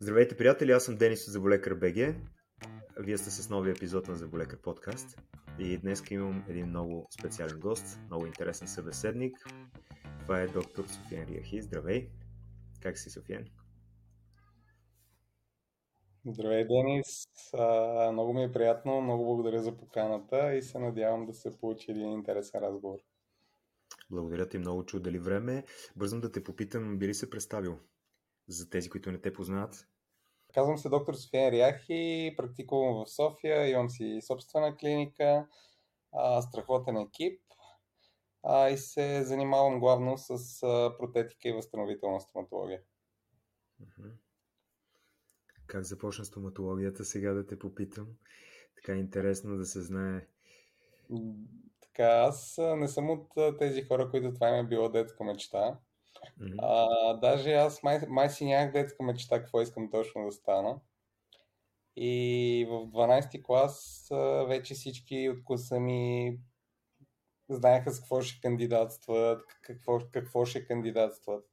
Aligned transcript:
Здравейте, 0.00 0.36
приятели! 0.36 0.72
Аз 0.72 0.84
съм 0.84 0.96
Денис 0.96 1.26
от 1.26 1.32
Заболекар 1.32 1.74
БГ. 1.74 2.16
Вие 2.98 3.18
сте 3.18 3.30
с 3.30 3.50
новия 3.50 3.72
епизод 3.72 4.08
на 4.08 4.14
Заболекар 4.14 4.60
подкаст. 4.60 5.20
И 5.58 5.78
днес 5.78 6.02
имам 6.10 6.44
един 6.48 6.66
много 6.66 7.08
специален 7.20 7.60
гост, 7.60 8.00
много 8.06 8.26
интересен 8.26 8.68
събеседник. 8.68 9.36
Това 10.20 10.40
е 10.40 10.46
доктор 10.46 10.84
Софиен 10.84 11.28
Риахи. 11.28 11.62
Здравей! 11.62 12.08
Как 12.82 12.98
си, 12.98 13.10
Софиен? 13.10 13.46
Здравей, 16.26 16.64
Денис! 16.64 17.26
А, 17.52 18.12
много 18.12 18.32
ми 18.32 18.44
е 18.44 18.52
приятно, 18.52 19.00
много 19.00 19.24
благодаря 19.24 19.62
за 19.62 19.76
поканата 19.76 20.54
и 20.54 20.62
се 20.62 20.78
надявам 20.78 21.26
да 21.26 21.34
се 21.34 21.58
получи 21.60 21.90
един 21.90 22.12
интересен 22.12 22.60
разговор. 22.60 22.98
Благодаря 24.10 24.48
ти 24.48 24.58
много, 24.58 24.86
че 24.86 24.96
отдели 24.96 25.18
време. 25.18 25.64
Бързам 25.96 26.20
да 26.20 26.32
те 26.32 26.44
попитам, 26.44 26.98
би 26.98 27.08
ли 27.08 27.14
се 27.14 27.30
представил 27.30 27.78
за 28.48 28.70
тези, 28.70 28.90
които 28.90 29.12
не 29.12 29.20
те 29.20 29.32
познават? 29.32 29.88
Казвам 30.54 30.78
се 30.78 30.88
доктор 30.88 31.14
София 31.14 31.52
Ряхи, 31.52 32.34
практикувам 32.36 33.04
в 33.04 33.10
София, 33.10 33.70
имам 33.70 33.90
си 33.90 34.18
собствена 34.26 34.76
клиника, 34.76 35.48
страхотен 36.40 36.96
екип 36.96 37.40
и 38.72 38.76
се 38.76 39.24
занимавам 39.24 39.80
главно 39.80 40.18
с 40.18 40.60
протетика 40.98 41.48
и 41.48 41.52
възстановителна 41.52 42.20
стоматология. 42.20 42.82
Как 45.66 45.84
започна 45.84 46.24
стоматологията? 46.24 47.04
Сега 47.04 47.32
да 47.32 47.46
те 47.46 47.58
попитам. 47.58 48.06
Така 48.76 48.92
е 48.92 49.00
интересно 49.00 49.56
да 49.56 49.64
се 49.64 49.82
знае. 49.82 50.26
Така, 51.80 52.04
аз 52.04 52.58
не 52.76 52.88
съм 52.88 53.10
от 53.10 53.58
тези 53.58 53.82
хора, 53.82 54.10
които 54.10 54.34
това 54.34 54.48
им 54.48 54.66
е 54.66 54.68
било 54.68 54.88
детска 54.88 55.24
мечта. 55.24 55.80
Mm-hmm. 56.40 56.54
А, 56.58 57.14
даже 57.14 57.52
аз 57.52 57.82
май, 57.82 58.00
май 58.08 58.30
си 58.30 58.44
нямах 58.44 58.72
детска 58.72 59.02
мечта 59.02 59.40
какво 59.40 59.60
искам 59.60 59.90
точно 59.90 60.24
да 60.24 60.32
стана. 60.32 60.80
И 61.96 62.66
в 62.70 62.72
12-ти 62.72 63.42
клас 63.42 64.08
вече 64.46 64.74
всички 64.74 65.28
от 65.28 65.44
класа 65.44 65.80
ми 65.80 66.38
знаеха 67.48 67.90
с 67.90 68.00
какво 68.00 68.20
ще 68.20 68.40
кандидатстват, 68.40 69.42
какво, 69.62 69.98
какво 70.12 70.44
ще 70.44 70.66
кандидатстват. 70.66 71.44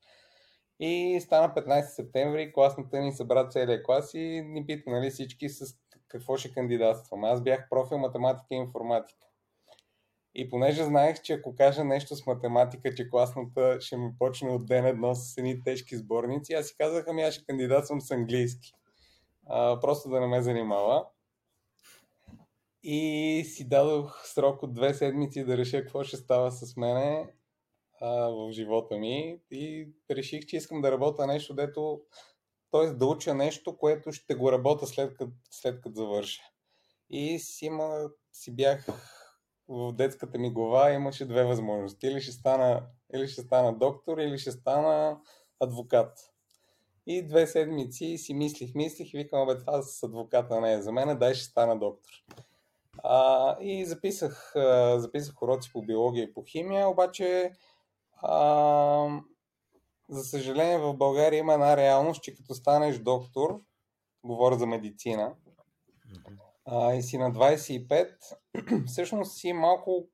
И 0.80 1.20
стана 1.22 1.54
15 1.54 1.82
септември, 1.82 2.54
класната 2.54 3.00
ни 3.00 3.12
събра 3.12 3.50
целия 3.50 3.84
клас 3.84 4.14
и 4.14 4.42
ни 4.46 4.66
пита 4.66 4.90
нали, 4.90 5.10
всички 5.10 5.50
с 5.50 5.76
какво 6.08 6.38
ще 6.38 6.54
кандидатствам. 6.54 7.24
Аз 7.24 7.44
бях 7.44 7.70
профил 7.70 7.98
математика 7.98 8.48
и 8.52 8.58
информатика. 8.58 9.28
И 10.36 10.50
понеже 10.50 10.84
знаех, 10.84 11.22
че 11.22 11.34
ако 11.34 11.56
кажа 11.56 11.84
нещо 11.84 12.16
с 12.16 12.26
математика, 12.26 12.96
че 12.96 13.10
класната 13.10 13.78
ще 13.82 13.98
ми 13.98 14.12
почне 14.20 14.50
от 14.50 14.66
ден 14.66 14.86
едно 14.86 15.16
с 15.16 15.38
едни 15.38 15.64
тежки 15.64 15.98
сборници, 15.98 16.54
аз 16.54 16.68
си 16.68 16.76
казах, 16.78 17.06
ами 17.08 17.22
аз 17.22 17.34
ще 17.34 17.46
кандидатствам 17.46 18.02
с 18.02 18.12
английски. 18.12 18.74
А, 19.46 19.80
просто 19.80 20.10
да 20.10 20.20
не 20.20 20.28
ме 20.28 20.42
занимава. 20.42 21.06
И 22.84 23.44
си 23.48 23.70
дадох 23.70 24.28
срок 24.28 24.64
от 24.64 24.74
две 24.74 24.94
седмици 24.94 25.44
да 25.44 25.58
реша 25.58 25.82
какво 25.82 26.04
ще 26.04 26.18
става 26.18 26.52
с 26.52 26.78
мене 26.78 27.28
а, 28.02 28.08
в 28.30 28.52
живота 28.52 28.98
ми. 28.98 29.40
И 29.52 29.90
реших, 30.12 30.46
че 30.46 30.58
искам 30.58 30.82
да 30.82 30.92
работя 30.92 31.28
нещо, 31.28 31.54
дето 31.54 32.02
т.е. 32.72 32.88
да 32.88 33.06
уча 33.06 33.34
нещо, 33.34 33.78
което 33.78 34.12
ще 34.12 34.36
го 34.36 34.52
работя 34.52 34.88
след 34.88 35.18
като, 35.18 35.32
след 35.52 35.82
като 35.82 35.96
завърша. 35.96 36.42
И 37.10 37.40
си, 37.40 37.66
има, 37.66 38.10
си 38.32 38.56
бях 38.56 38.88
в 39.72 39.94
детската 39.94 40.38
ми 40.38 40.54
глава 40.54 40.92
имаше 40.92 41.26
две 41.26 41.44
възможности. 41.44 42.08
Или 42.08 42.22
ще 42.22 42.32
стана, 42.32 42.84
или 43.16 43.28
ще 43.28 43.42
стана 43.42 43.78
доктор, 43.78 44.18
или 44.18 44.38
ще 44.38 44.52
стана 44.52 45.20
адвокат. 45.60 46.18
И 47.08 47.28
две 47.28 47.48
седмици 47.48 48.18
си 48.18 48.34
мислих, 48.34 48.76
мислих 48.76 49.14
и 49.14 49.18
викам, 49.18 49.48
бе, 49.48 49.58
това 49.58 49.82
с 49.82 50.04
адвоката 50.04 50.62
не 50.62 50.74
е 50.74 50.82
за 50.82 50.92
мен, 50.92 51.18
дай 51.20 51.34
ще 51.34 51.46
стана 51.46 51.80
доктор. 51.80 52.12
А, 53.04 53.58
и 53.62 53.86
записах, 53.86 54.54
записах 54.96 55.42
уроци 55.42 55.72
по 55.74 55.82
биология 55.82 56.24
и 56.24 56.34
по 56.34 56.44
химия, 56.44 56.88
обаче 56.88 57.52
а, 58.22 59.22
за 60.10 60.24
съжаление 60.24 60.78
в 60.78 60.94
България 60.94 61.40
има 61.40 61.54
една 61.54 61.78
реалност, 61.78 62.24
че 62.24 62.36
като 62.36 62.54
станеш 62.54 63.00
доктор, 63.00 63.62
говоря 64.24 64.56
за 64.56 64.66
медицина, 64.66 65.36
а, 66.66 66.94
и 66.94 67.02
си 67.02 67.18
на 67.18 67.32
25, 67.32 68.08
всъщност 68.88 69.38
си 69.38 69.54
малко, 69.54 70.08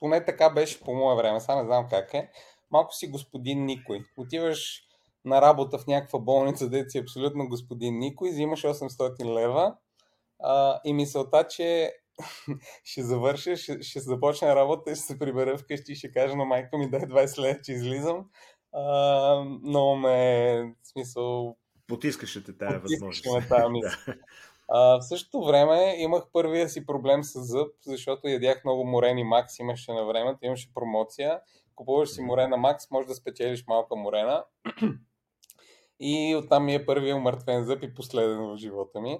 поне 0.00 0.24
така 0.24 0.50
беше 0.50 0.80
по 0.80 0.94
мое 0.94 1.16
време, 1.16 1.40
сега 1.40 1.56
не 1.56 1.64
знам 1.64 1.86
как 1.90 2.14
е, 2.14 2.30
малко 2.70 2.94
си 2.94 3.08
господин 3.08 3.64
никой. 3.64 4.04
Отиваш 4.16 4.82
на 5.24 5.42
работа 5.42 5.78
в 5.78 5.86
някаква 5.86 6.18
болница, 6.18 6.68
де 6.68 6.90
си 6.90 6.98
абсолютно 6.98 7.48
господин 7.48 7.98
никой, 7.98 8.30
взимаш 8.30 8.62
800 8.62 9.24
лева 9.24 9.76
а, 10.42 10.80
и 10.84 10.92
мисълта, 10.92 11.48
че 11.48 11.92
ще 12.84 13.02
завърша, 13.02 13.56
ще, 13.56 13.82
ще 13.82 14.00
започна 14.00 14.56
работа 14.56 14.90
и 14.90 14.94
ще 14.94 15.04
се 15.04 15.18
прибера 15.18 15.58
вкъщи 15.58 15.92
и 15.92 15.94
ще 15.94 16.12
кажа 16.12 16.36
на 16.36 16.44
майка 16.44 16.78
ми 16.78 16.90
дай 16.90 17.00
20 17.00 17.38
лева, 17.38 17.60
че 17.64 17.72
излизам. 17.72 18.26
А, 18.72 19.44
много 19.44 19.96
ме, 19.96 20.74
в 20.82 20.88
смисъл... 20.88 21.56
Потискаше 21.86 22.44
те 22.44 22.58
тая 22.58 22.80
възможност. 22.80 23.26
Ме 23.34 23.48
тая 23.48 23.68
мисъл. 23.70 24.14
А, 24.72 24.98
в 24.98 25.02
същото 25.02 25.44
време 25.44 25.94
имах 25.98 26.24
първия 26.32 26.68
си 26.68 26.86
проблем 26.86 27.24
с 27.24 27.40
зъб, 27.40 27.68
защото 27.86 28.28
ядях 28.28 28.64
много 28.64 28.84
морени 28.84 29.24
Макс, 29.24 29.58
имаше 29.58 29.92
на 29.92 30.04
времето, 30.04 30.38
имаше 30.42 30.74
промоция. 30.74 31.40
Купуваш 31.74 32.08
си 32.08 32.22
морена 32.22 32.56
Макс, 32.56 32.90
може 32.90 33.08
да 33.08 33.14
спечелиш 33.14 33.64
малка 33.66 33.96
морена. 33.96 34.44
И 36.00 36.36
оттам 36.36 36.64
ми 36.64 36.74
е 36.74 36.86
първият 36.86 37.16
умъртвен 37.16 37.64
зъб 37.64 37.82
и 37.82 37.94
последен 37.94 38.38
в 38.38 38.56
живота 38.56 39.00
ми. 39.00 39.18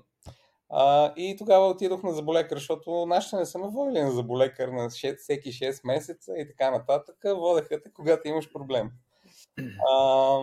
А, 0.69 1.13
и 1.17 1.37
тогава 1.39 1.69
отидох 1.69 2.03
на 2.03 2.13
заболекар, 2.13 2.57
защото 2.57 3.07
нашите 3.07 3.37
не 3.37 3.47
са 3.47 3.59
ме 3.59 3.69
водили 3.69 4.03
на 4.03 4.11
заболекар 4.11 4.69
на 4.69 4.91
6, 4.91 5.17
всеки 5.17 5.53
6 5.53 5.87
месеца 5.87 6.33
и 6.37 6.49
така 6.49 6.71
нататък. 6.71 7.17
Водеха 7.25 7.83
те, 7.83 7.93
когато 7.93 8.29
имаш 8.29 8.53
проблем. 8.53 8.91
А, 9.91 10.41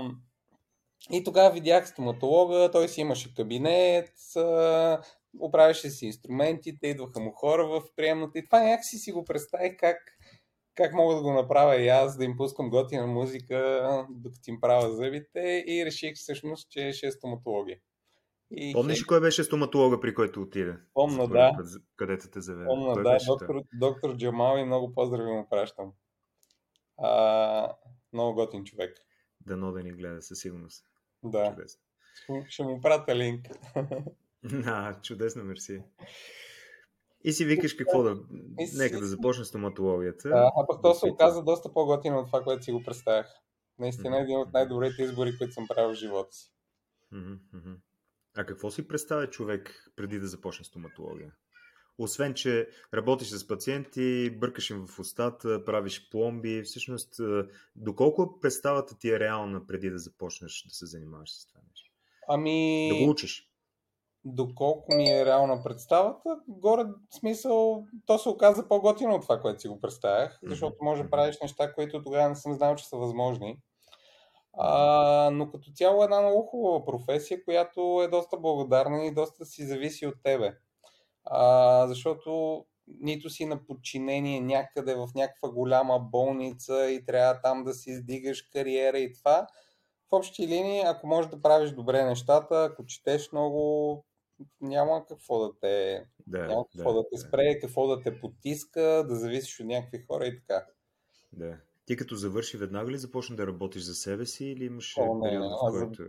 и 1.11 1.23
тогава 1.23 1.53
видях 1.53 1.87
стоматолога, 1.87 2.69
той 2.71 2.87
си 2.87 3.01
имаше 3.01 3.35
кабинет, 3.35 4.11
оправяше 5.39 5.89
си 5.89 6.05
инструментите, 6.05 6.87
идваха 6.87 7.19
му 7.19 7.31
хора 7.31 7.67
в 7.67 7.81
приемната 7.95 8.39
и 8.39 8.45
това 8.45 8.63
някакси 8.63 8.97
си 8.97 9.11
го 9.11 9.25
представих 9.25 9.77
как, 9.79 9.97
как 10.75 10.93
мога 10.93 11.15
да 11.15 11.21
го 11.21 11.33
направя 11.33 11.75
и 11.75 11.87
аз, 11.87 12.17
да 12.17 12.25
им 12.25 12.37
пускам 12.37 12.69
готина 12.69 13.07
музика, 13.07 13.87
докато 14.09 14.49
им 14.49 14.61
правя 14.61 14.95
зъбите 14.95 15.63
и 15.67 15.85
реших 15.85 16.15
всъщност, 16.15 16.69
че 16.69 16.91
ще 16.91 17.07
е 17.07 17.11
стоматология. 17.11 17.77
И 18.51 18.73
Помниш 18.73 19.03
кой 19.03 19.21
беше 19.21 19.43
стоматолога, 19.43 19.99
при 19.99 20.13
който 20.13 20.41
отиде? 20.41 20.77
Помна, 20.93 21.27
да. 21.27 21.51
Където 21.95 22.29
те 22.29 22.41
заведе? 22.41 22.65
Помна, 22.65 23.03
да. 23.03 23.17
Доктор, 23.27 23.63
доктор 23.73 24.17
Джамал 24.17 24.57
и 24.57 24.63
много 24.63 24.93
поздрави 24.93 25.31
му 25.31 25.47
пращам. 25.49 25.91
А, 26.97 27.75
много 28.13 28.35
готин 28.35 28.63
човек. 28.63 28.97
Дано 29.41 29.71
да 29.71 29.83
ни 29.83 29.91
гледа 29.91 30.21
със 30.21 30.39
сигурност. 30.39 30.85
Да. 31.23 31.49
Чудесно. 31.49 31.81
Ще 32.49 32.63
му 32.63 32.81
пратя 32.81 33.15
линк. 33.15 33.45
А, 34.65 35.01
чудесно, 35.01 35.43
мерси. 35.43 35.81
И 37.23 37.33
си 37.33 37.45
викаш 37.45 37.73
какво 37.73 38.03
да... 38.03 38.17
Нека 38.77 38.99
да 38.99 39.05
започне 39.05 39.45
стоматологията. 39.45 40.29
А, 40.29 40.51
а 40.55 40.67
пък 40.67 40.81
то 40.81 40.93
се 40.93 41.05
оказа 41.05 41.43
доста 41.43 41.73
по-готино 41.73 42.19
от 42.19 42.25
това, 42.27 42.43
което 42.43 42.63
си 42.63 42.71
го 42.71 42.83
представях. 42.83 43.27
Наистина 43.79 44.17
е 44.17 44.21
един 44.21 44.37
от 44.37 44.53
най-добрите 44.53 45.03
избори, 45.03 45.37
които 45.37 45.53
съм 45.53 45.67
правил 45.67 45.91
в 45.91 45.97
живота 45.97 46.33
си. 46.35 46.51
А 48.35 48.45
какво 48.45 48.71
си 48.71 48.87
представя 48.87 49.29
човек 49.29 49.91
преди 49.95 50.19
да 50.19 50.27
започне 50.27 50.65
стоматология? 50.65 51.31
Освен, 51.97 52.33
че 52.33 52.67
работиш 52.93 53.27
с 53.27 53.47
пациенти, 53.47 54.29
бъркаш 54.29 54.69
им 54.69 54.85
в 54.87 54.99
устата, 54.99 55.65
правиш 55.65 56.09
пломби, 56.11 56.61
всъщност, 56.61 57.21
доколко 57.75 58.39
представата 58.39 58.97
ти 58.97 59.09
е 59.09 59.19
реална 59.19 59.67
преди 59.67 59.89
да 59.89 59.99
започнеш 59.99 60.65
да 60.67 60.75
се 60.75 60.85
занимаваш 60.85 61.31
с 61.31 61.47
това 61.47 61.61
нещо? 61.69 61.91
Ами... 62.27 62.89
Да 62.89 63.05
го 63.05 63.11
учиш? 63.11 63.51
Доколко 64.25 64.95
ми 64.95 65.09
е 65.09 65.25
реална 65.25 65.63
представата, 65.63 66.39
горе 66.47 66.83
смисъл, 67.19 67.85
то 68.05 68.17
се 68.17 68.29
оказа 68.29 68.67
по-готино 68.67 69.15
от 69.15 69.21
това, 69.21 69.39
което 69.39 69.61
си 69.61 69.67
го 69.67 69.81
представях, 69.81 70.39
защото 70.43 70.75
може 70.81 71.03
да 71.03 71.09
правиш 71.09 71.37
неща, 71.41 71.73
които 71.73 72.03
тогава 72.03 72.29
не 72.29 72.35
съм 72.35 72.53
знал, 72.53 72.75
че 72.75 72.87
са 72.87 72.97
възможни. 72.97 73.57
А, 74.53 75.29
но 75.33 75.51
като 75.51 75.71
цяло 75.71 76.01
е 76.01 76.03
една 76.03 76.21
много 76.21 76.41
хубава 76.41 76.85
професия, 76.85 77.43
която 77.43 78.01
е 78.03 78.07
доста 78.07 78.37
благодарна 78.37 79.05
и 79.05 79.13
доста 79.13 79.45
си 79.45 79.65
зависи 79.65 80.07
от 80.07 80.15
тебе 80.23 80.57
а, 81.29 81.87
защото 81.87 82.65
нито 82.87 83.29
си 83.29 83.45
на 83.45 83.65
подчинение 83.65 84.41
някъде 84.41 84.95
в 84.95 85.09
някаква 85.15 85.49
голяма 85.49 85.99
болница 85.99 86.89
и 86.91 87.05
трябва 87.05 87.41
там 87.41 87.63
да 87.63 87.73
си 87.73 87.89
издигаш 87.89 88.41
кариера 88.41 88.99
и 88.99 89.13
това. 89.13 89.47
В 90.09 90.13
общи 90.13 90.47
линии, 90.47 90.81
ако 90.85 91.07
можеш 91.07 91.31
да 91.31 91.41
правиш 91.41 91.71
добре 91.71 92.03
нещата, 92.03 92.69
ако 92.71 92.85
четеш 92.85 93.31
много, 93.31 94.05
няма 94.61 95.05
какво 95.05 95.39
да 95.39 95.59
те, 95.59 96.05
да, 96.27 96.47
няма 96.47 96.65
какво 96.75 96.93
да, 96.93 96.99
да 96.99 97.05
те 97.11 97.17
спре, 97.17 97.53
да. 97.53 97.59
какво 97.59 97.87
да 97.87 98.01
те 98.01 98.19
потиска, 98.19 99.05
да 99.07 99.15
зависиш 99.15 99.59
от 99.59 99.65
някакви 99.65 100.05
хора 100.07 100.25
и 100.27 100.39
така. 100.39 100.65
Да. 101.33 101.57
Ти 101.87 101.97
като 101.97 102.15
завърши 102.15 102.57
веднага 102.57 102.91
ли 102.91 102.97
започна 102.97 103.35
да 103.35 103.47
работиш 103.47 103.83
за 103.83 103.95
себе 103.95 104.25
си 104.25 104.45
или 104.45 104.65
имаш 104.65 104.97
О, 104.97 105.15
не, 105.15 105.29
период, 105.29 105.51
в 105.51 105.65
аз, 105.65 105.73
който... 105.73 106.03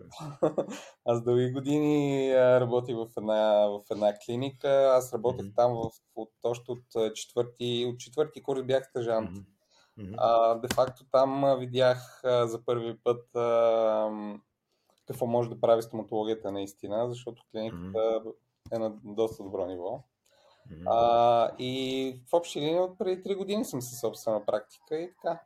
аз 1.04 1.22
дълги 1.22 1.52
години 1.52 2.34
работих 2.34 2.96
в 2.96 3.08
една, 3.16 3.66
в 3.66 3.80
една 3.90 4.14
клиника. 4.26 4.92
Аз 4.94 5.12
работех 5.12 5.46
Мгм. 5.46 5.54
там 5.56 5.72
в, 5.74 5.90
от, 6.14 6.30
още 6.42 6.70
от 6.70 7.14
четвърти, 7.14 7.86
от 7.92 7.98
четвърти 7.98 8.42
курс 8.42 8.62
бях 8.62 8.86
стажант. 8.86 9.30
А, 10.16 10.54
де 10.54 10.68
факто 10.74 11.04
там 11.12 11.58
видях 11.58 12.20
а, 12.24 12.46
за 12.46 12.64
първи 12.64 12.98
път 13.04 13.36
а, 13.36 14.10
какво 15.06 15.26
може 15.26 15.48
да 15.48 15.60
прави 15.60 15.82
стоматологията 15.82 16.52
наистина, 16.52 17.08
защото 17.08 17.42
клиниката 17.50 18.22
е 18.72 18.78
на 18.78 18.92
доста 19.04 19.42
добро 19.42 19.66
ниво. 19.66 20.04
А, 20.86 21.50
и 21.58 22.22
в 22.30 22.34
общи 22.34 22.60
линии 22.60 22.80
от 22.80 22.98
преди 22.98 23.22
3 23.22 23.36
години 23.36 23.64
съм 23.64 23.82
със 23.82 24.00
собствена 24.00 24.44
практика 24.46 24.96
и 24.96 25.10
така. 25.14 25.40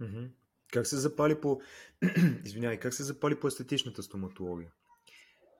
Мгм. 0.00 0.24
Как 0.72 0.86
се 0.86 0.96
запали 0.96 1.40
по... 1.40 1.60
Извинявай, 2.44 2.78
как 2.78 2.94
се 2.94 3.02
запали 3.02 3.40
по 3.40 3.46
естетичната 3.46 4.02
стоматология? 4.02 4.72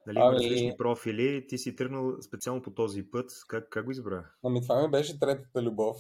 Нали, 0.06 0.18
има 0.18 0.26
Ами- 0.26 0.36
различни 0.36 0.74
профили, 0.78 1.46
ти 1.46 1.58
си 1.58 1.76
тръгнал 1.76 2.22
специално 2.22 2.62
по 2.62 2.70
този 2.70 3.10
път. 3.10 3.30
Как, 3.48 3.68
как 3.70 3.84
го 3.84 3.90
избра? 3.90 4.30
Ами 4.44 4.62
това 4.62 4.82
ми 4.82 4.90
беше 4.90 5.20
третата 5.20 5.62
любов. 5.62 5.96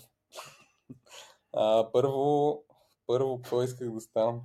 А, 1.52 1.92
първо, 1.92 2.64
първо, 3.06 3.36
какво 3.42 3.62
исках 3.62 3.90
да 3.90 4.00
ставам? 4.00 4.40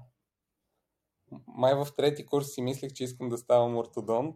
Май 1.48 1.76
в 1.76 1.88
трети 1.98 2.26
курс 2.26 2.48
си 2.48 2.62
мислех, 2.62 2.94
че 2.94 3.04
искам 3.04 3.30
да 3.30 3.38
ставам 3.38 3.78
ортодонт. 3.78 4.36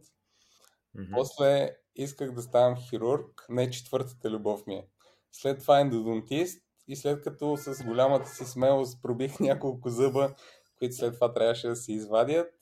Мгм. 0.93 1.11
После 1.13 1.77
исках 1.95 2.31
да 2.31 2.41
ставам 2.41 2.75
хирург, 2.77 3.45
не 3.49 3.71
четвъртата 3.71 4.31
любов 4.31 4.67
ми 4.67 4.75
е. 4.75 4.87
След 5.31 5.59
това 5.59 5.79
ендодонтист 5.79 6.66
и 6.87 6.95
след 6.95 7.23
като 7.23 7.57
с 7.57 7.83
голямата 7.83 8.29
си 8.29 8.45
смелост 8.45 9.01
пробих 9.01 9.39
няколко 9.39 9.89
зъба, 9.89 10.35
които 10.77 10.95
след 10.95 11.13
това 11.13 11.33
трябваше 11.33 11.67
да 11.67 11.75
се 11.75 11.93
извадят, 11.93 12.53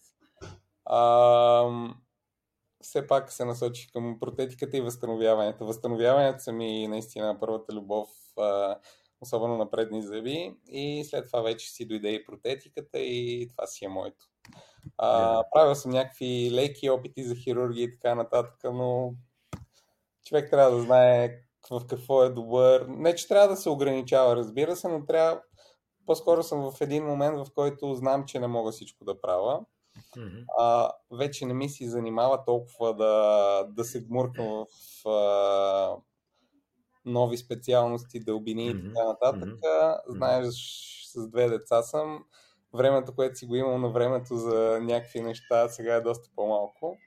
а, 0.85 1.89
все 2.81 3.07
пак 3.07 3.31
се 3.31 3.45
насочих 3.45 3.91
към 3.91 4.19
протетиката 4.19 4.77
и 4.77 4.81
възстановяването. 4.81 5.65
Възстановяването 5.65 6.43
са 6.43 6.51
ми 6.51 6.87
наистина 6.87 7.37
първата 7.39 7.73
любов, 7.73 8.09
а, 8.37 8.77
особено 9.21 9.57
на 9.57 9.71
предни 9.71 10.03
зъби 10.03 10.55
и 10.67 11.03
след 11.05 11.25
това 11.25 11.41
вече 11.41 11.69
си 11.69 11.87
дойде 11.87 12.09
и 12.09 12.25
протетиката 12.25 12.99
и 12.99 13.47
това 13.51 13.67
си 13.67 13.85
е 13.85 13.89
моето. 13.89 14.25
А, 14.97 15.43
правил 15.53 15.75
съм 15.75 15.91
някакви 15.91 16.51
леки 16.51 16.89
опити 16.89 17.23
за 17.23 17.35
хирургия 17.35 17.83
и 17.83 17.91
така 17.91 18.15
нататък, 18.15 18.59
но 18.63 19.13
човек 20.25 20.49
трябва 20.49 20.77
да 20.77 20.81
знае 20.81 21.44
в 21.71 21.85
какво 21.87 22.23
е 22.23 22.29
добър. 22.29 22.85
Не, 22.87 23.15
че 23.15 23.27
трябва 23.27 23.47
да 23.47 23.55
се 23.55 23.69
ограничава, 23.69 24.35
разбира 24.35 24.75
се, 24.75 24.87
но 24.87 25.05
трябва. 25.05 25.41
По-скоро 26.05 26.43
съм 26.43 26.71
в 26.71 26.81
един 26.81 27.05
момент, 27.05 27.37
в 27.37 27.53
който 27.55 27.93
знам, 27.93 28.25
че 28.25 28.39
не 28.39 28.47
мога 28.47 28.71
всичко 28.71 29.05
да 29.05 29.21
правя. 29.21 29.65
Мгм. 30.17 30.37
А, 30.59 30.91
вече 31.11 31.45
не 31.45 31.53
ми 31.53 31.69
си 31.69 31.89
занимава 31.89 32.45
толкова 32.45 32.95
да, 32.95 33.63
да 33.69 33.83
се 33.83 34.03
гмуркам 34.03 34.65
в 35.03 35.09
а, 35.09 35.95
нови 37.05 37.37
специалности, 37.37 38.19
дълбини 38.19 38.65
и 38.65 38.73
Мгм, 38.73 38.87
така 38.87 39.07
нататък. 39.07 39.59
Знаеш, 40.07 40.55
с 41.07 41.27
две 41.29 41.49
деца 41.49 41.81
съм. 41.81 42.25
Времето, 42.73 43.15
което 43.15 43.35
си 43.35 43.45
го 43.45 43.55
имал 43.55 43.77
на 43.77 43.89
времето 43.89 44.37
за 44.37 44.79
някакви 44.81 45.21
неща, 45.21 45.69
сега 45.69 45.95
е 45.95 46.01
доста 46.01 46.29
по-малко. 46.35 46.97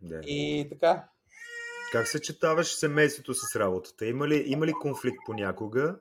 Да. 0.00 0.20
И 0.20 0.66
така. 0.70 1.08
Как 1.92 2.08
съчетаваш 2.08 2.74
семейството 2.74 3.34
с 3.34 3.56
работата? 3.56 4.06
Има 4.06 4.28
ли, 4.28 4.44
има 4.46 4.66
ли 4.66 4.72
конфликт 4.72 5.18
понякога? 5.26 5.96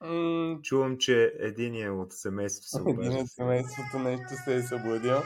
М- 0.00 0.58
Чувам, 0.62 0.98
че 0.98 1.34
единия 1.38 1.94
от 1.94 2.12
семейството 2.12 2.68
се 2.68 2.80
един 2.80 2.92
обажда. 2.94 3.18
от 3.20 3.28
семейството 3.30 3.98
нещо 3.98 4.28
се 4.44 4.54
е 4.54 4.62
събудил. 4.62 5.16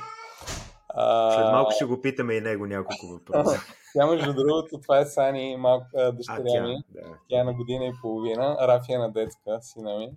След 1.30 1.44
А, 1.44 1.50
малко 1.52 1.70
ще 1.72 1.84
го 1.84 2.00
питаме 2.00 2.34
и 2.34 2.40
него 2.40 2.66
няколко 2.66 3.06
въпроса. 3.06 3.60
Тя, 3.94 4.06
между 4.06 4.34
другото, 4.34 4.80
това 4.82 4.98
е 4.98 5.06
Сани, 5.06 5.56
малка 5.56 5.86
А, 5.96 6.12
дъщеря 6.12 6.44
тя, 6.54 6.62
ми. 6.62 6.76
да. 6.88 7.00
Тя 7.28 7.40
е 7.40 7.44
на 7.44 7.54
година 7.54 7.84
и 7.86 7.92
половина. 8.02 8.56
Рафи 8.60 8.92
е 8.92 8.98
на 8.98 9.12
детска, 9.12 9.58
сина 9.60 9.98
ми. 9.98 10.10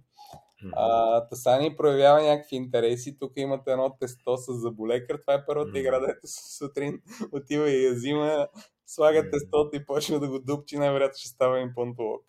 А, 0.73 1.27
Тасани 1.27 1.75
проявява 1.75 2.21
някакви 2.21 2.55
интереси. 2.55 3.19
Тук 3.19 3.31
имате 3.35 3.71
едно 3.71 3.95
тесто 3.99 4.37
с 4.37 4.53
заболекар. 4.53 5.17
Това 5.21 5.33
е 5.33 5.45
първата 5.45 5.79
игра, 5.79 5.99
дето 5.99 6.19
сутрин 6.57 7.01
отива 7.31 7.69
и 7.69 7.85
я 7.85 7.93
взима, 7.93 8.47
слага 8.85 9.29
тестото 9.31 9.75
и 9.75 9.85
почва 9.85 10.19
да 10.19 10.27
го 10.27 10.39
дупчи. 10.39 10.77
Най-вероятно 10.77 11.17
ще 11.17 11.29
става 11.29 11.59
имплантолог. 11.59 12.21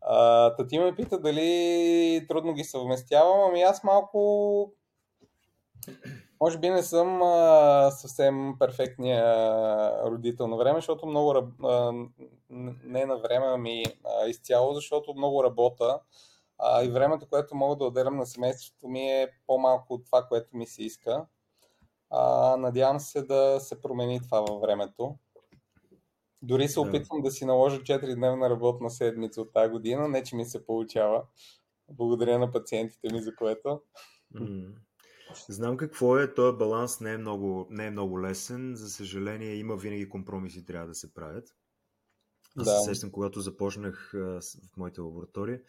А, 0.00 0.54
Тати 0.56 0.78
ме 0.78 0.94
пита 0.94 1.20
дали 1.20 2.26
трудно 2.28 2.54
ги 2.54 2.64
съвместявам. 2.64 3.40
Ами 3.48 3.62
аз 3.62 3.84
малко... 3.84 4.72
Може 6.40 6.58
би 6.58 6.70
не 6.70 6.82
съм 6.82 7.22
а, 7.22 7.90
съвсем 7.90 8.54
перфектния 8.58 9.24
родител 10.04 10.46
на 10.46 10.56
време, 10.56 10.78
защото 10.78 11.06
много... 11.06 11.52
А, 11.64 11.92
не 12.84 13.06
на 13.06 13.16
време, 13.16 13.46
ами 13.46 13.84
а, 14.04 14.28
изцяло, 14.28 14.74
защото 14.74 15.14
много 15.14 15.44
работа. 15.44 16.00
А, 16.58 16.84
и 16.84 16.90
времето, 16.90 17.26
което 17.28 17.54
мога 17.54 17.76
да 17.76 17.84
отделям 17.84 18.16
на 18.16 18.26
семейството 18.26 18.88
ми 18.88 19.00
е 19.00 19.28
по-малко 19.46 19.94
от 19.94 20.04
това, 20.04 20.26
което 20.28 20.56
ми 20.56 20.66
се 20.66 20.82
иска. 20.82 21.26
А, 22.10 22.56
надявам 22.56 23.00
се 23.00 23.22
да 23.22 23.60
се 23.60 23.80
промени 23.80 24.22
това 24.22 24.40
във 24.40 24.60
времето. 24.60 25.16
Дори 26.42 26.68
се 26.68 26.80
опитвам 26.80 27.22
да 27.22 27.30
си 27.30 27.44
наложа 27.44 27.80
4-дневна 27.80 28.50
работна 28.50 28.90
седмица 28.90 29.40
от 29.40 29.52
тази 29.52 29.70
година, 29.70 30.08
не 30.08 30.22
че 30.22 30.36
ми 30.36 30.44
се 30.44 30.66
получава. 30.66 31.22
Благодаря 31.88 32.38
на 32.38 32.52
пациентите 32.52 33.12
ми 33.12 33.22
за 33.22 33.34
което. 33.34 33.82
М. 34.34 34.66
Знам 35.48 35.76
какво 35.76 36.18
е, 36.18 36.34
този 36.34 36.56
баланс 36.56 37.00
не 37.00 37.12
е, 37.12 37.18
много, 37.18 37.66
не 37.70 37.86
е 37.86 37.90
много 37.90 38.20
лесен. 38.20 38.76
За 38.76 38.90
съжаление, 38.90 39.54
има 39.54 39.76
винаги 39.76 40.08
компромиси, 40.08 40.64
трябва 40.64 40.88
да 40.88 40.94
се 40.94 41.14
правят. 41.14 41.56
Аз 42.58 42.64
Да. 42.64 42.70
се 42.70 42.84
сещам, 42.84 43.10
когато 43.10 43.40
започнах 43.40 44.10
в 44.14 44.76
моята 44.76 45.02
лаборатория, 45.02 45.60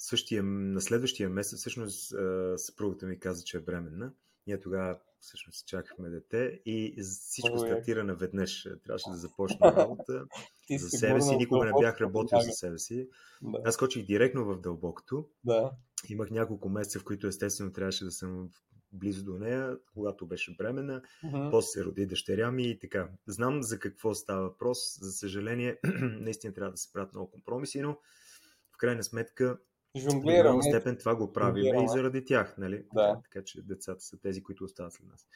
същия, 0.00 0.42
на 0.42 0.80
следващия 0.80 1.30
месец, 1.30 1.58
всъщност, 1.58 2.14
съпругата 2.56 3.06
ми 3.06 3.18
каза, 3.18 3.44
че 3.44 3.56
е 3.56 3.60
бременна. 3.60 4.12
Ние 4.46 4.60
тогава 4.60 4.98
всъщност 5.20 5.66
чакахме 5.66 6.10
дете 6.10 6.60
и 6.66 7.02
всичко 7.02 7.48
яко. 7.48 7.58
стартира 7.58 8.04
наведнъж. 8.04 8.68
Трябваше 8.84 9.10
да 9.10 9.16
започна 9.16 9.58
работа 9.76 10.26
Ти 10.66 10.78
за 10.78 10.90
себе 10.90 11.20
си. 11.20 11.36
Никога 11.36 11.64
не 11.64 11.72
бях 11.80 12.00
работил 12.00 12.36
веднага. 12.36 12.52
за 12.52 12.56
себе 12.56 12.78
си. 12.78 13.08
Да. 13.42 13.58
Аз 13.64 13.74
скочих 13.74 14.06
директно 14.06 14.44
в 14.44 14.60
дълбокото. 14.60 15.28
да. 15.44 15.70
Имах 16.08 16.30
няколко 16.30 16.68
месеца, 16.68 16.98
в 16.98 17.04
които 17.04 17.26
естествено 17.26 17.72
трябваше 17.72 18.04
да 18.04 18.10
съм 18.10 18.48
близо 18.92 19.24
до 19.24 19.38
нея, 19.38 19.76
когато 19.94 20.26
беше 20.26 20.56
бременна. 20.58 21.02
Мгм. 21.24 21.50
После 21.50 21.66
се 21.66 21.84
роди 21.84 22.06
дъщеря 22.06 22.50
ми 22.50 22.70
и 22.70 22.78
така. 22.78 23.08
Знам 23.26 23.62
за 23.62 23.78
какво 23.78 24.14
става 24.14 24.42
въпрос. 24.42 24.78
За 25.00 25.12
съжаление, 25.12 25.78
наистина 26.00 26.54
трябва 26.54 26.70
да 26.70 26.76
се 26.76 26.92
правят 26.92 27.12
много 27.12 27.30
компромиси, 27.30 27.80
но 27.80 27.98
в 28.72 28.76
крайна 28.78 29.04
сметка 29.04 29.58
Жонглираме. 29.96 30.42
голяма 30.42 30.62
степен 30.62 30.96
това 30.96 31.16
го 31.16 31.32
правим 31.32 31.62
Жонглираме. 31.64 31.84
и 31.84 31.88
заради 31.88 32.24
тях, 32.24 32.58
нали? 32.58 32.84
Да. 32.94 33.20
Така, 33.24 33.44
че 33.44 33.62
децата 33.62 34.00
са 34.00 34.18
тези, 34.18 34.42
които 34.42 34.64
остават 34.64 34.92
след 34.92 35.06
нас. 35.08 35.26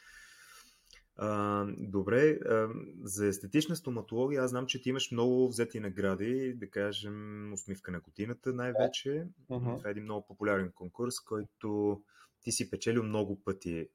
А, 1.17 1.65
добре, 1.77 2.29
а, 2.31 2.69
за 3.03 3.27
естетична 3.27 3.75
стоматология 3.75 4.43
аз 4.43 4.49
знам, 4.49 4.65
че 4.65 4.81
ти 4.81 4.89
имаш 4.89 5.11
много 5.11 5.47
взети 5.47 5.79
награди, 5.79 6.53
да 6.53 6.69
кажем 6.69 7.53
усмивка 7.53 7.91
на 7.91 7.99
годината 7.99 8.53
най-вече. 8.53 9.27
Мгм. 9.49 9.77
Това 9.77 9.89
е 9.89 9.91
един 9.91 10.03
много 10.03 10.25
популярен 10.27 10.71
конкурс, 10.75 11.19
който 11.19 12.01
ти 12.41 12.51
си 12.51 12.69
печелил 12.69 13.03
много 13.03 13.43
пъти 13.43 13.89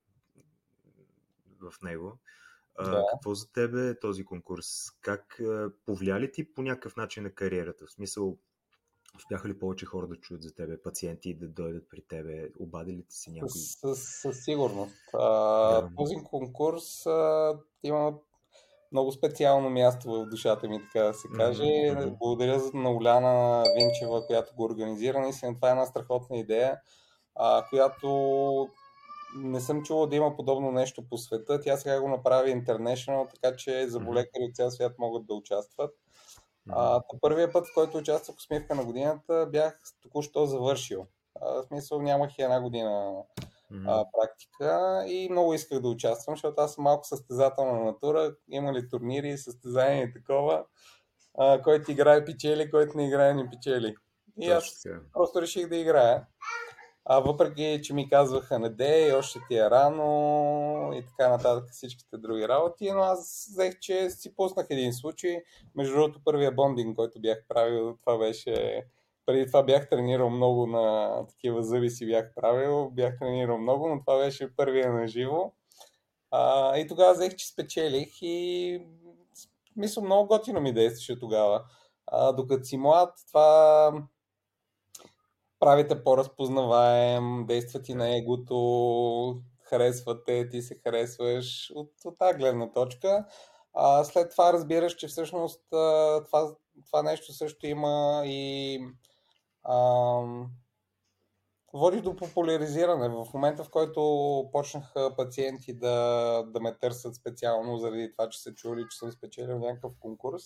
в 1.61 1.73
него. 1.83 2.19
А, 2.79 2.91
Да. 2.91 3.05
Какво 3.13 3.35
за 3.35 3.53
тебе 3.53 3.89
е 3.89 3.99
този 3.99 4.25
конкурс? 4.25 4.91
Как 5.01 5.41
повлия 5.87 6.21
ли 6.21 6.33
ти 6.33 6.55
по 6.55 6.63
някакъв 6.63 6.97
начин 6.97 7.23
на 7.23 7.31
кариерата? 7.31 7.87
В 7.87 7.93
смисъл, 7.93 8.39
успяха 9.17 9.49
ли 9.49 9.59
повече 9.59 9.87
хора 9.87 10.07
да 10.07 10.17
чуят 10.17 10.43
за 10.43 10.55
тебе, 10.55 10.83
пациенти 10.83 11.35
да 11.35 11.49
дойдат 11.49 11.85
при 11.91 12.01
тебе? 12.01 12.49
Обадили 12.59 12.97
ли 12.97 13.03
ти 13.03 13.17
се 13.17 13.31
някой? 13.31 13.49
Със, 13.51 13.99
със 14.23 14.45
сигурност. 14.45 14.95
А, 15.15 15.21
Да. 15.81 15.89
Този 15.97 16.15
конкурс 16.17 17.07
а, 17.07 17.59
има 17.83 18.15
много 18.93 19.13
специално 19.13 19.71
място 19.71 20.11
в 20.11 20.27
душата 20.27 20.69
ми, 20.69 20.81
така 20.83 21.07
да 21.07 21.15
се 21.15 21.29
каже. 21.37 21.93
мгм. 21.93 22.15
Благодаря 22.19 22.59
за- 22.59 22.71
на 22.75 22.91
Оляна 22.93 23.65
Винчева, 23.77 24.27
която 24.27 24.55
го 24.57 24.65
организира. 24.65 25.21
Наистина 25.21 25.55
това 25.55 25.69
е 25.69 25.71
една 25.71 25.87
страхотна 25.87 26.37
идея, 26.37 26.81
а, 27.35 27.65
която 27.71 28.69
не 29.37 29.61
съм 29.61 29.83
чувал 29.83 30.07
да 30.07 30.17
има 30.17 30.37
подобно 30.37 30.73
нещо 30.73 31.03
по 31.09 31.19
света. 31.19 31.61
Тя 31.61 31.77
сега 31.77 32.01
го 32.01 32.09
направи 32.09 32.51
International, 32.53 33.35
така 33.35 33.57
че 33.57 33.89
заболекари 33.89 34.43
от 34.43 34.55
цял 34.55 34.71
свят 34.71 34.93
могат 34.99 35.27
да 35.27 35.35
участват. 35.35 35.91
А, 36.73 37.01
та 37.01 37.19
първия 37.21 37.53
път, 37.53 37.67
в 37.67 37.75
който 37.75 37.99
участвах 37.99 38.37
в 38.37 38.39
усмивка 38.39 38.75
на 38.75 38.85
годината, 38.85 39.49
бях 39.53 39.79
току-що 40.03 40.47
завършил. 40.47 41.07
А, 41.41 41.53
в 41.53 41.65
смисъл 41.65 42.03
нямах 42.03 42.39
и 42.39 42.43
една 42.43 42.61
година 42.61 43.13
а, 43.87 44.05
практика 44.13 45.05
и 45.07 45.29
много 45.31 45.55
исках 45.55 45.81
да 45.81 45.89
участвам, 45.89 46.37
защото 46.37 46.63
аз 46.63 46.75
съм 46.75 46.85
малко 46.85 47.07
състезателна 47.07 47.85
натура. 47.85 48.35
Има 48.51 48.73
ли 48.73 48.89
турнири, 48.89 49.39
състезания 49.39 50.05
и 50.05 50.13
такова. 50.13 50.65
А, 51.39 51.63
който 51.63 51.91
играе 51.91 52.25
печели, 52.25 52.71
който 52.71 52.97
не 52.97 53.07
играе 53.07 53.35
не 53.35 53.51
печели. 53.51 53.95
И 54.41 54.51
аз 54.51 54.83
Точно 54.83 55.01
просто 55.13 55.43
реших 55.43 55.69
да 55.69 55.77
играя. 55.77 56.27
А 57.05 57.21
въпреки, 57.21 57.81
че 57.85 57.95
ми 57.95 58.11
казваха 58.11 58.59
не 58.59 58.69
дей, 58.69 59.13
още 59.13 59.39
ти 59.49 59.57
е 59.57 59.71
рано 59.71 60.91
и 60.95 61.05
така 61.07 61.29
нататък 61.31 61.71
всичките 61.71 62.17
други 62.19 62.49
работи, 62.49 62.91
но 62.91 63.01
аз 63.01 63.49
взех, 63.51 63.79
че 63.79 64.11
си 64.11 64.35
пуснах 64.35 64.67
един 64.71 64.93
случай. 64.93 65.43
Между 65.75 65.95
другото, 65.95 66.21
първия 66.25 66.53
бондинг, 66.53 66.97
който 66.97 67.21
бях 67.21 67.45
правил, 67.49 67.97
това 68.01 68.19
беше... 68.19 68.85
Преди 69.27 69.47
това 69.47 69.63
бях 69.63 69.89
тренирал 69.89 70.31
много 70.31 70.67
на 70.67 71.17
такива 71.27 71.63
зъби 71.63 71.91
си 71.91 72.07
бях 72.07 72.35
правил, 72.35 72.91
бях 72.91 73.19
тренирал 73.19 73.59
много, 73.59 73.89
но 73.89 74.01
това 74.01 74.19
беше 74.19 74.57
първия 74.57 74.93
на 74.93 75.07
живо. 75.09 75.53
И 76.77 76.87
тогава 76.89 77.15
взех, 77.15 77.37
че 77.37 77.49
спечелих 77.49 78.23
и 78.23 78.81
мисля, 79.77 80.03
много 80.03 80.29
готино 80.29 80.61
ми 80.61 80.73
действаше 80.73 81.19
тогава. 81.19 81.65
А, 82.07 82.33
докато 82.33 82.65
си 82.65 82.77
млад, 82.77 83.15
това 83.29 83.93
правите 85.61 86.05
по-разпознаваем, 86.05 87.47
действат 87.47 87.89
и 87.89 87.95
на 87.95 88.17
егото, 88.17 89.43
харесвате, 89.63 90.49
ти 90.49 90.63
се 90.63 90.75
харесваш 90.75 91.73
от, 91.75 91.93
от 92.05 92.19
тази 92.19 92.39
гледна 92.39 92.73
точка. 92.73 93.27
А, 93.75 94.05
след 94.05 94.31
това 94.31 94.53
разбираш, 94.53 94.95
че 94.95 95.09
всъщност 95.09 95.61
това, 96.27 96.55
това 96.87 97.03
нещо 97.03 97.33
също 97.33 97.67
има 97.67 98.23
и 98.27 98.81
а, 99.63 99.77
води 101.73 102.01
до 102.01 102.17
популяризиране. 102.17 103.09
В 103.09 103.27
момента, 103.35 103.65
в 103.65 103.71
който 103.71 104.01
почнаха 104.53 105.17
пациенти 105.17 105.73
да, 105.73 106.45
да 106.47 106.61
ме 106.61 106.79
търсят 106.79 107.15
специално 107.15 107.79
заради 107.79 108.13
това, 108.13 108.29
че 108.29 108.43
са 108.43 108.55
чули, 108.55 108.87
че 108.91 108.99
съм 108.99 109.13
спечелил 109.13 109.59
някакъв 109.59 109.93
конкурс, 110.01 110.43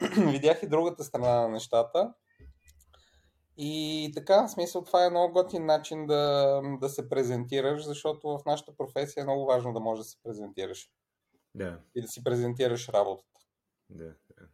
видях 0.16 0.62
и 0.62 0.68
другата 0.68 1.04
страна 1.04 1.40
на 1.40 1.48
нещата 1.48 2.12
и 3.56 4.12
така, 4.14 4.46
в 4.46 4.50
смисъл, 4.50 4.84
това 4.84 5.04
е 5.04 5.10
много 5.10 5.32
готин 5.32 5.66
начин 5.66 6.06
да, 6.06 6.60
да 6.80 6.88
се 6.88 7.08
презентираш, 7.08 7.84
защото 7.84 8.28
в 8.28 8.40
нашата 8.46 8.76
професия 8.76 9.20
е 9.20 9.24
много 9.24 9.46
важно 9.46 9.72
да 9.72 9.80
можеш 9.80 10.04
да 10.04 10.10
се 10.10 10.16
презентираш. 10.22 10.90
Да. 11.54 11.80
И 11.94 12.02
да 12.02 12.08
си 12.08 12.24
презентираш 12.24 12.88
работата. 12.88 13.40
Да, 13.90 14.04
да. 14.04 14.46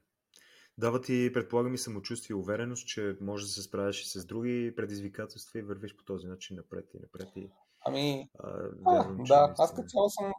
Дава 0.78 1.00
ти, 1.00 1.30
предполагам, 1.34 1.74
и 1.74 1.78
самочувствие 1.78 2.34
и 2.34 2.40
увереност, 2.40 2.86
че 2.86 3.16
можеш 3.20 3.46
да 3.46 3.52
се 3.52 3.62
справиш 3.62 4.02
и 4.02 4.08
с 4.08 4.24
други 4.26 4.72
предизвикателства 4.76 5.58
и 5.58 5.62
вървиш 5.62 5.96
по 5.96 6.04
този 6.04 6.26
начин 6.26 6.56
напред 6.56 6.94
и 6.94 6.98
напред. 6.98 7.28
И, 7.36 7.50
ами, 7.80 8.30
а, 8.38 8.50
вярвам, 8.86 9.20
а, 9.20 9.24
да, 9.24 9.54
аз 9.58 9.74
като 9.74 9.88
цяло 9.88 10.10
съм 10.10 10.32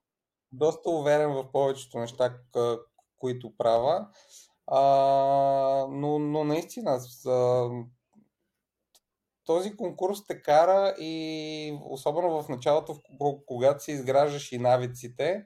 доста 0.52 0.90
уверен 0.90 1.34
в 1.34 1.52
повечето 1.52 2.00
неща, 2.00 2.38
които 3.18 3.54
правя. 3.58 4.08
А, 4.68 4.82
но, 5.90 6.20
но 6.20 6.44
наистина, 6.44 7.00
този 9.46 9.78
конкурс 9.78 10.26
те 10.28 10.42
кара 10.42 10.96
и 11.00 11.78
особено 11.90 12.44
в 12.44 12.50
началото, 12.50 13.02
когато 13.46 13.84
си 13.84 13.92
изграждаш 13.92 14.52
и 14.52 14.58
навиците, 14.58 15.46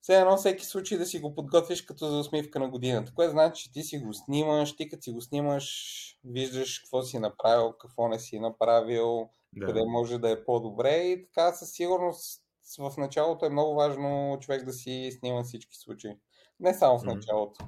все 0.00 0.20
едно 0.20 0.36
всеки 0.36 0.64
случай 0.64 0.98
да 0.98 1.06
си 1.06 1.18
го 1.18 1.34
подготвиш 1.34 1.82
като 1.82 2.08
за 2.08 2.18
усмивка 2.18 2.58
на 2.58 2.68
годината. 2.68 3.12
Което 3.14 3.30
значи, 3.30 3.62
че 3.62 3.72
ти 3.72 3.82
си 3.82 3.98
го 3.98 4.14
снимаш, 4.14 4.76
ти 4.76 4.88
като 4.88 5.02
си 5.02 5.10
го 5.10 5.20
снимаш, 5.20 6.18
виждаш 6.24 6.78
какво 6.78 7.02
си 7.02 7.18
направил, 7.18 7.72
какво 7.72 8.08
не 8.08 8.18
си 8.18 8.38
направил, 8.38 9.28
да. 9.52 9.66
къде 9.66 9.84
може 9.84 10.18
да 10.18 10.30
е 10.30 10.44
по-добре 10.44 10.96
и 10.96 11.26
така 11.26 11.52
със 11.52 11.72
сигурност 11.72 12.42
в 12.78 12.94
началото 12.98 13.46
е 13.46 13.50
много 13.50 13.74
важно 13.74 14.38
човек 14.40 14.64
да 14.64 14.72
си 14.72 15.10
снима 15.18 15.42
всички 15.42 15.76
случаи. 15.76 16.12
Не 16.60 16.74
само 16.74 16.98
в 16.98 17.04
началото. 17.04 17.64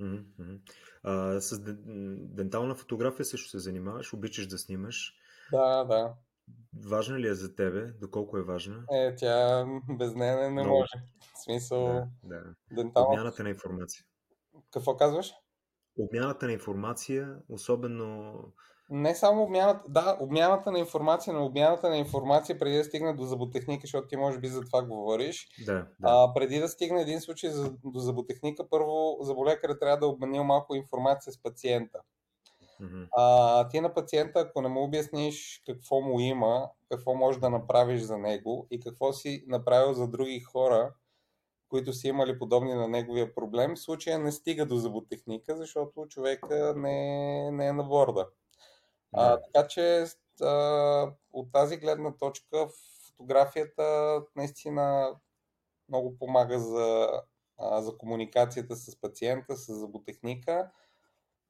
Mm-hmm. 0.00 0.60
А, 1.02 1.40
с 1.40 1.60
дентална 2.34 2.74
фотография 2.74 3.24
също 3.24 3.48
се 3.48 3.58
занимаваш, 3.58 4.12
обичаш 4.12 4.46
да 4.46 4.58
снимаш. 4.58 5.14
Да, 5.52 5.84
да. 5.84 6.14
Важна 6.86 7.20
ли 7.20 7.28
е 7.28 7.34
за 7.34 7.54
тебе? 7.54 7.92
Доколко 8.00 8.38
е 8.38 8.42
важна? 8.42 8.84
Е, 8.92 9.14
тя 9.16 9.64
без 9.98 10.14
нея 10.14 10.36
не, 10.36 10.50
не 10.50 10.68
може. 10.68 10.92
В 11.34 11.44
смисъл... 11.44 11.86
Да, 12.24 12.36
да. 12.36 12.54
Дентална... 12.72 13.08
Обмяната 13.08 13.42
на 13.42 13.50
информация. 13.50 14.04
Какво 14.72 14.96
казваш? 14.96 15.32
Обмяната 15.98 16.46
на 16.46 16.52
информация, 16.52 17.36
особено 17.48 18.34
не 18.90 19.14
само 19.14 19.42
обмяната, 19.42 19.84
да, 19.88 20.16
обмяната 20.20 20.72
на 20.72 20.78
информация, 20.78 21.32
но 21.32 21.44
обмяната 21.44 21.88
на 21.88 21.96
информация 21.96 22.58
преди 22.58 22.76
да 22.76 22.84
стигне 22.84 23.12
до 23.12 23.24
зъботехника, 23.24 23.80
защото 23.84 24.08
ти 24.08 24.16
може 24.16 24.38
би 24.38 24.48
за 24.48 24.60
това 24.60 24.82
говориш. 24.82 25.48
Да, 25.66 25.74
да. 25.74 25.86
А, 26.02 26.34
преди 26.34 26.58
да 26.58 26.68
стигне 26.68 27.00
един 27.00 27.20
случай 27.20 27.50
за, 27.50 27.70
до 27.84 28.00
зъботехника, 28.00 28.68
първо 28.68 29.18
заболекаря 29.20 29.78
трябва 29.78 29.96
да 29.96 30.06
обменил 30.06 30.44
малко 30.44 30.74
информация 30.74 31.32
с 31.32 31.42
пациента. 31.42 31.98
Mm-hmm. 32.80 33.08
А, 33.16 33.68
ти 33.68 33.80
на 33.80 33.94
пациента, 33.94 34.40
ако 34.40 34.62
не 34.62 34.68
му 34.68 34.84
обясниш 34.84 35.62
какво 35.66 36.00
му 36.00 36.20
има, 36.20 36.68
какво 36.90 37.14
можеш 37.14 37.40
да 37.40 37.50
направиш 37.50 38.00
за 38.00 38.18
него 38.18 38.66
и 38.70 38.80
какво 38.80 39.12
си 39.12 39.44
направил 39.48 39.94
за 39.94 40.08
други 40.08 40.40
хора, 40.40 40.92
които 41.68 41.92
са 41.92 42.08
имали 42.08 42.38
подобни 42.38 42.74
на 42.74 42.88
неговия 42.88 43.34
проблем, 43.34 43.74
в 43.74 43.80
случая 43.80 44.18
не 44.18 44.32
стига 44.32 44.66
до 44.66 44.76
зъботехника, 44.76 45.56
защото 45.56 46.06
човека 46.08 46.74
не, 46.76 47.50
не 47.50 47.66
е 47.66 47.72
на 47.72 47.82
борда. 47.82 48.26
А, 49.12 49.40
така 49.40 49.68
че 49.68 50.06
а, 50.40 51.12
от 51.32 51.52
тази 51.52 51.76
гледна 51.76 52.16
точка 52.16 52.68
фотографията 53.06 54.20
наистина 54.36 55.14
много 55.88 56.18
помага 56.18 56.58
за, 56.58 57.08
а, 57.58 57.82
за 57.82 57.98
комуникацията 57.98 58.76
с 58.76 59.00
пациента, 59.00 59.56
с 59.56 59.74
зъботехника. 59.74 60.70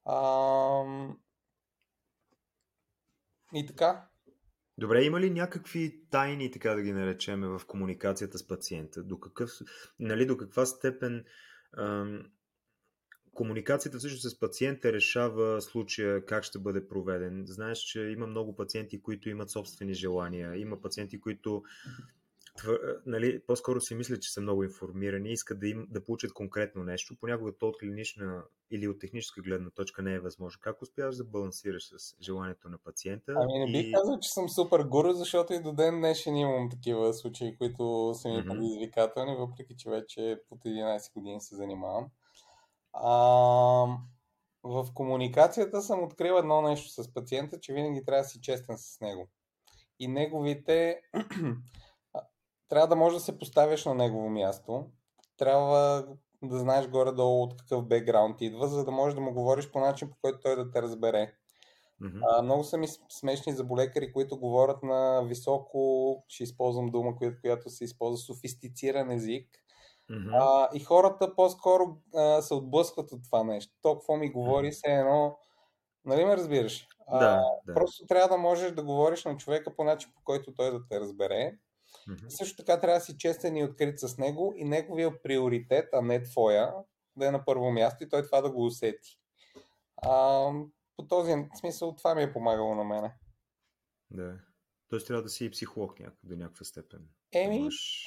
А, 0.05 0.83
и 3.53 3.65
така. 3.65 4.07
Добре, 4.77 5.03
има 5.03 5.19
ли 5.19 5.29
някакви 5.29 6.09
тайни, 6.09 6.51
така 6.51 6.73
да 6.73 6.81
ги 6.81 6.91
наречеме, 6.91 7.47
в 7.47 7.61
комуникацията 7.67 8.37
с 8.37 8.47
пациента? 8.47 9.03
До, 9.03 9.19
какъв, 9.19 9.49
нали, 9.99 10.25
до 10.25 10.37
каква 10.37 10.65
степен 10.65 11.25
ам, 11.77 12.31
комуникацията 13.33 13.97
всъщност 13.97 14.29
с 14.29 14.39
пациента 14.39 14.93
решава 14.93 15.61
случая 15.61 16.25
как 16.25 16.43
ще 16.43 16.59
бъде 16.59 16.87
проведен. 16.87 17.43
Знаеш, 17.47 17.77
че 17.79 18.01
има 18.01 18.27
много 18.27 18.55
пациенти, 18.55 19.01
които 19.01 19.29
имат 19.29 19.49
собствени 19.49 19.93
желания. 19.93 20.55
Има 20.57 20.81
пациенти, 20.81 21.19
които 21.19 21.63
твър, 22.57 22.79
нали, 23.05 23.39
по-скоро 23.47 23.81
си 23.81 23.95
мислят, 23.95 24.21
че 24.21 24.31
са 24.31 24.41
много 24.41 24.63
информирани, 24.63 25.31
искат 25.31 25.59
да, 25.59 25.67
им, 25.67 25.87
да 25.89 26.05
получат 26.05 26.33
конкретно 26.33 26.83
нещо. 26.83 27.15
Понякога 27.19 27.51
то 27.57 27.67
от 27.67 27.77
клинична 27.79 28.43
или 28.71 28.87
от 28.87 28.99
техническа 28.99 29.41
гледна 29.41 29.69
точка 29.69 30.01
не 30.01 30.13
е 30.13 30.19
възможно. 30.19 30.59
Как 30.61 30.81
успяваш 30.81 31.15
да 31.15 31.23
балансираш 31.23 31.83
с 31.83 32.15
желанието 32.21 32.69
на 32.69 32.77
пациента? 32.77 33.33
Ами 33.35 33.65
не 33.65 33.71
бих 33.71 33.87
и... 33.87 33.91
казал, 33.91 34.19
че 34.19 34.29
съм 34.29 34.49
супер 34.49 34.79
гуру, 34.79 35.13
защото 35.13 35.53
и 35.53 35.61
до 35.61 35.73
ден 35.73 35.99
днешен 35.99 36.35
имам 36.35 36.69
такива 36.69 37.13
случаи, 37.13 37.57
които 37.57 38.13
са 38.15 38.29
ми 38.29 38.35
mm-hmm. 38.35 38.49
предизвикателни, 38.49 39.35
въпреки 39.35 39.75
че 39.77 39.89
вече 39.89 40.39
под 40.49 40.59
11 40.59 41.13
години 41.13 41.41
се 41.41 41.55
занимавам. 41.55 42.05
А, 42.93 43.17
в 44.63 44.87
комуникацията 44.93 45.81
съм 45.81 46.03
открил 46.03 46.33
едно 46.33 46.61
нещо 46.61 47.03
с 47.03 47.13
пациента, 47.13 47.59
че 47.59 47.73
винаги 47.73 48.05
трябва 48.05 48.21
да 48.21 48.29
си 48.29 48.41
честен 48.41 48.77
с 48.77 49.01
него. 49.01 49.27
И 49.99 50.07
неговите... 50.07 51.01
трябва 52.69 52.87
да 52.87 52.95
можеш 52.95 53.17
да 53.17 53.25
се 53.25 53.37
поставиш 53.37 53.85
на 53.85 53.93
негово 53.93 54.29
място. 54.29 54.85
Трябва 55.37 56.05
да 56.43 56.59
знаеш 56.59 56.87
горе-долу 56.87 57.43
от 57.43 57.57
какъв 57.57 57.87
бекграунд 57.87 58.41
идва, 58.41 58.67
за 58.67 58.85
да 58.85 58.91
можеш 58.91 59.15
да 59.15 59.21
му 59.21 59.33
говориш 59.33 59.71
по 59.71 59.79
начин, 59.79 60.09
по 60.09 60.17
който 60.21 60.39
той 60.39 60.55
да 60.55 60.71
те 60.71 60.81
разбере. 60.81 61.33
Mm-hmm. 62.01 62.21
А, 62.29 62.41
много 62.41 62.63
са 62.63 62.77
ми 62.77 62.87
смешни 63.09 63.53
заболекари, 63.53 64.13
които 64.13 64.39
говорят 64.39 64.83
на 64.83 65.21
високо, 65.21 66.23
ще 66.27 66.43
използвам 66.43 66.89
дума, 66.89 67.15
която, 67.15 67.37
която 67.41 67.69
се 67.69 67.83
използва, 67.83 68.17
софистициран 68.17 69.11
език, 69.11 69.60
Mm-hmm. 70.11 70.29
А, 70.33 70.69
и 70.73 70.79
хората 70.79 71.35
по-скоро 71.35 71.97
а, 72.15 72.41
се 72.41 72.53
отблъскват 72.53 73.11
от 73.11 73.23
това 73.23 73.43
нещо. 73.43 73.73
То, 73.81 73.95
какво 73.95 74.15
ми 74.15 74.31
говори, 74.31 74.73
се 74.73 74.87
едно. 74.87 75.37
Нали 76.05 76.25
ме 76.25 76.37
разбираш? 76.37 76.87
А, 77.07 77.19
да, 77.19 77.43
да. 77.65 77.73
Просто 77.73 78.05
трябва 78.05 78.27
да 78.27 78.37
можеш 78.37 78.71
да 78.71 78.83
говориш 78.83 79.25
на 79.25 79.37
човека 79.37 79.75
по 79.75 79.83
начин, 79.83 80.11
по 80.15 80.21
който 80.23 80.53
той 80.53 80.71
да 80.71 80.87
те 80.87 80.99
разбере. 80.99 81.57
Mm-hmm. 82.09 82.29
Също 82.29 82.57
така 82.57 82.79
трябва 82.79 82.99
да 82.99 83.05
си 83.05 83.17
честен 83.17 83.57
и 83.57 83.63
открит 83.63 83.99
с 83.99 84.17
него 84.17 84.53
и 84.55 84.63
неговия 84.63 85.21
приоритет, 85.21 85.89
а 85.93 86.01
не 86.01 86.23
твоя, 86.23 86.73
да 87.15 87.27
е 87.27 87.31
на 87.31 87.45
първо 87.45 87.71
място 87.71 88.03
и 88.03 88.09
той 88.09 88.23
това 88.23 88.41
да 88.41 88.51
го 88.51 88.65
усети. 88.65 89.19
А, 89.97 90.47
по 90.97 91.07
този 91.07 91.33
смисъл 91.59 91.95
това 91.95 92.15
ми 92.15 92.23
е 92.23 92.33
помагало 92.33 92.75
на 92.75 92.83
мене. 92.83 93.13
Да. 94.11 94.39
Тоест 94.89 95.07
трябва 95.07 95.23
да 95.23 95.29
си 95.29 95.45
и 95.45 95.51
психолог 95.51 95.99
няк... 95.99 96.13
до 96.23 96.35
някаква 96.35 96.65
степен. 96.65 97.07
Еми, 97.33 97.57
имаш... 97.57 98.03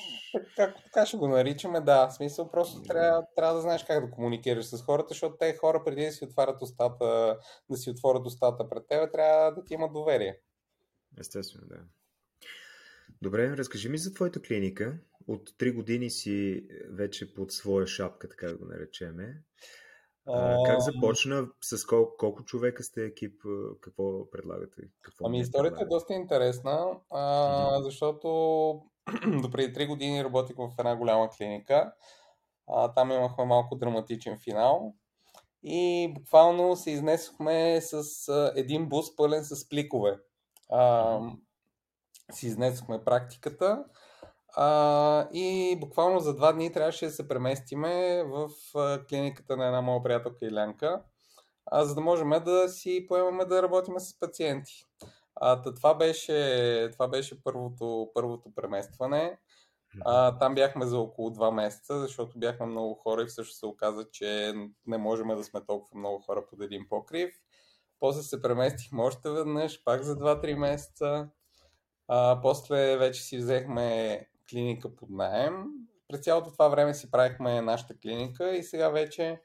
как, 0.57 0.85
така 0.85 1.07
ще 1.07 1.17
го 1.17 1.29
наричаме, 1.29 1.81
да. 1.81 2.09
В 2.09 2.15
смисъл, 2.15 2.51
просто 2.51 2.83
трябва, 2.83 3.27
трябва 3.37 3.55
да 3.55 3.61
знаеш 3.61 3.85
как 3.85 4.07
да 4.07 4.11
комуникираш 4.11 4.65
с 4.65 4.83
хората, 4.83 5.09
защото 5.09 5.37
те 5.37 5.57
хора 5.57 5.83
преди 5.85 6.05
да 6.05 6.13
си 6.13 6.25
отварят 6.25 6.63
устата, 6.63 7.39
да 7.71 7.77
си 7.77 7.91
отворят 7.91 8.27
устата 8.27 8.69
пред 8.69 8.89
теб, 8.89 9.13
трябва 9.13 9.53
да 9.53 9.65
ти 9.65 9.75
имат 9.75 9.93
доверие. 9.93 10.39
Естествено, 11.21 11.67
да. 11.69 11.77
Добре, 13.23 13.57
разкажи 13.57 13.89
ми 13.89 13.99
за 13.99 14.15
твоята 14.15 14.43
клиника. 14.43 14.99
От 15.29 15.51
3 15.51 15.75
години 15.75 16.11
си 16.11 16.67
вече 16.91 17.35
под 17.35 17.53
своя 17.53 17.87
шапка, 17.87 18.29
така 18.29 18.47
да 18.47 18.57
го 18.57 18.65
наречеме. 18.65 19.43
А, 20.27 20.65
как 20.67 20.81
започна? 20.81 21.49
С 21.61 21.87
колко, 21.87 22.17
колко 22.17 22.45
човека 22.45 22.83
сте 22.83 23.05
екип? 23.05 23.43
Какво 23.81 24.31
предлагате? 24.31 24.83
Какво 25.03 25.27
ами 25.27 25.41
историята 25.41 25.77
предлагате? 25.77 25.95
е 25.95 25.97
доста 25.97 26.15
интересна, 26.15 27.01
а, 27.11 27.83
защото 27.83 28.83
до 29.43 29.51
преди 29.51 29.75
3 29.75 29.89
години 29.89 30.25
работих 30.25 30.57
в 30.57 30.71
една 30.79 30.97
голяма 30.97 31.29
клиника. 31.31 31.93
А, 32.69 32.93
там 32.95 33.13
имахме 33.13 33.45
малко 33.45 33.77
драматичен 33.77 34.39
финал. 34.39 34.95
И 35.63 36.13
буквално 36.15 36.77
се 36.77 36.91
изнесохме 36.91 37.81
с 37.81 38.29
а, 38.29 38.53
един 38.57 38.89
бус 38.89 39.17
пълен 39.17 39.45
с 39.45 39.69
пликове. 39.69 40.19
А, 40.71 41.19
си 42.33 42.47
изнесохме 42.47 43.05
практиката. 43.05 43.85
А, 44.57 45.29
и 45.33 45.77
буквално 45.81 46.21
за 46.21 46.35
два 46.35 46.53
дни 46.53 46.73
трябваше 46.73 47.07
да 47.07 47.13
се 47.13 47.29
преместиме 47.29 48.23
в 48.25 48.49
клиниката 49.09 49.57
на 49.57 49.67
една 49.67 49.81
моя 49.81 50.03
приятелка 50.03 50.47
Илянка, 50.47 51.03
а, 51.67 51.85
за 51.85 51.95
да 51.95 52.01
можем 52.01 52.31
да 52.31 52.69
си 52.69 53.07
поемаме 53.09 53.45
да 53.45 53.63
работим 53.63 54.01
с 54.01 54.21
пациенти. 54.21 54.87
А, 55.37 55.63
това 55.63 55.95
беше, 55.95 56.89
това 56.93 57.09
беше 57.09 57.43
първото, 57.43 58.11
първото 58.15 58.55
преместване. 58.55 59.39
А, 60.05 60.39
там 60.39 60.55
бяхме 60.55 60.87
за 60.87 60.99
около 60.99 61.31
два 61.31 61.51
месеца, 61.51 62.01
защото 62.01 62.39
бяхме 62.39 62.67
много 62.67 62.95
хора 62.95 63.23
и 63.23 63.27
всъщност 63.27 63.59
се 63.59 63.67
оказа, 63.67 64.05
че 64.13 64.55
не 64.87 64.99
можем 64.99 65.29
да 65.29 65.45
сме 65.45 65.65
толкова 65.67 65.99
много 65.99 66.19
хора 66.19 66.47
под 66.51 66.61
един 66.61 66.89
покрив. 66.89 67.35
После 68.01 68.23
се 68.23 68.43
преместихме 68.43 69.03
още 69.03 69.31
веднъж, 69.31 69.85
пак 69.85 70.03
за 70.03 70.17
2-3 70.17 70.55
месеца. 70.55 71.29
А, 72.09 72.41
после 72.43 72.97
вече 72.97 73.23
си 73.23 73.39
взехме 73.39 74.21
клиника 74.51 74.97
под 74.97 75.11
найем. 75.11 75.65
През 76.09 76.21
цялото 76.21 76.53
това 76.53 76.69
време 76.69 76.95
си 76.95 77.11
правихме 77.11 77.61
нашата 77.61 77.99
клиника 77.99 78.57
и 78.57 78.63
сега 78.63 78.89
вече 78.89 79.41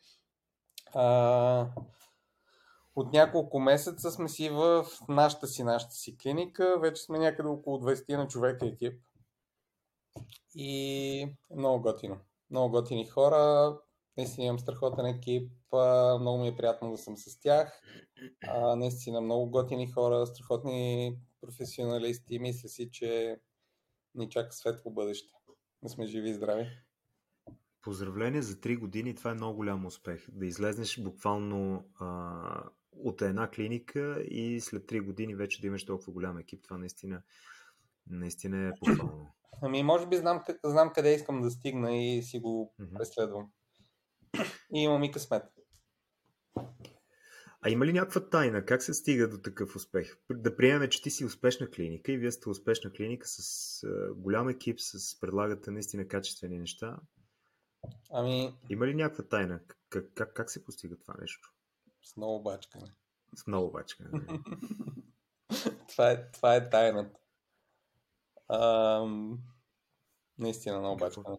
а, 0.93 1.67
от 2.99 3.13
няколко 3.13 3.59
месеца 3.59 4.11
сме 4.11 4.29
си 4.29 4.49
в 4.49 4.85
нашата 5.09 5.47
си, 5.47 5.63
нашата 5.63 5.93
си 5.93 6.17
клиника. 6.17 6.79
Вече 6.79 7.01
сме 7.01 7.19
някъде 7.19 7.49
около 7.49 7.77
20 7.77 8.17
на 8.17 8.27
човека 8.27 8.65
екип. 8.65 9.01
И 10.55 11.35
много 11.55 11.81
готино. 11.81 12.17
Много 12.49 12.71
готини 12.71 13.05
хора. 13.05 13.77
Наистина 14.17 14.47
имам 14.47 14.59
страхотен 14.59 15.05
екип. 15.05 15.51
Много 16.19 16.37
ми 16.37 16.47
е 16.47 16.55
приятно 16.55 16.91
да 16.91 16.97
съм 16.97 17.17
с 17.17 17.39
тях. 17.39 17.81
Наистина 18.75 19.21
много 19.21 19.49
готини 19.49 19.91
хора, 19.91 20.27
страхотни 20.27 21.15
професионалисти. 21.41 22.39
Мисля 22.39 22.69
си, 22.69 22.89
че 22.91 23.39
ни 24.15 24.29
чака 24.29 24.51
светло 24.51 24.91
бъдеще. 24.91 25.33
Да 25.83 25.89
сме 25.89 26.05
живи 26.05 26.29
и 26.29 26.33
здрави. 26.33 26.69
Поздравление 27.81 28.41
за 28.41 28.55
3 28.55 28.79
години. 28.79 29.15
Това 29.15 29.31
е 29.31 29.33
много 29.33 29.55
голям 29.55 29.85
успех. 29.85 30.27
Да 30.31 30.45
излезнеш 30.45 31.01
буквално 31.01 31.85
а, 31.99 32.63
от 32.91 33.21
една 33.21 33.49
клиника 33.49 34.23
и 34.27 34.61
след 34.61 34.83
3 34.83 35.01
години 35.01 35.35
вече 35.35 35.61
да 35.61 35.67
имаш 35.67 35.85
толкова 35.85 36.13
голям 36.13 36.37
екип. 36.37 36.63
Това 36.63 36.77
наистина, 36.77 37.21
наистина 38.09 38.67
е 38.67 38.71
похвално. 38.79 39.27
Ами, 39.61 39.83
може 39.83 40.07
би 40.07 40.17
знам, 40.17 40.43
знам 40.65 40.91
къде 40.95 41.13
искам 41.13 41.41
да 41.41 41.51
стигна 41.51 41.97
и 41.97 42.23
си 42.23 42.39
го 42.39 42.73
mm-hmm. 42.79 42.97
преследвам. 42.97 43.51
И 44.73 44.83
имам 44.83 45.03
и 45.03 45.11
късмет. 45.11 45.43
А 47.61 47.69
има 47.69 47.85
ли 47.85 47.93
някаква 47.93 48.29
тайна? 48.29 48.65
Как 48.65 48.83
се 48.83 48.93
стига 48.93 49.29
до 49.29 49.37
такъв 49.37 49.75
успех? 49.75 50.17
Да 50.31 50.55
приемем, 50.55 50.89
че 50.89 51.01
ти 51.01 51.11
си 51.11 51.25
успешна 51.25 51.69
клиника 51.69 52.11
и 52.11 52.17
вие 52.17 52.31
сте 52.31 52.49
успешна 52.49 52.91
клиника 52.91 53.27
с 53.27 53.87
голям 54.15 54.49
екип, 54.49 54.79
с 54.79 55.19
предлагате 55.19 55.71
наистина 55.71 56.07
качествени 56.07 56.59
неща. 56.59 56.99
Ами... 58.11 58.53
Има 58.69 58.87
ли 58.87 58.95
някаква 58.95 59.23
тайна? 59.23 59.59
Как, 59.89 60.05
как, 60.15 60.33
как 60.33 60.51
се 60.51 60.63
постига 60.63 60.97
това 60.97 61.15
нещо? 61.21 61.53
С 62.03 62.17
много 62.17 62.43
бачкане. 62.43 62.85
С 63.35 63.47
много 63.47 63.71
бачкане. 63.71 64.09
това, 65.87 66.11
е, 66.11 66.31
това 66.31 66.55
е 66.55 66.69
тайната. 66.69 67.19
Ам... 68.49 69.39
Наистина 70.37 70.79
много 70.79 70.97
бачкане. 70.97 71.37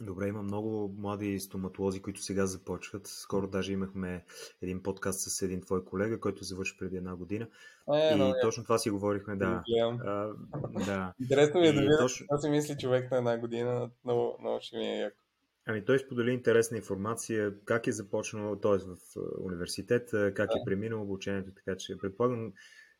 Добре, 0.00 0.28
има 0.28 0.42
много 0.42 0.94
млади 0.98 1.40
стоматолози, 1.40 2.02
които 2.02 2.22
сега 2.22 2.46
започват. 2.46 3.06
Скоро 3.06 3.46
даже 3.46 3.72
имахме 3.72 4.24
един 4.62 4.82
подкаст 4.82 5.20
с 5.20 5.42
един 5.42 5.60
твой 5.60 5.84
колега, 5.84 6.20
който 6.20 6.44
завърши 6.44 6.76
преди 6.78 6.96
една 6.96 7.16
година. 7.16 7.48
Е, 7.94 8.14
и 8.14 8.18
но, 8.18 8.34
точно 8.42 8.62
това 8.62 8.78
си 8.78 8.90
говорихме, 8.90 9.36
да. 9.36 9.62
А, 10.04 10.28
да. 10.86 11.14
Интересно 11.20 11.60
ми 11.60 11.66
е 11.66 11.72
да 11.72 11.80
видя 11.80 11.98
точно... 11.98 12.26
си 12.38 12.48
мисли 12.48 12.78
човек 12.78 13.10
на 13.10 13.16
една 13.16 13.38
година. 13.38 13.90
Много, 14.04 14.36
много 14.40 14.60
ще 14.60 14.76
ми 14.76 14.84
е 14.84 14.98
яко. 14.98 15.16
Ами 15.70 15.84
той 15.84 15.98
сподели 15.98 16.30
интересна 16.30 16.76
информация, 16.76 17.54
как 17.64 17.86
е 17.86 17.92
започнал, 17.92 18.60
т.е. 18.60 18.78
в 18.78 18.96
университет, 19.40 20.10
как 20.10 20.50
е 20.50 20.54
да. 20.54 20.60
е 20.60 20.64
преминал 20.64 21.02
обучението, 21.02 21.52
така 21.54 21.76
че 21.76 21.98
предполагам 21.98 22.52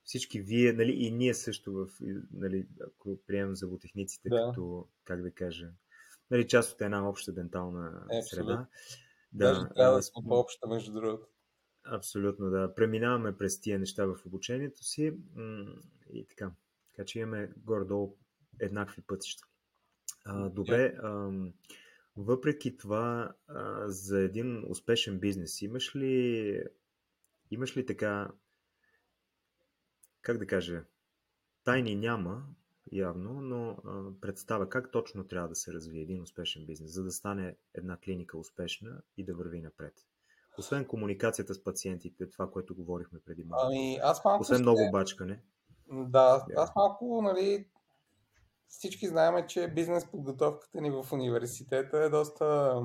всички 0.04 0.40
вие, 0.40 0.72
нали, 0.72 0.92
и 0.92 1.10
ние 1.10 1.34
също, 1.34 1.72
в, 1.72 1.88
нали, 2.32 2.66
ако 2.86 3.18
приемем 3.26 3.56
зъботехниците, 3.56 4.28
да. 4.28 4.36
като, 4.36 4.88
как 5.04 5.22
да 5.22 5.30
кажа, 5.30 5.68
нали, 6.30 6.48
част 6.48 6.72
от 6.72 6.80
една 6.80 7.08
обща 7.08 7.32
дентална 7.32 8.06
е, 8.12 8.22
среда. 8.22 8.66
Да, 9.32 9.46
Даже 9.52 9.60
трябва 9.74 9.96
да 9.96 10.02
сме 10.02 10.22
по-обща, 10.28 10.68
между 10.68 10.92
другото. 10.92 11.26
Абсолютно, 11.84 12.50
да. 12.50 12.74
Преминаваме 12.74 13.36
през 13.36 13.60
тия 13.60 13.78
неща 13.78 14.06
в 14.06 14.16
обучението 14.26 14.84
си 14.84 15.12
и 16.12 16.26
така. 16.26 16.50
Така 16.92 17.04
че 17.04 17.18
имаме 17.18 17.52
горе-долу 17.56 18.16
еднакви 18.60 19.02
пътища. 19.02 19.42
А, 20.24 20.48
добре, 20.48 20.94
а, 21.02 21.30
въпреки 22.24 22.76
това, 22.76 23.32
а, 23.48 23.88
за 23.88 24.20
един 24.20 24.64
успешен 24.70 25.18
бизнес, 25.18 25.62
имаш 25.62 25.96
ли, 25.96 26.62
имаш 27.50 27.76
ли 27.76 27.86
така, 27.86 28.30
как 30.22 30.38
да 30.38 30.46
кажа, 30.46 30.84
тайни 31.64 31.96
няма, 31.96 32.46
явно, 32.92 33.40
но 33.40 33.70
а, 33.70 34.20
представя 34.20 34.68
как 34.68 34.92
точно 34.92 35.24
трябва 35.24 35.48
да 35.48 35.54
се 35.54 35.72
развие 35.72 36.02
един 36.02 36.22
успешен 36.22 36.66
бизнес, 36.66 36.90
за 36.94 37.04
да 37.04 37.10
стане 37.10 37.56
една 37.74 37.96
клиника 37.96 38.38
успешна 38.38 39.02
и 39.16 39.24
да 39.24 39.34
върви 39.34 39.60
напред. 39.60 39.94
Освен 40.58 40.84
комуникацията 40.84 41.54
с 41.54 41.64
пациентите, 41.64 42.30
това, 42.30 42.50
което 42.50 42.74
говорихме 42.74 43.18
преди 43.26 43.44
малко. 43.44 43.66
Ами, 43.66 43.98
аз 44.02 44.24
малко 44.24 44.42
Освен 44.42 44.56
ще... 44.56 44.62
много 44.62 44.80
бачкане. 44.92 45.42
Да, 45.92 46.46
аз 46.56 46.76
малко, 46.76 47.22
нали, 47.22 47.66
всички 48.70 49.08
знаем, 49.08 49.46
че 49.48 49.68
бизнес 49.68 50.10
подготовката 50.10 50.80
ни 50.80 50.90
в 50.90 51.06
университета 51.12 51.98
е 51.98 52.08
доста, 52.08 52.80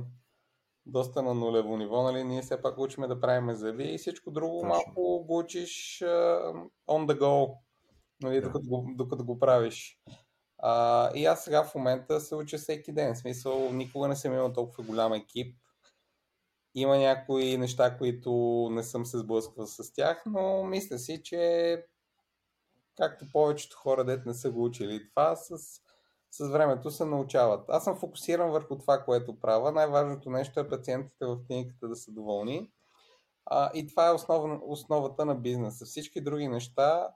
доста 0.86 1.22
на 1.22 1.34
нулево 1.34 1.78
ниво. 1.78 2.04
Нали? 2.04 2.24
Ние 2.24 2.42
все 2.42 2.62
пак 2.62 2.78
учиме 2.78 3.08
да 3.08 3.20
правим 3.20 3.56
зъби 3.56 3.84
и 3.84 3.98
всичко 3.98 4.32
друго 4.32 4.60
Точно. 4.60 4.70
малко 4.70 5.26
го 5.26 5.38
учиш 5.38 6.00
uh, 6.00 6.70
on 6.90 7.06
the 7.06 7.20
go 7.20 7.58
нали, 8.22 8.36
да. 8.36 8.42
докато, 8.42 8.68
го, 8.68 8.88
докато 8.96 9.26
го 9.26 9.40
правиш. 9.40 10.00
А, 10.58 11.12
и 11.16 11.26
аз 11.26 11.44
сега 11.44 11.64
в 11.64 11.76
момента 11.76 12.20
се 12.20 12.36
уча 12.36 12.58
всеки 12.58 12.94
ден. 12.94 13.16
В 13.16 13.18
смисъл, 13.18 13.72
никога 13.72 14.08
не 14.08 14.16
съм 14.16 14.34
имал 14.34 14.54
толкова 14.54 14.84
голям 14.84 15.14
екип. 15.14 15.58
Има 16.76 16.98
някои 16.98 17.58
неща, 17.58 17.98
които 17.98 18.32
не 18.72 18.84
съм 18.84 19.06
се 19.06 19.18
сблъсквал 19.18 19.68
с 19.68 19.94
тях, 19.94 20.24
но 20.26 20.64
мисля 20.64 21.00
си, 21.00 21.22
че 21.24 21.84
както 22.98 23.26
повечето 23.32 23.78
хора, 23.78 24.06
дет 24.06 24.26
не 24.26 24.34
са 24.34 24.52
го 24.52 24.64
учили 24.64 25.10
това, 25.10 25.36
с, 25.36 25.58
с 26.32 26.48
времето 26.48 26.92
се 26.92 27.06
научават. 27.06 27.66
Аз 27.70 27.84
съм 27.84 27.96
фокусиран 27.96 28.52
върху 28.52 28.78
това, 28.78 29.04
което 29.04 29.40
правя. 29.40 29.72
Най-важното 29.72 30.30
нещо 30.30 30.60
е 30.60 30.70
пациентите 30.70 31.26
в 31.26 31.40
клиниката 31.48 31.88
да 31.88 31.96
са 31.96 32.12
доволни. 32.12 32.72
А, 33.46 33.72
и 33.74 33.88
това 33.88 34.08
е 34.08 34.14
основ, 34.14 34.60
основата 34.64 35.26
на 35.26 35.36
бизнеса. 35.36 35.86
Всички 35.86 36.22
други 36.22 36.48
неща 36.48 37.10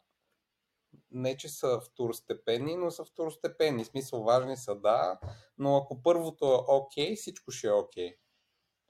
не 1.11 1.37
че 1.37 1.49
са 1.49 1.79
второстепенни, 1.79 2.75
но 2.75 2.91
са 2.91 3.05
второстепенни. 3.05 3.83
В 3.83 3.87
смисъл 3.87 4.23
важни 4.23 4.57
са, 4.57 4.75
да, 4.75 5.19
но 5.57 5.77
ако 5.77 6.03
първото 6.03 6.45
е 6.45 6.73
окей, 6.73 7.15
всичко 7.15 7.51
ще 7.51 7.67
е 7.67 7.71
окей. 7.71 8.09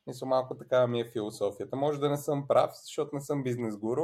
Okay. 0.07 0.25
Малко 0.25 0.57
такава 0.57 0.87
ми 0.87 0.99
е 0.99 1.11
философията. 1.11 1.75
Може 1.75 1.99
да 1.99 2.09
не 2.09 2.17
съм 2.17 2.47
прав, 2.47 2.71
защото 2.83 3.15
не 3.15 3.21
съм 3.21 3.43
бизнес 3.43 3.77
гуру. 3.77 4.03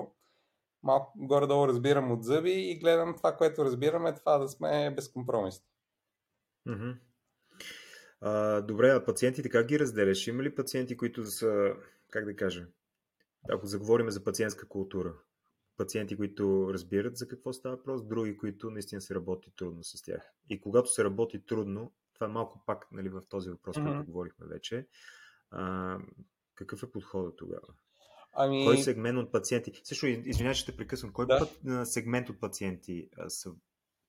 Малко 0.85 1.13
горе-долу 1.15 1.67
разбирам 1.67 2.11
от 2.11 2.23
зъби 2.23 2.51
и 2.51 2.79
гледам 2.79 3.15
това, 3.17 3.37
което 3.37 3.65
разбираме, 3.65 4.15
това 4.15 4.37
да 4.37 4.47
сме 4.47 4.93
безкомпромисни. 4.95 5.65
Mm-hmm. 6.67 6.97
А, 8.21 8.61
добре, 8.61 8.89
а 8.89 9.05
пациентите 9.05 9.49
как 9.49 9.67
ги 9.67 9.79
разделяш? 9.79 10.27
Има 10.27 10.43
ли 10.43 10.55
пациенти, 10.55 10.97
които 10.97 11.25
са, 11.25 11.73
как 12.11 12.25
да 12.25 12.35
кажа, 12.35 12.67
ако 13.49 13.65
заговорим 13.65 14.09
за 14.09 14.23
пациентска 14.23 14.67
култура, 14.67 15.13
пациенти, 15.77 16.17
които 16.17 16.69
разбират 16.73 17.17
за 17.17 17.27
какво 17.27 17.53
става 17.53 17.75
въпрос, 17.75 18.07
други, 18.07 18.37
които 18.37 18.69
наистина 18.71 19.01
се 19.01 19.15
работи 19.15 19.53
трудно 19.55 19.83
с 19.83 20.01
тях. 20.01 20.33
И 20.49 20.61
когато 20.61 20.93
се 20.93 21.03
работи 21.03 21.45
трудно, 21.45 21.93
това 22.13 22.27
е 22.27 22.29
малко 22.29 22.63
пак 22.65 22.87
нали, 22.91 23.09
в 23.09 23.21
този 23.29 23.49
въпрос, 23.49 23.75
mm-hmm. 23.75 23.85
който 23.85 24.05
говорихме 24.05 24.47
вече, 24.47 24.87
а, 25.51 25.97
какъв 26.55 26.83
е 26.83 26.91
подходът 26.91 27.35
тогава? 27.35 27.67
Ами... 28.35 28.65
Кой 28.65 28.77
сегмент 28.77 29.17
от 29.17 29.31
пациенти? 29.31 29.81
Също, 29.83 30.07
извинявай, 30.07 30.55
че 30.55 30.65
те 30.65 30.77
прекъсвам. 30.77 31.13
Кой 31.13 31.25
да. 31.25 31.39
път, 31.39 31.87
сегмент 31.87 32.29
от 32.29 32.39
пациенти 32.39 33.09
а, 33.17 33.29
са 33.29 33.49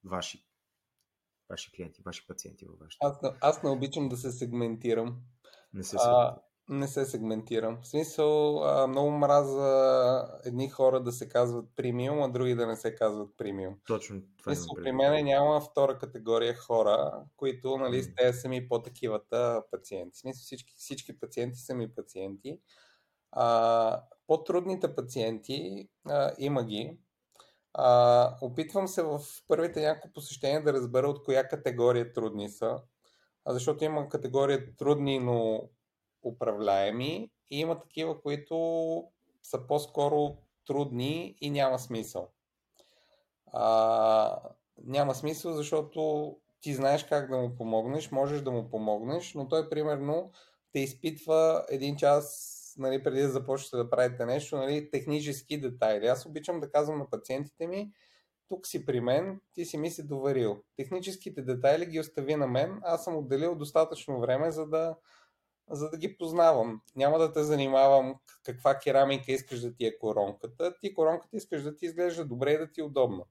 ваши? 0.04 0.44
Ваши 1.50 1.72
клиенти, 1.72 2.02
ваши 2.04 2.26
пациенти 2.26 2.66
във 2.66 2.78
вашите? 2.78 3.06
Аз, 3.06 3.16
аз 3.40 3.62
не 3.62 3.70
обичам 3.70 4.08
да 4.08 4.16
се 4.16 4.32
сегментирам. 4.32 5.16
Не 5.74 5.82
се 5.82 5.96
а, 6.00 6.36
Не 6.68 6.88
се 6.88 7.04
сегментирам. 7.04 7.78
В 7.82 7.88
смисъл, 7.88 8.64
а, 8.64 8.86
много 8.86 9.10
мраза 9.10 10.40
едни 10.44 10.68
хора 10.68 11.02
да 11.02 11.12
се 11.12 11.28
казват 11.28 11.68
премиум, 11.76 12.22
а 12.22 12.28
други 12.28 12.54
да 12.54 12.66
не 12.66 12.76
се 12.76 12.94
казват 12.94 13.36
премиум. 13.36 13.74
Точно 13.86 14.22
това 14.38 14.50
Мисъл, 14.50 14.74
при 14.82 14.92
мен 14.92 15.24
няма 15.24 15.60
втора 15.60 15.98
категория 15.98 16.54
хора, 16.54 17.24
които 17.36 17.76
нали, 17.76 17.96
М. 17.96 18.08
те 18.16 18.32
са 18.32 18.48
ми 18.48 18.68
по-такивата 18.68 19.62
пациенти. 19.70 20.16
В 20.16 20.18
смисъл, 20.18 20.42
всички, 20.42 20.74
всички 20.76 21.20
пациенти 21.20 21.58
са 21.58 21.74
ми 21.74 21.94
пациенти. 21.94 22.60
А, 23.32 24.02
по-трудните 24.26 24.94
пациенти 24.94 25.88
а, 26.08 26.32
има 26.38 26.64
ги. 26.64 26.98
А, 27.74 28.38
опитвам 28.40 28.88
се 28.88 29.02
в 29.02 29.20
първите 29.48 29.80
няколко 29.80 30.12
посещения 30.12 30.64
да 30.64 30.72
разбера 30.72 31.08
от 31.08 31.24
коя 31.24 31.48
категория 31.48 32.12
трудни 32.12 32.48
са. 32.48 32.80
А 33.44 33.52
защото 33.52 33.84
има 33.84 34.08
категория 34.08 34.76
трудни, 34.76 35.18
но 35.18 35.68
управляеми 36.22 37.30
и 37.50 37.60
има 37.60 37.80
такива, 37.80 38.22
които 38.22 38.56
са 39.42 39.66
по-скоро 39.66 40.36
трудни 40.66 41.36
и 41.40 41.50
няма 41.50 41.78
смисъл. 41.78 42.28
А, 43.52 44.40
няма 44.84 45.14
смисъл, 45.14 45.52
защото 45.52 46.36
ти 46.60 46.74
знаеш 46.74 47.04
как 47.04 47.30
да 47.30 47.36
му 47.36 47.56
помогнеш, 47.56 48.10
можеш 48.10 48.40
да 48.40 48.50
му 48.50 48.70
помогнеш, 48.70 49.34
но 49.34 49.48
той 49.48 49.68
примерно 49.68 50.30
те 50.72 50.80
изпитва 50.80 51.64
един 51.68 51.96
час 51.96 52.55
нали, 52.78 53.02
преди 53.02 53.22
да 53.22 53.28
започнете 53.28 53.76
да 53.76 53.90
правите 53.90 54.26
нещо, 54.26 54.56
нали, 54.56 54.90
технически 54.90 55.60
детайли. 55.60 56.06
Аз 56.06 56.26
обичам 56.26 56.60
да 56.60 56.70
казвам 56.70 56.98
на 56.98 57.10
пациентите 57.10 57.66
ми, 57.66 57.92
тук 58.48 58.66
си 58.66 58.86
при 58.86 59.00
мен, 59.00 59.40
ти 59.54 59.64
си 59.64 59.78
ми 59.78 59.90
си 59.90 60.06
доверил. 60.06 60.62
Техническите 60.76 61.42
детайли 61.42 61.86
ги 61.86 62.00
остави 62.00 62.36
на 62.36 62.46
мен, 62.46 62.80
аз 62.82 63.04
съм 63.04 63.16
отделил 63.16 63.54
достатъчно 63.54 64.20
време, 64.20 64.50
за 64.50 64.66
да, 64.66 64.96
за 65.70 65.90
да 65.90 65.96
ги 65.96 66.18
познавам. 66.18 66.80
Няма 66.96 67.18
да 67.18 67.32
те 67.32 67.42
занимавам 67.42 68.14
каква 68.44 68.78
керамика 68.78 69.32
искаш 69.32 69.60
да 69.60 69.74
ти 69.74 69.86
е 69.86 69.98
коронката. 69.98 70.74
Ти 70.80 70.94
коронката 70.94 71.36
искаш 71.36 71.62
да 71.62 71.76
ти 71.76 71.86
изглежда 71.86 72.24
добре 72.24 72.52
и 72.52 72.58
да 72.58 72.70
ти 72.70 72.80
е 72.80 72.84
удобно. 72.84 73.26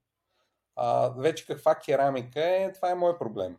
А, 0.75 1.09
вече 1.09 1.45
каква 1.45 1.75
керамика 1.75 2.41
е, 2.41 2.71
това 2.73 2.91
е 2.91 2.95
мой 2.95 3.17
проблем. 3.17 3.57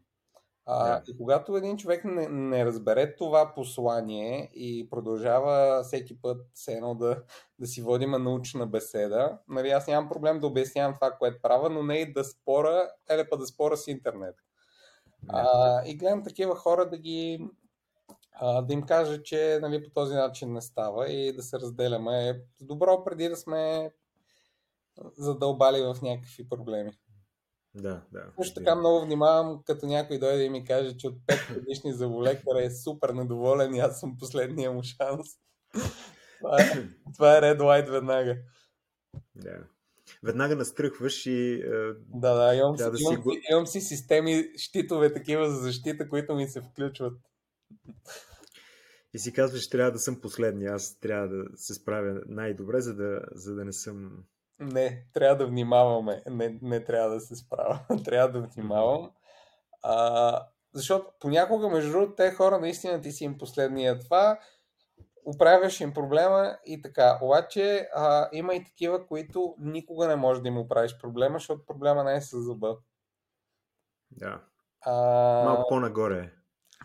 А, 0.66 0.88
Да. 0.88 1.02
И 1.08 1.16
когато 1.16 1.56
един 1.56 1.76
човек 1.76 2.04
не, 2.04 2.28
не 2.28 2.64
разбере 2.64 3.16
това 3.16 3.52
послание 3.54 4.50
и 4.54 4.90
продължава 4.90 5.82
всеки 5.84 6.20
път 6.20 6.46
все 6.54 6.72
едно 6.72 6.94
да, 6.94 7.22
да 7.58 7.66
си 7.66 7.82
водим 7.82 8.10
научна 8.10 8.66
беседа, 8.66 9.38
нали, 9.48 9.70
аз 9.70 9.86
нямам 9.86 10.08
проблем 10.08 10.40
да 10.40 10.46
обяснявам 10.46 10.94
това, 10.94 11.10
което 11.10 11.42
правя, 11.42 11.70
но 11.70 11.82
не 11.82 11.98
и 11.98 12.12
да 12.12 12.24
спора, 12.24 12.90
еле 13.08 13.28
па 13.28 13.36
да 13.36 13.46
спора 13.46 13.76
с 13.76 13.86
интернет. 13.86 14.34
А, 15.28 15.82
и 15.86 15.96
гледам 15.96 16.24
такива 16.24 16.56
хора 16.56 16.88
да 16.88 16.98
ги 16.98 17.48
а, 18.32 18.62
да 18.62 18.74
им 18.74 18.82
кажа, 18.82 19.22
че 19.22 19.58
нали, 19.62 19.84
по 19.84 19.90
този 19.90 20.14
начин 20.14 20.52
не 20.52 20.60
става 20.60 21.10
и 21.10 21.32
да 21.32 21.42
се 21.42 21.58
разделяме 21.58 22.40
добро 22.60 23.04
преди 23.04 23.28
да 23.28 23.36
сме 23.36 23.90
задълбали 25.16 25.82
в 25.82 25.96
някакви 26.02 26.48
проблеми. 26.48 26.92
Да, 27.76 28.02
да. 28.12 28.24
Също 28.38 28.54
така 28.54 28.74
много 28.74 29.04
внимавам, 29.04 29.62
като 29.66 29.86
някой 29.86 30.18
дойде 30.18 30.44
и 30.44 30.50
ми 30.50 30.64
каже, 30.64 30.96
че 30.96 31.08
от 31.08 31.14
5 31.26 31.54
годишни 31.54 31.92
зъболекар 31.92 32.56
е 32.60 32.70
супер 32.70 33.08
недоволен 33.10 33.74
и 33.74 33.80
аз 33.80 34.00
съм 34.00 34.16
последния 34.18 34.72
му 34.72 34.82
шанс. 34.82 35.26
Това 36.38 36.62
е, 36.62 36.88
това 37.14 37.36
е 37.36 37.40
Red 37.40 37.58
Light 37.58 37.90
веднага. 37.90 38.36
Да. 39.34 39.58
Веднага 40.22 40.56
настръхваш 40.56 41.26
и 41.26 41.54
е, 41.54 41.68
Да, 42.14 42.34
да, 42.34 42.54
имам, 42.54 42.78
си, 42.78 42.90
да 42.90 42.96
си 42.96 43.02
имам, 43.02 43.22
го- 43.22 43.32
си, 43.32 43.40
имам 43.50 43.66
си 43.66 43.80
системи, 43.80 44.50
щитове 44.56 45.12
такива 45.12 45.50
за 45.50 45.56
защита, 45.56 46.08
които 46.08 46.34
ми 46.34 46.48
се 46.48 46.60
включват. 46.60 47.18
И 49.14 49.18
си 49.18 49.32
казваш, 49.32 49.68
трябва 49.68 49.92
да 49.92 49.98
съм 49.98 50.20
последния. 50.20 50.72
Аз 50.72 50.98
трябва 51.00 51.28
да 51.28 51.44
се 51.56 51.74
справя 51.74 52.20
най-добре, 52.26 52.80
за 52.80 52.94
да, 52.94 53.20
за 53.32 53.54
да 53.54 53.64
не 53.64 53.72
съм. 53.72 54.24
Не, 54.58 55.04
трябва 55.12 55.36
да 55.36 55.46
внимаваме. 55.46 56.22
Не, 56.26 56.58
не 56.62 56.84
трябва 56.84 57.10
да 57.10 57.20
се 57.20 57.36
справя. 57.36 57.80
трябва 58.04 58.40
да 58.40 58.46
внимавам. 58.46 59.10
А, 59.82 60.46
защото 60.72 61.06
понякога, 61.20 61.68
между 61.68 61.92
другото, 61.92 62.14
те 62.14 62.30
хора 62.30 62.58
наистина 62.58 63.00
ти 63.00 63.12
си 63.12 63.24
им 63.24 63.38
последния 63.38 63.98
това, 63.98 64.38
оправяш 65.24 65.80
им 65.80 65.94
проблема 65.94 66.56
и 66.66 66.82
така. 66.82 67.18
Обаче 67.22 67.88
а, 67.94 68.28
има 68.32 68.54
и 68.54 68.64
такива, 68.64 69.06
които 69.06 69.54
никога 69.58 70.08
не 70.08 70.16
можеш 70.16 70.42
да 70.42 70.48
им 70.48 70.58
оправиш 70.58 70.98
проблема, 70.98 71.38
защото 71.38 71.66
проблема 71.66 72.04
не 72.04 72.14
е 72.14 72.20
с 72.20 72.40
зъба. 72.40 72.76
Да. 74.10 74.40
А, 74.80 74.92
Малко 75.44 75.68
по-нагоре. 75.68 76.32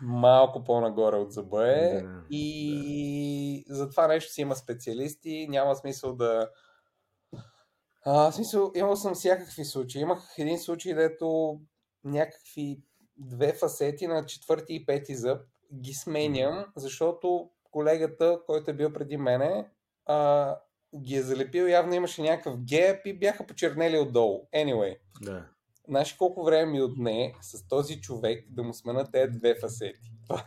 малко 0.02 0.64
по-нагоре 0.64 1.16
от 1.16 1.32
зъба 1.32 1.68
е. 1.68 2.02
Да, 2.02 2.22
и 2.30 3.64
за 3.68 3.90
това 3.90 4.06
нещо 4.06 4.32
си 4.32 4.40
има 4.40 4.56
специалисти. 4.56 5.46
Няма 5.50 5.74
смисъл 5.76 6.16
да. 6.16 6.50
А, 8.04 8.30
в 8.30 8.34
смисъл, 8.34 8.72
имал 8.74 8.96
съм 8.96 9.14
всякакви 9.14 9.64
случаи. 9.64 10.02
Имах 10.02 10.34
един 10.38 10.58
случай, 10.58 10.94
дето 10.94 11.60
някакви 12.04 12.80
две 13.16 13.52
фасети 13.52 14.06
на 14.06 14.26
четвърти 14.26 14.74
и 14.74 14.86
пети 14.86 15.14
зъб 15.14 15.40
ги 15.74 15.94
сменям, 15.94 16.66
защото 16.76 17.50
колегата, 17.70 18.40
който 18.46 18.70
е 18.70 18.74
бил 18.74 18.92
преди 18.92 19.16
мене, 19.16 19.70
а, 20.06 20.56
ги 20.96 21.16
е 21.16 21.22
залепил. 21.22 21.64
Явно 21.64 21.94
имаше 21.94 22.22
някакъв 22.22 22.64
геп 22.64 23.06
и 23.06 23.18
бяха 23.18 23.46
почернели 23.46 23.98
отдолу. 23.98 24.48
Anyway. 24.54 24.98
Да. 25.20 25.48
Знаеш 25.88 26.12
колко 26.12 26.44
време 26.44 26.72
ми 26.72 26.82
отне 26.82 27.34
с 27.40 27.68
този 27.68 28.00
човек 28.00 28.46
да 28.50 28.62
му 28.62 28.74
смена 28.74 29.10
тези 29.10 29.38
две 29.38 29.54
фасети? 29.60 30.12
Това, 30.28 30.44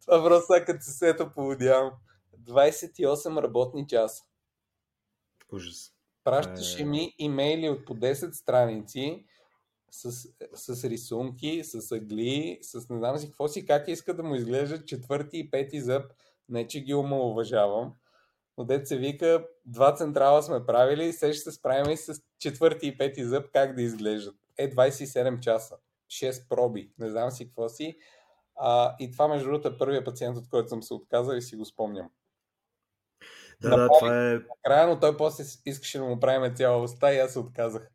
това 0.00 0.24
просто 0.24 0.52
като 0.66 0.84
се 0.84 0.90
сета 0.90 1.34
поводявам. 1.34 1.92
28 2.42 3.42
работни 3.42 3.86
часа. 3.86 4.24
Ужас. 5.52 5.97
Пращаше 6.28 6.84
ми 6.84 7.14
имейли 7.18 7.68
от 7.68 7.84
по 7.84 7.94
10 7.94 8.32
страници 8.32 9.24
с, 9.90 10.28
с 10.54 10.84
рисунки, 10.84 11.64
с 11.64 11.92
агли, 11.92 12.58
с 12.62 12.90
не 12.90 12.98
знам 12.98 13.18
си 13.18 13.26
какво 13.26 13.48
си, 13.48 13.66
как 13.66 13.88
иска 13.88 14.14
да 14.14 14.22
му 14.22 14.34
изглежда 14.34 14.84
четвърти 14.84 15.38
и 15.38 15.50
пети 15.50 15.80
зъб. 15.80 16.12
Не, 16.48 16.66
че 16.66 16.80
ги 16.80 16.94
омалуважавам. 16.94 17.92
Но 18.58 18.64
дет 18.64 18.88
се 18.88 18.96
вика, 18.96 19.46
два 19.66 19.94
централа 19.94 20.42
сме 20.42 20.66
правили, 20.66 21.12
сега 21.12 21.32
ще 21.32 21.42
се 21.42 21.52
справим 21.52 21.92
и 21.92 21.96
с 21.96 22.22
четвърти 22.38 22.86
и 22.86 22.98
пети 22.98 23.24
зъб 23.24 23.50
как 23.52 23.74
да 23.74 23.82
изглеждат. 23.82 24.36
Е, 24.58 24.70
27 24.70 25.40
часа. 25.40 25.76
6 26.10 26.48
проби. 26.48 26.92
Не 26.98 27.10
знам 27.10 27.30
си 27.30 27.46
какво 27.46 27.68
си. 27.68 27.98
А, 28.56 28.96
и 28.98 29.10
това, 29.10 29.28
между 29.28 29.48
другото, 29.48 29.68
е 29.68 29.78
първият 29.78 30.04
пациент, 30.04 30.36
от 30.36 30.48
който 30.48 30.68
съм 30.68 30.82
се 30.82 30.94
отказал 30.94 31.34
и 31.34 31.42
си 31.42 31.56
го 31.56 31.64
спомням. 31.64 32.08
Да, 33.62 33.76
да, 33.76 33.88
това 33.98 34.32
е. 34.32 34.38
Края, 34.64 34.86
но 34.86 35.00
той 35.00 35.16
после 35.16 35.44
искаше 35.66 35.98
да 35.98 36.04
му 36.04 36.20
правим 36.20 36.54
цяла 36.54 36.82
уста 36.82 37.14
и 37.14 37.18
аз 37.18 37.32
се 37.32 37.38
отказах. 37.38 37.88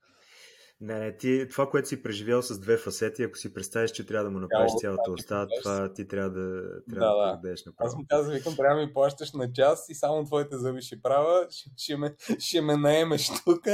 Не, 0.82 1.00
не, 1.00 1.18
ти, 1.18 1.48
това, 1.52 1.70
което 1.70 1.88
си 1.88 2.04
преживял 2.04 2.42
с 2.42 2.60
две 2.60 2.78
фасети, 2.78 3.24
ако 3.24 3.38
си 3.38 3.54
представиш, 3.54 3.92
че 3.92 4.06
трябва 4.06 4.24
да 4.24 4.32
му 4.32 4.40
направиш 4.40 4.72
цялата 4.80 5.12
уста, 5.12 5.48
това 5.62 5.94
ти 5.94 6.08
трябва 6.08 6.30
да, 6.30 6.62
трябва 6.90 7.16
Да, 7.16 7.26
да, 7.26 7.32
да. 7.32 7.40
дадеш 7.42 7.60
Аз 7.60 7.66
направо. 7.66 7.98
му 7.98 8.06
казах, 8.10 8.34
викам, 8.34 8.56
трябва 8.56 8.80
да 8.80 8.86
ми 8.86 8.94
плащаш 8.94 9.34
на 9.34 9.54
час 9.54 9.90
и 9.90 9.96
само 9.96 10.26
твоите 10.26 10.58
зъби 10.58 10.82
ще 10.82 11.02
правя, 11.02 11.48
ще, 11.50 11.70
ще, 11.78 11.98
ме, 11.98 12.16
ще 12.40 12.62
ме 12.62 12.78
наемеш 12.78 13.30
тук 13.46 13.66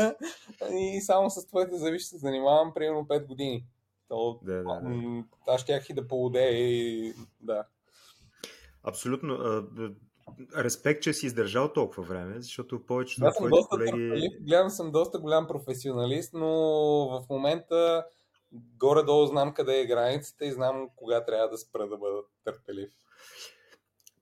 и 0.71 1.01
само 1.01 1.29
с 1.29 1.47
твоите 1.47 1.75
зъби 1.77 1.99
ще 1.99 2.09
се 2.09 2.17
занимавам 2.17 2.73
примерно 2.73 3.07
5 3.07 3.25
години. 3.25 3.65
То, 4.07 4.39
Да, 4.43 4.53
да, 4.53 4.63
да. 4.63 5.23
аз 5.47 5.61
щях 5.61 5.89
и 5.89 5.93
да 5.93 6.07
полудея 6.07 6.51
и 6.59 7.13
да. 7.41 7.63
Абсолютно. 8.83 9.63
Респект, 10.57 11.03
че 11.03 11.13
си 11.13 11.25
издържал 11.25 11.73
толкова 11.73 12.03
време, 12.03 12.41
защото 12.41 12.85
повечето 12.85 13.25
от 13.25 13.35
твоите 13.35 13.67
колеги... 13.69 14.29
гледам 14.41 14.69
съм 14.69 14.91
доста 14.91 15.19
голям 15.19 15.47
професионалист, 15.47 16.33
но 16.33 16.49
в 17.09 17.25
момента 17.29 18.05
горе-долу 18.51 19.25
знам 19.25 19.53
къде 19.53 19.81
е 19.81 19.85
границата 19.85 20.45
и 20.45 20.51
знам 20.51 20.89
кога 20.95 21.25
трябва 21.25 21.49
да 21.49 21.57
спра 21.57 21.87
да 21.87 21.97
бъда 21.97 22.21
търпелив. 22.43 22.89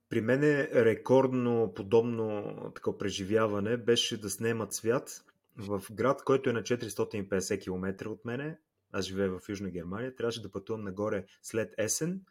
При 0.09 0.21
мен 0.21 0.43
е 0.43 0.69
рекордно 0.73 1.73
подобно 1.75 2.55
такова 2.75 2.97
преживяване 2.97 3.77
беше 3.77 4.21
да 4.21 4.29
снема 4.29 4.67
цвят 4.67 5.23
в 5.57 5.83
град, 5.91 6.23
който 6.23 6.49
е 6.49 6.53
на 6.53 6.61
450 6.61 7.63
км 7.63 8.09
от 8.09 8.25
мене. 8.25 8.57
Аз 8.91 9.05
живея 9.05 9.29
в 9.29 9.49
Южна 9.49 9.69
Германия. 9.69 10.15
Трябваше 10.15 10.41
да 10.41 10.51
пътувам 10.51 10.83
нагоре 10.83 11.25
след 11.41 11.73
есен. 11.77 12.21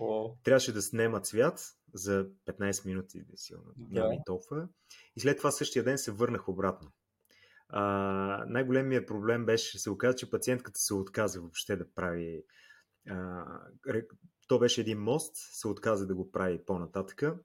О, 0.00 0.34
Трябваше 0.44 0.72
да 0.72 0.82
снема 0.82 1.20
цвят 1.20 1.60
за 1.94 2.26
15 2.46 2.86
минути, 2.86 3.24
силно. 3.36 3.72
Да. 3.76 4.00
Няма 4.00 4.14
и 4.14 4.18
толкова. 4.26 4.68
И 5.16 5.20
след 5.20 5.38
това 5.38 5.50
същия 5.50 5.84
ден 5.84 5.98
се 5.98 6.12
върнах 6.12 6.48
обратно. 6.48 6.92
А, 7.68 8.44
най-големият 8.48 9.06
проблем 9.06 9.46
беше, 9.46 9.78
се 9.78 9.90
оказа, 9.90 10.16
че 10.16 10.30
пациентката 10.30 10.80
се 10.80 10.94
отказа 10.94 11.40
въобще 11.40 11.76
да 11.76 11.92
прави. 11.94 12.44
А, 13.10 13.44
то 14.48 14.58
беше 14.58 14.80
един 14.80 14.98
мост, 14.98 15.36
се 15.36 15.68
отказа 15.68 16.06
да 16.06 16.14
го 16.14 16.30
прави 16.30 16.64
по-нататъка. 16.66 17.36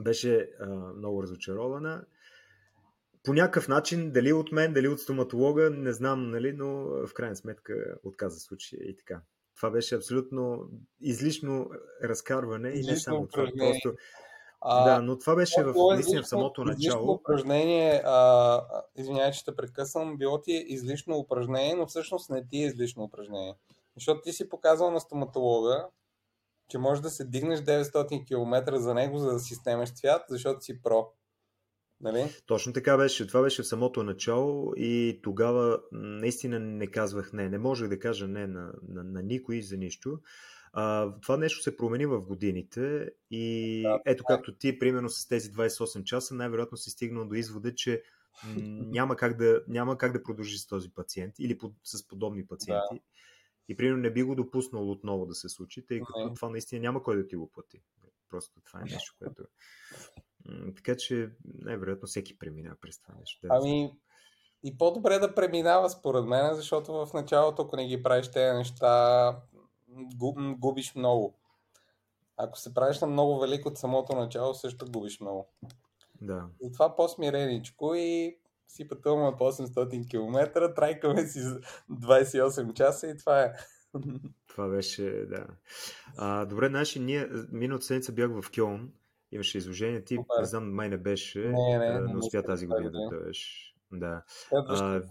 Беше 0.00 0.50
а, 0.60 0.66
много 0.76 1.22
разочарована. 1.22 2.04
По 3.22 3.34
някакъв 3.34 3.68
начин, 3.68 4.12
дали 4.12 4.32
от 4.32 4.52
мен, 4.52 4.72
дали 4.72 4.88
от 4.88 5.00
стоматолога, 5.00 5.70
не 5.70 5.92
знам, 5.92 6.30
нали, 6.30 6.52
но 6.52 6.66
в 7.06 7.14
крайна 7.14 7.36
сметка 7.36 7.98
отказа 8.02 8.40
случая 8.40 8.82
и 8.82 8.96
така. 8.96 9.20
Това 9.56 9.70
беше 9.70 9.94
абсолютно 9.94 10.68
излишно 11.00 11.70
разкарване 12.04 12.68
и 12.68 12.82
не 12.82 12.96
само 12.96 13.26
това. 13.26 13.44
Просто 13.58 13.94
А, 14.60 14.84
да, 14.84 15.02
но 15.02 15.18
това 15.18 15.34
беше 15.34 15.64
в, 15.64 15.72
било 15.72 15.92
наистина 15.92 16.22
в 16.22 16.28
самото 16.28 16.64
начало. 16.64 17.12
упражнение, 17.12 18.02
а, 18.04 18.60
извинявай, 18.96 19.32
че 19.32 19.44
те 19.44 19.56
прекъсвам, 19.56 20.16
било 20.16 20.40
ти 20.40 20.52
е 20.52 20.64
излишно 20.66 21.16
упражнение, 21.16 21.74
но 21.74 21.86
всъщност 21.86 22.30
не 22.30 22.46
ти 22.46 22.56
е 22.62 22.66
излишно 22.66 23.04
упражнение. 23.04 23.54
Защото 23.94 24.20
ти 24.20 24.32
си 24.32 24.48
показал 24.48 24.90
на 24.90 25.00
стоматолога, 25.00 25.88
че 26.68 26.78
можеш 26.78 27.02
да 27.02 27.10
се 27.10 27.24
дигнеш 27.24 27.60
900 27.60 28.26
км 28.26 28.78
за 28.78 28.94
него, 28.94 29.18
за 29.18 29.32
да 29.32 29.38
си 29.38 29.54
снемеш 29.54 29.94
цвят, 29.94 30.22
защото 30.28 30.60
си 30.60 30.82
про. 30.82 31.06
Нали? 32.00 32.28
Точно 32.46 32.72
така 32.72 32.96
беше. 32.96 33.26
Това 33.26 33.42
беше 33.42 33.62
в 33.62 33.66
самото 33.66 34.02
начало 34.02 34.72
и 34.76 35.20
тогава 35.22 35.80
наистина 35.92 36.60
не 36.60 36.86
казвах 36.86 37.32
не. 37.32 37.48
Не 37.48 37.58
можех 37.58 37.88
да 37.88 37.98
кажа 37.98 38.28
не 38.28 38.46
на, 38.46 38.72
на, 38.88 39.04
на 39.04 39.22
никой 39.22 39.62
за 39.62 39.76
нищо. 39.76 40.20
А, 40.72 41.14
това 41.20 41.36
нещо 41.36 41.62
се 41.62 41.76
промени 41.76 42.06
в 42.06 42.20
годините 42.20 43.10
и 43.30 43.82
да, 43.82 44.00
ето 44.06 44.24
както 44.28 44.54
ти, 44.54 44.78
примерно 44.78 45.08
с 45.08 45.28
тези 45.28 45.52
28 45.52 46.04
часа, 46.04 46.34
най-вероятно 46.34 46.78
си 46.78 46.90
стигнал 46.90 47.28
до 47.28 47.34
извода, 47.34 47.74
че 47.74 48.02
няма 48.56 49.16
как 49.16 49.36
да, 49.36 49.62
няма 49.68 49.98
как 49.98 50.12
да 50.12 50.22
продължи 50.22 50.58
с 50.58 50.66
този 50.66 50.90
пациент 50.90 51.34
или 51.38 51.58
под, 51.58 51.74
с 51.84 52.08
подобни 52.08 52.46
пациенти. 52.46 52.94
Да. 52.94 53.00
И 53.68 53.76
примерно 53.76 54.02
не 54.02 54.12
би 54.12 54.22
го 54.22 54.34
допуснал 54.34 54.90
отново 54.90 55.26
да 55.26 55.34
се 55.34 55.48
случи, 55.48 55.86
тъй 55.86 56.00
като 56.00 56.28
не. 56.28 56.34
това 56.34 56.50
наистина 56.50 56.80
няма 56.80 57.02
кой 57.02 57.16
да 57.16 57.28
ти 57.28 57.36
го 57.36 57.50
плати. 57.50 57.82
Просто 58.28 58.60
това 58.64 58.80
е 58.80 58.84
нещо, 58.90 59.14
което... 59.18 59.42
Така 60.76 60.96
че 60.96 61.30
най-вероятно 61.44 62.08
всеки 62.08 62.38
преминава 62.38 62.76
през 62.80 63.00
това 63.00 63.14
нещо. 63.20 63.46
Да 63.46 63.48
ами, 63.50 63.92
и 64.64 64.78
по-добре 64.78 65.18
да 65.18 65.34
преминава 65.34 65.90
според 65.90 66.24
мен, 66.24 66.54
защото 66.54 66.92
в 66.92 67.08
началото, 67.14 67.62
ако 67.62 67.76
не 67.76 67.86
ги 67.86 68.02
правиш 68.02 68.28
тези 68.28 68.56
неща, 68.56 69.36
губиш 70.58 70.94
много. 70.94 71.38
Ако 72.36 72.58
се 72.58 72.74
правиш 72.74 73.00
на 73.00 73.06
много 73.06 73.38
велик 73.38 73.66
от 73.66 73.78
самото 73.78 74.16
начало, 74.16 74.54
също 74.54 74.86
губиш 74.90 75.20
много. 75.20 75.48
Да. 76.20 76.48
Затова 76.60 76.96
по-смиреничко 76.96 77.94
и 77.94 78.38
си 78.68 78.88
пътуваме 78.88 79.36
по 79.36 79.44
800 79.44 80.10
км, 80.10 80.74
трайкаме 80.74 81.26
си 81.26 81.38
28 81.90 82.72
часа 82.72 83.08
и 83.08 83.16
това 83.16 83.42
е. 83.42 83.52
Това 84.48 84.68
беше, 84.68 85.02
да. 85.10 85.46
А, 86.16 86.44
добре, 86.44 86.68
значи 86.68 87.00
ние 87.00 87.28
миналата 87.52 87.86
седмица 87.86 88.12
бях 88.12 88.30
в 88.30 88.50
Кьон, 88.54 88.92
имаше 89.32 89.58
изложение, 89.58 90.04
ти 90.04 90.14
Супер. 90.14 90.40
не 90.40 90.46
знам, 90.46 90.74
май 90.74 90.88
не 90.88 90.96
беше, 90.96 91.38
не, 91.38 91.78
не, 91.78 92.00
не, 92.00 92.00
не 92.00 92.16
успя 92.16 92.42
тази 92.42 92.66
година 92.66 92.90
да 92.90 93.08
дойдеш. 93.10 93.72
Да. 93.92 94.22
А, 94.52 95.02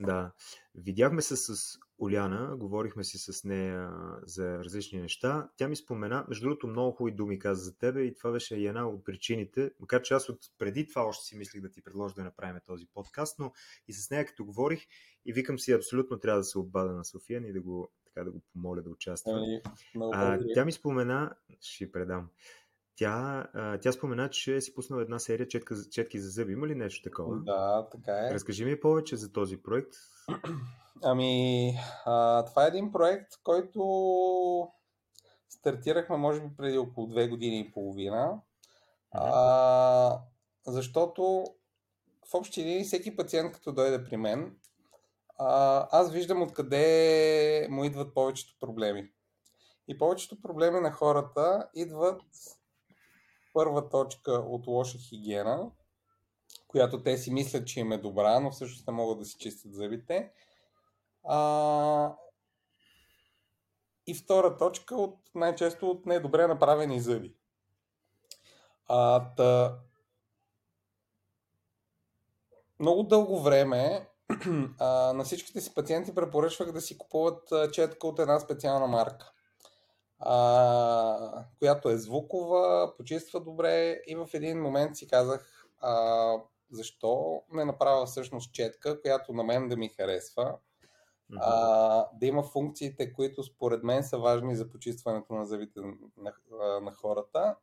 да. 0.00 0.32
Видяхме 0.74 1.22
се 1.22 1.36
с 1.36 1.78
Оляна, 2.02 2.56
говорихме 2.56 3.04
си 3.04 3.18
с 3.18 3.44
нея 3.44 3.90
за 4.22 4.58
различни 4.58 5.00
неща. 5.00 5.50
Тя 5.56 5.68
ми 5.68 5.76
спомена, 5.76 6.24
между 6.28 6.42
другото, 6.42 6.66
много 6.66 6.92
хубави 6.92 7.16
думи 7.16 7.38
каза 7.38 7.64
за 7.64 7.78
тебе 7.78 8.02
и 8.02 8.14
това 8.14 8.30
беше 8.30 8.56
и 8.56 8.66
една 8.66 8.88
от 8.88 9.04
причините, 9.04 9.70
макар 9.80 10.02
че 10.02 10.14
аз 10.14 10.28
от 10.28 10.38
преди 10.58 10.88
това 10.88 11.02
още 11.02 11.24
си 11.24 11.36
мислих 11.36 11.62
да 11.62 11.70
ти 11.70 11.82
предложа 11.82 12.14
да 12.14 12.24
направим 12.24 12.60
този 12.66 12.86
подкаст, 12.94 13.38
но 13.38 13.52
и 13.88 13.92
с 13.92 14.10
нея 14.10 14.26
като 14.26 14.44
говорих 14.44 14.86
и 15.26 15.32
викам 15.32 15.58
си, 15.58 15.72
абсолютно 15.72 16.18
трябва 16.18 16.40
да 16.40 16.44
се 16.44 16.58
обада 16.58 16.92
на 16.92 17.04
София 17.04 17.42
и 17.46 17.52
да 17.52 17.60
го, 17.60 17.92
така 18.04 18.24
да 18.24 18.30
го 18.30 18.42
помоля 18.52 18.82
да 18.82 18.90
участва. 18.90 19.32
Ами, 19.32 19.60
а, 20.12 20.38
тя 20.54 20.64
ми 20.64 20.72
спомена, 20.72 21.34
ще 21.60 21.92
предам, 21.92 22.28
тя, 22.98 23.46
тя 23.82 23.92
спомена, 23.92 24.30
че 24.30 24.60
си 24.60 24.74
пуснала 24.74 25.02
една 25.02 25.18
серия 25.18 25.48
четка, 25.48 25.76
четки 25.90 26.20
за 26.20 26.30
зъби. 26.30 26.52
Има 26.52 26.66
ли 26.66 26.74
нещо 26.74 27.02
такова? 27.02 27.36
Да, 27.36 27.88
така 27.92 28.12
е. 28.12 28.34
Разкажи 28.34 28.64
ми 28.64 28.80
повече 28.80 29.16
за 29.16 29.32
този 29.32 29.62
проект. 29.62 29.92
Ами, 31.02 31.72
а, 32.04 32.44
това 32.44 32.64
е 32.64 32.68
един 32.68 32.92
проект, 32.92 33.32
който 33.42 34.68
стартирахме, 35.48 36.16
може 36.16 36.40
би, 36.40 36.56
преди 36.56 36.78
около 36.78 37.06
две 37.06 37.28
години 37.28 37.60
и 37.60 37.72
половина. 37.72 38.40
А, 39.10 40.20
защото 40.66 41.44
в 42.30 42.34
общи 42.34 42.64
линии 42.64 42.84
всеки 42.84 43.16
пациент, 43.16 43.52
като 43.52 43.72
дойде 43.72 44.04
при 44.04 44.16
мен, 44.16 44.56
а, 45.38 45.88
аз 45.92 46.12
виждам 46.12 46.42
откъде 46.42 47.68
му 47.70 47.84
идват 47.84 48.14
повечето 48.14 48.56
проблеми. 48.60 49.10
И 49.88 49.98
повечето 49.98 50.42
проблеми 50.42 50.80
на 50.80 50.92
хората 50.92 51.68
идват 51.74 52.22
първа 53.58 53.88
точка 53.88 54.32
от 54.32 54.66
лоша 54.66 54.98
хигиена, 54.98 55.70
която 56.68 57.02
те 57.02 57.18
си 57.18 57.30
мислят, 57.30 57.66
че 57.66 57.80
им 57.80 57.92
е 57.92 57.98
добра, 57.98 58.40
но 58.40 58.50
всъщност 58.50 58.86
не 58.86 58.92
могат 58.92 59.18
да 59.18 59.24
си 59.24 59.36
чистят 59.38 59.74
зъбите. 59.74 60.32
А, 61.24 62.16
и 64.06 64.14
втора 64.14 64.56
точка 64.56 64.96
от 64.96 65.18
най-често 65.34 65.90
от 65.90 66.06
недобре 66.06 66.46
направени 66.46 67.00
зъби. 67.00 67.36
А, 68.86 69.30
та, 69.34 69.78
много 72.80 73.02
дълго 73.02 73.40
време 73.40 74.08
а, 74.78 75.12
на 75.12 75.24
всичките 75.24 75.60
си 75.60 75.74
пациенти 75.74 76.14
препоръчвах 76.14 76.72
да 76.72 76.80
си 76.80 76.98
купуват 76.98 77.72
четка 77.72 78.06
от 78.06 78.18
една 78.18 78.40
специална 78.40 78.86
марка, 78.86 79.32
а, 80.18 81.44
която 81.58 81.88
е 81.88 81.96
звукова, 81.96 82.96
почиства 82.96 83.40
добре 83.40 84.00
и 84.06 84.16
в 84.16 84.28
един 84.34 84.62
момент 84.62 84.96
си 84.96 85.08
казах 85.08 85.68
а, 85.80 86.34
защо 86.70 87.42
не 87.52 87.64
направя 87.64 88.06
всъщност 88.06 88.54
четка, 88.54 89.00
която 89.02 89.32
на 89.32 89.44
мен 89.44 89.68
да 89.68 89.76
ми 89.76 89.88
харесва 89.88 90.58
а, 91.36 92.06
да 92.12 92.26
има 92.26 92.42
функциите, 92.42 93.12
които 93.12 93.42
според 93.42 93.82
мен 93.82 94.04
са 94.04 94.18
важни 94.18 94.56
за 94.56 94.70
почистването 94.70 95.34
на 95.34 95.46
зъбите 95.46 95.80
на, 96.16 96.32
на 96.80 96.92
хората. 96.92 97.56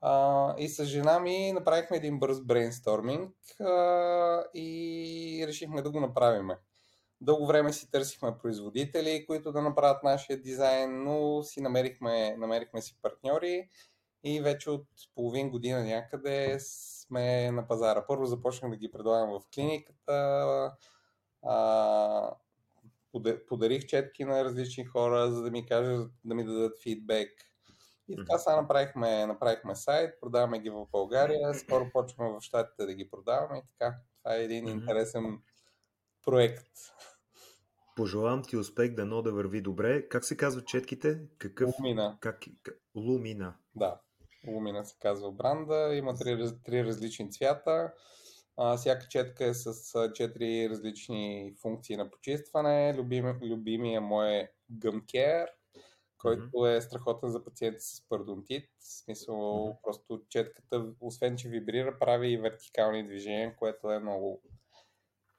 А, 0.00 0.54
и 0.58 0.68
с 0.68 0.84
жена 0.84 1.20
ми 1.20 1.52
направихме 1.52 1.96
един 1.96 2.18
бърз 2.18 2.40
брейнсторминг 2.40 3.34
а, 3.60 4.44
и 4.54 5.44
решихме 5.46 5.82
да 5.82 5.90
го 5.90 6.00
направим. 6.00 6.50
Дълго 7.20 7.46
време 7.46 7.72
си 7.72 7.90
търсихме 7.90 8.38
производители, 8.38 9.24
които 9.26 9.52
да 9.52 9.62
направят 9.62 10.02
нашия 10.02 10.42
дизайн, 10.42 11.04
но 11.04 11.42
си 11.42 11.60
намерихме, 11.60 12.36
намерихме 12.36 12.82
си 12.82 12.98
партньори 13.02 13.68
и 14.24 14.40
вече 14.40 14.70
от 14.70 14.86
половин 15.14 15.50
година 15.50 15.84
някъде 15.84 16.56
сме 16.60 17.50
на 17.50 17.66
пазара. 17.68 18.06
Първо 18.06 18.26
започнах 18.26 18.70
да 18.70 18.76
ги 18.76 18.90
предлагам 18.90 19.30
в 19.30 19.42
клиниката, 19.54 20.72
а, 21.42 22.36
подарих 23.48 23.86
четки 23.86 24.24
на 24.24 24.44
различни 24.44 24.84
хора, 24.84 25.30
за 25.30 25.42
да 25.42 25.50
ми 25.50 25.66
кажат, 25.66 26.12
да 26.24 26.34
ми 26.34 26.44
дадат 26.44 26.82
фидбек. 26.82 27.30
И 28.08 28.16
така 28.16 28.38
сега 28.38 28.60
направихме, 28.60 29.26
направихме 29.26 29.74
сайт, 29.74 30.20
продаваме 30.20 30.58
ги 30.58 30.70
в 30.70 30.86
България, 30.92 31.54
скоро 31.54 31.90
почваме 31.92 32.30
в 32.30 32.40
Штатите 32.40 32.86
да 32.86 32.94
ги 32.94 33.10
продаваме 33.10 33.58
и 33.58 33.62
така. 33.66 33.96
Това 34.22 34.36
е 34.36 34.44
един 34.44 34.68
интересен 34.68 35.38
проект. 36.22 36.68
Пожелавам 38.00 38.42
ти 38.42 38.56
успех, 38.56 38.94
дано 38.94 39.22
да 39.22 39.32
върви 39.32 39.60
добре. 39.60 40.08
Как 40.08 40.24
се 40.24 40.36
казват 40.36 40.66
четките? 40.66 41.20
Какъв... 41.38 41.74
Лумина. 41.78 42.18
Как... 42.20 42.44
Лумина. 42.96 43.54
Да, 43.74 44.00
Лумина 44.46 44.84
се 44.84 44.96
казва 45.00 45.32
бранда. 45.32 45.94
Има 45.94 46.14
три, 46.14 46.52
три 46.64 46.84
различни 46.84 47.32
цвята. 47.32 47.92
А, 48.56 48.76
всяка 48.76 49.08
четка 49.08 49.44
е 49.44 49.54
с 49.54 49.72
четири 50.14 50.68
различни 50.70 51.54
функции 51.62 51.96
на 51.96 52.10
почистване. 52.10 52.94
Любим, 52.96 53.38
любимия 53.42 54.00
мой 54.00 54.28
е 54.28 54.50
Care, 54.82 55.46
който 56.18 56.50
mm-hmm. 56.50 56.76
е 56.76 56.80
страхотен 56.80 57.30
за 57.30 57.44
пациенти 57.44 57.80
с 57.80 58.08
пародонтит. 58.08 58.68
В 58.78 58.86
смисъл, 58.86 59.34
mm-hmm. 59.34 59.76
просто 59.82 60.22
четката, 60.28 60.86
освен 61.00 61.36
че 61.36 61.48
вибрира, 61.48 61.98
прави 61.98 62.32
и 62.32 62.38
вертикални 62.38 63.06
движения, 63.06 63.56
което 63.56 63.90
е 63.90 63.98
много... 63.98 64.42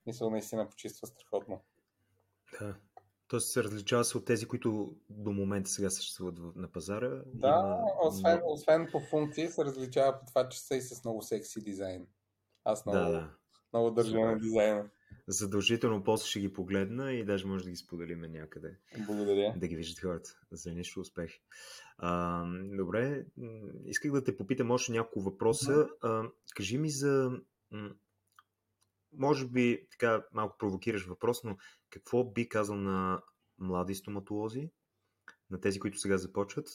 Мисъл, 0.05 0.29
наистина 0.29 0.69
почиства 0.69 1.07
страхотно. 1.07 1.61
Да. 2.59 2.75
Тоест 3.27 3.51
се 3.51 3.63
различава 3.63 4.03
се 4.03 4.17
от 4.17 4.25
тези, 4.25 4.45
които 4.45 4.95
до 5.09 5.31
момента 5.31 5.69
сега 5.69 5.89
съществуват 5.89 6.55
на 6.55 6.71
пазара. 6.71 7.09
Да, 7.25 7.47
Има... 7.47 7.85
освен, 8.03 8.41
освен 8.45 8.87
по 8.91 8.99
функции 8.99 9.47
се 9.47 9.65
различава 9.65 10.19
по 10.19 10.25
това, 10.25 10.49
че 10.49 10.59
са 10.59 10.75
и 10.75 10.81
с 10.81 11.03
много 11.03 11.21
секси 11.21 11.61
дизайн. 11.61 12.07
Аз 12.63 12.85
много, 12.85 12.99
да, 12.99 13.11
да. 13.11 13.29
много 13.73 13.91
държа 13.91 14.19
на 14.19 14.39
дизайна. 14.39 14.89
Задължително 15.27 16.03
после 16.03 16.27
ще 16.27 16.39
ги 16.39 16.53
погледна 16.53 17.13
и 17.13 17.25
даже 17.25 17.47
може 17.47 17.63
да 17.63 17.69
ги 17.69 17.75
споделиме 17.75 18.27
някъде. 18.27 18.77
Благодаря. 19.07 19.53
Да 19.57 19.67
ги 19.67 19.75
виждат 19.75 19.99
хората. 19.99 20.29
За 20.51 20.71
нищо 20.71 20.99
успех. 20.99 21.31
А, 21.97 22.43
добре, 22.77 23.25
исках 23.85 24.11
да 24.11 24.23
те 24.23 24.37
попитам 24.37 24.71
още 24.71 24.91
няколко 24.91 25.21
въпроса. 25.21 25.87
А, 26.01 26.23
кажи 26.55 26.77
ми 26.77 26.89
за... 26.89 27.31
Може 29.13 29.47
би 29.47 29.87
така 29.91 30.23
малко 30.33 30.57
провокираш 30.57 31.05
въпрос, 31.05 31.43
но 31.43 31.57
какво 31.89 32.23
би 32.23 32.49
казал 32.49 32.75
на 32.75 33.21
млади 33.57 33.95
стоматолози, 33.95 34.69
на 35.49 35.61
тези, 35.61 35.79
които 35.79 35.97
сега 35.97 36.17
започват, 36.17 36.67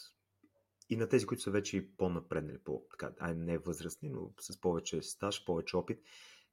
и 0.90 0.96
на 0.96 1.09
тези, 1.09 1.27
които 1.27 1.42
са 1.42 1.51
вече 1.51 1.88
по-напреднали, 1.96 2.59
по, 2.59 2.83
така, 2.90 3.12
ай, 3.18 3.35
не 3.35 3.59
възрастни, 3.59 4.09
но 4.09 4.31
с 4.40 4.61
повече 4.61 5.03
стаж, 5.03 5.44
повече 5.44 5.77
опит. 5.77 6.01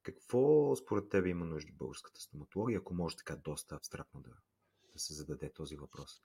Какво 0.02 0.76
според 0.76 1.08
тебе 1.08 1.28
има 1.28 1.44
нужда 1.44 1.72
българската 1.72 2.20
стоматология, 2.20 2.78
ако 2.78 2.94
може 2.94 3.16
така 3.16 3.36
доста 3.36 3.74
абстрактно 3.74 4.20
да, 4.20 4.30
да 4.92 4.98
се 4.98 5.14
зададе 5.14 5.52
този 5.52 5.76
въпрос? 5.76 6.22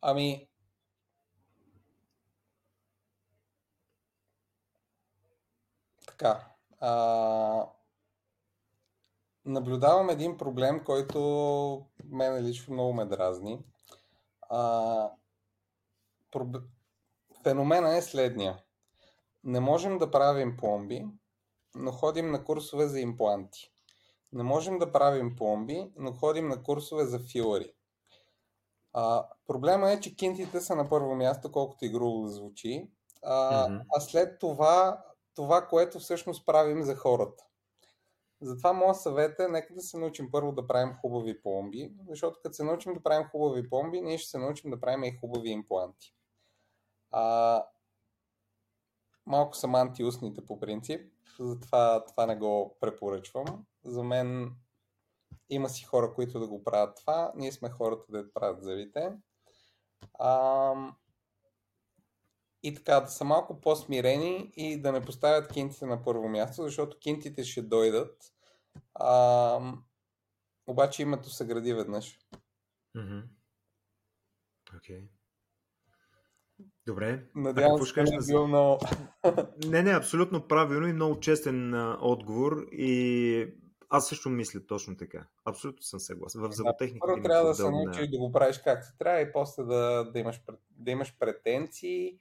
Ами, 0.00 0.48
така. 6.18 6.46
А, 6.80 7.66
наблюдавам 9.44 10.10
един 10.10 10.36
проблем, 10.36 10.84
който 10.84 11.86
мен 12.04 12.44
лично 12.44 12.74
много 12.74 12.92
ме 12.92 13.04
дразни. 13.04 13.60
А, 14.50 15.10
проб... 16.30 16.56
Феномена 17.42 17.96
е 17.96 18.02
следния. 18.02 18.58
Не 19.44 19.60
можем 19.60 19.98
да 19.98 20.10
правим 20.10 20.56
пломби, 20.56 21.06
но 21.74 21.92
ходим 21.92 22.30
на 22.30 22.44
курсове 22.44 22.86
за 22.86 23.00
импланти. 23.00 23.72
Не 24.32 24.42
можем 24.42 24.78
да 24.78 24.92
правим 24.92 25.36
пломби, 25.36 25.92
но 25.96 26.12
ходим 26.12 26.48
на 26.48 26.62
курсове 26.62 27.04
за 27.04 27.18
филари. 27.18 27.72
А, 28.92 29.26
проблема 29.46 29.90
е, 29.90 30.00
че 30.00 30.16
кинтите 30.16 30.60
са 30.60 30.76
на 30.76 30.88
първо 30.88 31.14
място, 31.14 31.52
колкото 31.52 31.84
и 31.84 31.88
грубо 31.88 32.22
да 32.22 32.28
звучи. 32.28 32.90
А, 33.22 33.68
mm-hmm. 33.68 33.84
а 33.96 34.00
след 34.00 34.38
това, 34.38 35.04
това, 35.34 35.66
което 35.66 35.98
всъщност 35.98 36.46
правим 36.46 36.82
за 36.82 36.96
хората. 36.96 37.44
Затова 38.40 38.72
моят 38.72 39.00
съвет 39.00 39.40
е, 39.40 39.48
нека 39.48 39.74
да 39.74 39.80
се 39.80 39.98
научим 39.98 40.30
първо 40.30 40.52
да 40.52 40.66
правим 40.66 40.94
хубави 40.94 41.42
пломби, 41.42 41.92
защото 42.08 42.40
като 42.42 42.54
се 42.54 42.64
научим 42.64 42.94
да 42.94 43.02
правим 43.02 43.28
хубави 43.28 43.68
пломби, 43.68 44.00
ние 44.00 44.18
ще 44.18 44.30
се 44.30 44.38
научим 44.38 44.70
да 44.70 44.80
правим 44.80 45.04
и 45.04 45.18
хубави 45.20 45.48
импланти. 45.48 46.14
А, 47.10 47.64
малко 49.26 49.56
съм 49.56 49.74
антиустните 49.74 50.46
по 50.46 50.60
принцип, 50.60 51.12
затова 51.40 52.04
това 52.04 52.26
не 52.26 52.36
го 52.36 52.76
препоръчвам. 52.80 53.66
За 53.84 54.02
мен 54.04 54.56
има 55.50 55.68
си 55.68 55.84
хора, 55.84 56.14
които 56.14 56.40
да 56.40 56.48
го 56.48 56.64
правят 56.64 56.96
това. 56.96 57.32
Ние 57.34 57.52
сме 57.52 57.70
хората 57.70 58.12
да 58.12 58.32
правят 58.32 58.62
зъбите. 58.62 59.12
А, 60.18 60.74
и 62.62 62.74
така, 62.74 63.00
да 63.00 63.08
са 63.08 63.24
малко 63.24 63.60
по-смирени 63.60 64.52
и 64.56 64.80
да 64.80 64.92
не 64.92 65.04
поставят 65.04 65.52
кинтите 65.52 65.86
на 65.86 66.02
първо 66.02 66.28
място, 66.28 66.62
защото 66.62 66.98
кинтите 66.98 67.44
ще 67.44 67.62
дойдат. 67.62 68.32
А, 68.94 69.60
обаче 70.66 71.02
името 71.02 71.30
се 71.30 71.46
гради 71.46 71.74
веднъж. 71.74 72.18
Mm-hmm. 72.96 73.22
Okay. 74.76 75.02
Добре. 76.86 77.24
Надявам 77.34 77.86
се, 77.86 77.94
че 77.94 78.26
бил 78.26 78.46
много... 78.46 78.78
не, 79.66 79.82
не, 79.82 79.90
абсолютно 79.90 80.48
правилно 80.48 80.88
и 80.88 80.92
много 80.92 81.20
честен 81.20 81.74
а, 81.74 81.98
отговор 82.00 82.66
и 82.72 83.54
аз 83.90 84.08
също 84.08 84.30
мисля 84.30 84.66
точно 84.66 84.96
така. 84.96 85.26
Абсолютно 85.44 85.82
съм 85.82 86.00
съгласен. 86.00 86.40
В 86.40 86.52
зъботехника. 86.52 87.06
Първо 87.06 87.22
трябва 87.22 87.48
да 87.48 87.54
се 87.54 87.70
научиш 87.70 88.08
да 88.08 88.18
го 88.18 88.32
правиш 88.32 88.58
както 88.58 88.98
трябва 88.98 89.20
и 89.20 89.32
после 89.32 89.62
да, 89.62 90.10
да, 90.12 90.18
имаш, 90.18 90.40
да 90.70 90.90
имаш 90.90 91.16
претенции, 91.18 92.18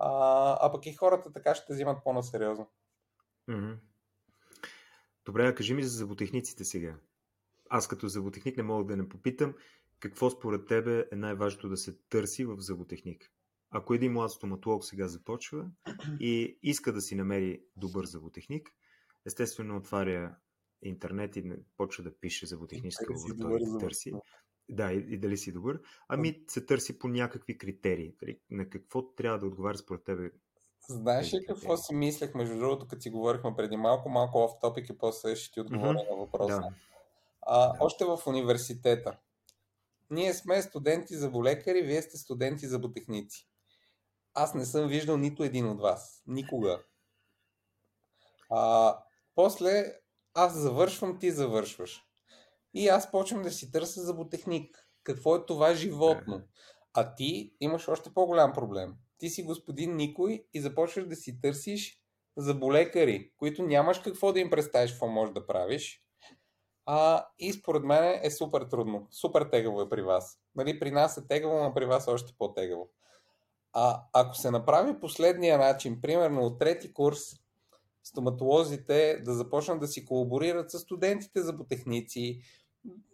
а, 0.00 0.58
а 0.60 0.72
пък 0.72 0.86
и 0.86 0.94
хората 0.94 1.32
така 1.32 1.54
ще 1.54 1.72
взимат 1.72 2.04
по-насериозно. 2.04 2.70
Mm-hmm. 3.48 3.78
Добре, 5.24 5.46
а 5.46 5.54
кажи 5.54 5.74
ми 5.74 5.82
за 5.82 5.98
зъботехниците 5.98 6.64
сега. 6.64 6.96
Аз 7.70 7.88
като 7.88 8.08
зъботехник 8.08 8.56
не 8.56 8.62
мога 8.62 8.84
да 8.84 8.96
не 8.96 9.08
попитам 9.08 9.54
какво 10.00 10.30
според 10.30 10.66
тебе 10.66 11.06
е 11.12 11.16
най-важното 11.16 11.68
да 11.68 11.76
се 11.76 11.98
търси 12.08 12.44
в 12.44 12.56
зъботехник. 12.58 13.32
Ако 13.70 13.94
един 13.94 14.12
млад 14.12 14.30
стоматолог 14.30 14.84
сега 14.84 15.08
започва 15.08 15.70
и 16.20 16.58
иска 16.62 16.92
да 16.92 17.00
си 17.00 17.14
намери 17.14 17.62
добър 17.76 18.04
зъботехник, 18.04 18.68
естествено 19.26 19.76
отваря 19.76 20.36
интернет 20.82 21.36
и 21.36 21.52
почва 21.76 22.04
да 22.04 22.18
пише 22.18 22.46
зъботехническа 22.46 23.12
лаборатория, 23.12 23.72
да 23.72 23.78
търси. 23.78 24.12
Да, 24.74 24.92
и, 24.92 24.96
и 24.96 25.18
дали 25.18 25.36
си 25.36 25.52
добър. 25.52 25.80
Ами 26.08 26.44
се 26.48 26.66
търси 26.66 26.98
по 26.98 27.08
някакви 27.08 27.58
критерии. 27.58 28.14
Дали, 28.20 28.40
на 28.50 28.70
какво 28.70 29.14
трябва 29.14 29.38
да 29.38 29.46
отговаря 29.46 29.78
според 29.78 30.04
тебе? 30.04 30.30
Знаеш 30.88 31.34
ли 31.34 31.46
какво 31.46 31.76
си 31.76 31.94
мислех, 31.94 32.34
между 32.34 32.58
другото, 32.58 32.88
като 32.88 33.02
си 33.02 33.10
говорихме 33.10 33.56
преди 33.56 33.76
малко, 33.76 34.08
малко 34.08 34.38
оф 34.38 34.52
топик 34.60 34.88
и 34.88 34.98
после 34.98 35.36
ще 35.36 35.52
ти 35.52 35.60
отговоря 35.60 35.98
mm-hmm. 35.98 36.10
на 36.10 36.16
въпроса. 36.16 36.60
Да. 36.60 36.72
А, 37.42 37.72
да. 37.72 37.78
Още 37.80 38.04
в 38.04 38.18
университета. 38.26 39.18
Ние 40.10 40.34
сме 40.34 40.62
студенти 40.62 41.16
за 41.16 41.30
болекари, 41.30 41.82
вие 41.82 42.02
сте 42.02 42.16
студенти 42.16 42.66
за 42.66 42.78
ботехници. 42.78 43.48
Аз 44.34 44.54
не 44.54 44.64
съм 44.64 44.88
виждал 44.88 45.16
нито 45.16 45.44
един 45.44 45.68
от 45.68 45.80
вас. 45.80 46.22
Никога. 46.26 46.82
А, 48.50 48.96
после 49.34 49.94
аз 50.34 50.54
завършвам, 50.54 51.18
ти 51.18 51.30
завършваш. 51.30 52.09
И 52.74 52.88
аз 52.88 53.10
почвам 53.10 53.42
да 53.42 53.50
си 53.50 53.72
търся 53.72 54.00
зъботехник. 54.00 54.86
Какво 55.02 55.36
е 55.36 55.46
това 55.46 55.74
животно? 55.74 56.42
А 56.94 57.14
ти 57.14 57.54
имаш 57.60 57.88
още 57.88 58.14
по-голям 58.14 58.52
проблем. 58.52 58.94
Ти 59.18 59.30
си 59.30 59.42
господин 59.42 59.96
никой 59.96 60.44
и 60.54 60.60
започваш 60.60 61.06
да 61.06 61.16
си 61.16 61.40
търсиш 61.40 62.00
заболекари, 62.36 63.32
които 63.36 63.62
нямаш 63.62 63.98
какво 63.98 64.32
да 64.32 64.40
им 64.40 64.50
представиш 64.50 64.90
какво 64.90 65.06
можеш 65.06 65.32
да 65.32 65.46
правиш. 65.46 66.04
А, 66.86 67.26
и 67.38 67.52
според 67.52 67.84
мен 67.84 68.20
е 68.22 68.30
супер 68.30 68.62
трудно. 68.62 69.06
Супер 69.10 69.42
тегаво 69.42 69.82
е 69.82 69.88
при 69.88 70.02
вас. 70.02 70.40
Нали, 70.54 70.80
при 70.80 70.90
нас 70.90 71.16
е 71.16 71.26
тегаво, 71.26 71.64
но 71.64 71.74
при 71.74 71.86
вас 71.86 72.06
е 72.06 72.10
още 72.10 72.34
по-тегаво. 72.38 72.90
А 73.72 74.02
ако 74.12 74.34
се 74.34 74.50
направи 74.50 75.00
последния 75.00 75.58
начин, 75.58 76.00
примерно 76.00 76.40
от 76.40 76.58
трети 76.58 76.92
курс, 76.92 77.20
стоматолозите 78.04 79.22
да 79.24 79.34
започнат 79.34 79.80
да 79.80 79.88
си 79.88 80.04
колаборират 80.04 80.70
с 80.70 80.78
студентите 80.78 81.42
за 81.42 81.52
ботехници, 81.52 82.40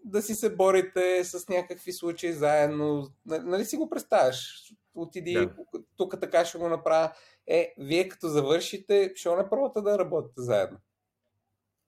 да 0.05 0.23
си 0.23 0.35
се 0.35 0.57
борите 0.57 1.25
с 1.25 1.49
някакви 1.49 1.93
случаи 1.93 2.33
заедно. 2.33 3.09
Нали 3.27 3.65
си 3.65 3.77
го 3.77 3.91
представяш? 3.91 4.63
Отиди, 4.95 5.33
да. 5.33 5.55
тук 5.97 6.21
така 6.21 6.45
ще 6.45 6.59
го 6.59 6.69
направя. 6.69 7.13
Е, 7.47 7.75
вие 7.79 8.09
като 8.09 8.29
завършите, 8.29 9.13
ще 9.15 9.37
не 9.37 9.51
пробвате 9.51 9.81
да 9.81 9.99
работите 9.99 10.43
заедно. 10.43 10.79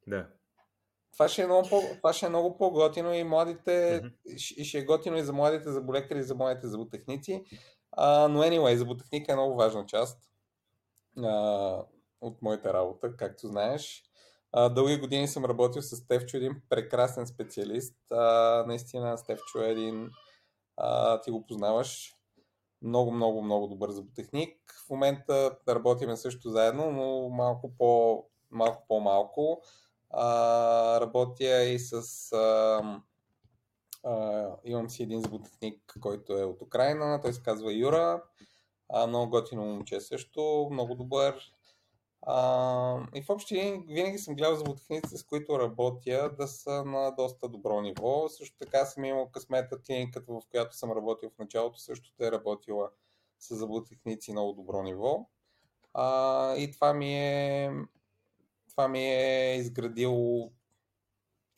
Да. 0.07 0.27
Това 1.13 1.29
ще 1.29 1.43
е 1.43 1.47
много, 1.47 1.69
по, 1.69 1.83
това 1.97 2.13
ще 2.13 2.27
е 2.27 2.29
много 2.29 2.57
по-готино 2.57 3.15
и 3.15 3.25
младите, 3.25 4.03
mm-hmm. 4.27 4.65
ще 4.65 4.79
е 4.79 4.85
готино 4.85 5.17
и 5.17 5.23
за 5.23 5.33
младите 5.33 5.73
заболекари, 5.73 6.19
и 6.19 6.23
за 6.23 6.35
младите 6.35 6.69
зъботехници. 6.69 7.45
А, 7.93 8.29
но 8.29 8.43
anyway, 8.43 8.75
зъботехника 8.75 9.33
е 9.33 9.35
много 9.35 9.57
важна 9.57 9.87
част. 9.87 10.31
А, 11.23 11.83
от 12.21 12.43
моята 12.43 12.73
работа, 12.73 13.17
както 13.17 13.47
знаеш. 13.47 14.05
Дълги 14.57 14.97
години 14.97 15.29
съм 15.29 15.45
работил 15.45 15.83
с 15.83 15.97
Стевчо, 15.97 16.37
един 16.37 16.63
прекрасен 16.69 17.27
специалист. 17.27 17.97
А, 18.11 18.65
наистина 18.67 19.19
Стевчо 19.19 19.63
е 19.63 19.71
един, 19.71 20.11
а, 20.77 21.21
ти 21.21 21.31
го 21.31 21.47
познаваш, 21.47 22.15
много, 22.83 23.13
много, 23.13 23.43
много 23.43 23.67
добър 23.67 23.91
зъботехник. 23.91 24.75
В 24.87 24.91
момента 24.91 25.59
работиме 25.69 26.17
също 26.17 26.51
заедно, 26.51 26.91
но 26.91 27.29
малко, 27.29 27.73
по, 27.79 28.25
малко 28.51 28.85
по-малко. 28.89 29.63
А, 30.11 31.01
работя 31.01 31.65
и 31.65 31.79
с... 31.79 31.93
А, 32.33 32.83
а, 34.05 34.47
имам 34.65 34.91
си 34.91 35.03
един 35.03 35.21
зъботехник, 35.21 35.99
който 36.01 36.33
е 36.33 36.45
от 36.45 36.63
Украина, 36.63 37.21
той 37.23 37.33
се 37.33 37.43
казва 37.43 37.73
Юра. 37.73 38.23
А, 38.89 39.07
много 39.07 39.31
готино 39.31 39.65
момче 39.65 40.01
също, 40.01 40.69
много 40.73 40.95
добър. 40.95 41.53
А, 42.23 43.07
и 43.15 43.23
в 43.23 43.31
общи 43.31 43.83
винаги 43.89 44.19
съм 44.19 44.35
гледал 44.35 44.57
зъботехниците, 44.57 45.17
с 45.17 45.25
които 45.25 45.59
работя, 45.59 46.35
да 46.39 46.49
са 46.49 46.85
на 46.85 47.11
доста 47.11 47.49
добро 47.49 47.81
ниво. 47.81 48.29
Също 48.29 48.57
така 48.59 48.85
съм 48.85 49.05
имал 49.05 49.29
късмета 49.31 49.83
клиниката, 49.83 50.33
в 50.33 50.43
която 50.51 50.77
съм 50.77 50.93
работил 50.93 51.31
в 51.31 51.39
началото, 51.39 51.79
също 51.81 52.25
е 52.25 52.33
работила 52.33 52.91
с 53.39 53.57
зъботехници 53.57 54.33
много 54.33 54.53
добро 54.53 54.83
ниво. 54.83 55.27
А, 55.95 56.57
и 56.57 56.73
това 56.73 56.93
ми 56.93 57.15
е 57.15 57.73
това 58.79 58.89
ми 58.89 59.05
е 59.05 59.57
изградило 59.57 60.51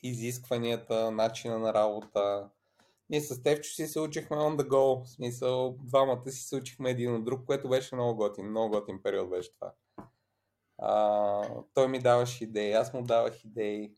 изискванията, 0.03 1.11
начина 1.11 1.59
на 1.59 1.73
работа. 1.73 2.49
Ние 3.09 3.21
с 3.21 3.43
Тевчо 3.43 3.69
си 3.69 3.87
се 3.87 3.99
учихме 3.99 4.37
on 4.37 4.61
the 4.61 4.67
go, 4.67 5.03
в 5.03 5.09
смисъл 5.09 5.77
двамата 5.83 6.31
си 6.31 6.43
се 6.43 6.55
учихме 6.55 6.89
един 6.89 7.15
от 7.15 7.25
друг, 7.25 7.45
което 7.45 7.69
беше 7.69 7.95
много 7.95 8.15
готин, 8.15 8.49
много 8.49 8.69
готин 8.69 9.03
период 9.03 9.29
беше 9.29 9.53
това. 9.53 9.73
А, 10.81 11.63
той 11.73 11.87
ми 11.87 11.99
даваше 11.99 12.43
идеи, 12.43 12.73
аз 12.73 12.93
му 12.93 13.03
давах 13.03 13.45
идеи. 13.45 13.91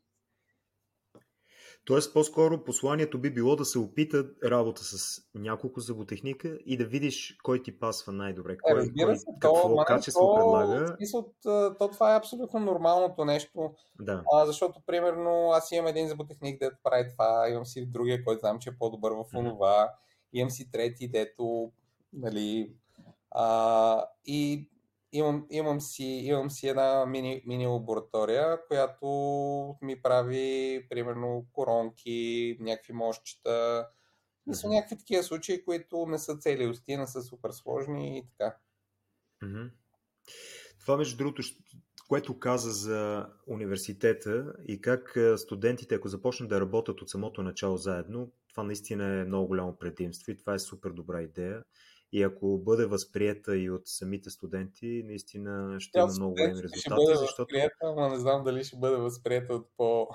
Тоест, 1.86 2.14
по-скоро 2.14 2.64
посланието 2.64 3.20
би 3.20 3.34
било 3.34 3.56
да 3.56 3.66
се 3.66 3.80
опита 3.80 4.26
работа 4.46 4.84
с 4.84 5.22
няколко 5.36 5.80
зъботехника 5.80 6.58
и 6.66 6.78
да 6.78 6.86
видиш 6.86 7.38
кой 7.44 7.64
ти 7.64 7.80
пасва 7.80 8.14
най-добре. 8.14 8.58
Кой, 8.58 8.72
е, 8.72 9.06
кой, 9.06 9.18
се, 9.18 9.26
какво 9.40 9.76
то, 9.76 9.84
качество 9.86 10.22
то, 10.22 10.36
предлага. 10.36 10.96
Смисъл, 10.98 11.34
то, 11.44 11.90
това 11.92 12.14
е 12.14 12.18
абсолютно 12.18 12.60
нормалното 12.60 13.26
нещо. 13.26 13.74
Да. 14.00 14.24
А, 14.34 14.46
защото, 14.46 14.82
примерно, 14.86 15.50
аз 15.52 15.72
имам 15.72 15.88
един 15.88 16.08
зъботехник, 16.08 16.60
дето 16.60 16.78
прави 16.84 17.10
това, 17.10 17.50
имам 17.50 17.66
си 17.66 17.86
другия, 17.86 18.24
който 18.24 18.40
знам, 18.40 18.60
че 18.60 18.70
е 18.70 18.78
по-добър 18.80 19.12
в 19.12 19.26
онова, 19.36 19.74
mm-hmm. 19.74 20.30
имам 20.34 20.50
си 20.50 20.72
трети, 20.72 21.08
дето, 21.08 21.72
нали, 22.14 22.74
а, 23.32 24.06
и 24.26 24.70
имам, 25.14 25.46
имам, 25.50 25.82
си, 25.82 26.04
имам 26.04 26.52
си 26.52 26.68
една 26.68 27.06
мини, 27.06 27.44
мини 27.46 27.68
лаборатория, 27.68 28.68
която 28.68 29.08
ми 29.82 30.02
прави, 30.02 30.86
примерно, 30.90 31.46
коронки, 31.52 32.58
някакви 32.60 32.94
мощчета. 32.94 33.88
Mm-hmm. 34.48 34.54
са 34.54 34.68
някакви 34.68 34.98
такива 34.98 35.24
случаи, 35.24 35.66
които 35.66 36.06
не 36.06 36.20
са 36.20 36.38
цели 36.38 36.68
усти, 36.68 36.98
не 36.98 37.08
са 37.08 37.22
супер 37.22 37.52
сложни 37.52 38.18
и 38.18 38.24
така. 38.30 38.58
Mm-hmm. 39.44 39.70
Това, 40.80 40.98
между 40.98 41.18
другото, 41.18 41.44
което 42.08 42.40
каза 42.40 42.72
за 42.72 43.28
университета 43.48 44.54
и 44.68 44.82
как 44.82 45.14
е, 45.16 45.38
студентите, 45.38 45.96
ако 45.96 46.08
започнат 46.08 46.50
да 46.50 46.62
работят 46.62 47.02
от 47.02 47.10
самото 47.10 47.44
начало 47.44 47.78
заедно, 47.78 48.32
това 48.50 48.64
наистина 48.64 49.06
е 49.06 49.26
много 49.26 49.48
голямо 49.48 49.78
предимство 49.78 50.32
и 50.32 50.38
това 50.38 50.54
е 50.54 50.60
супер 50.60 50.90
добра 50.90 51.22
идея. 51.22 51.64
И 52.16 52.24
ако 52.24 52.58
бъде 52.58 52.86
възприета 52.86 53.58
и 53.58 53.70
от 53.70 53.82
самите 53.86 54.30
студенти, 54.30 55.04
наистина 55.06 55.80
ще 55.80 56.00
има 56.00 56.08
много 56.08 56.34
големи 56.34 56.54
резултати. 56.54 56.80
Ще 56.80 56.90
бъде 56.90 57.18
защото... 57.18 57.42
възприета, 57.42 57.94
но 57.96 58.10
не 58.10 58.20
знам 58.20 58.44
дали 58.44 58.64
ще 58.64 58.78
бъде 58.78 58.96
възприета 58.96 59.54
от 59.54 59.68
по... 59.78 60.08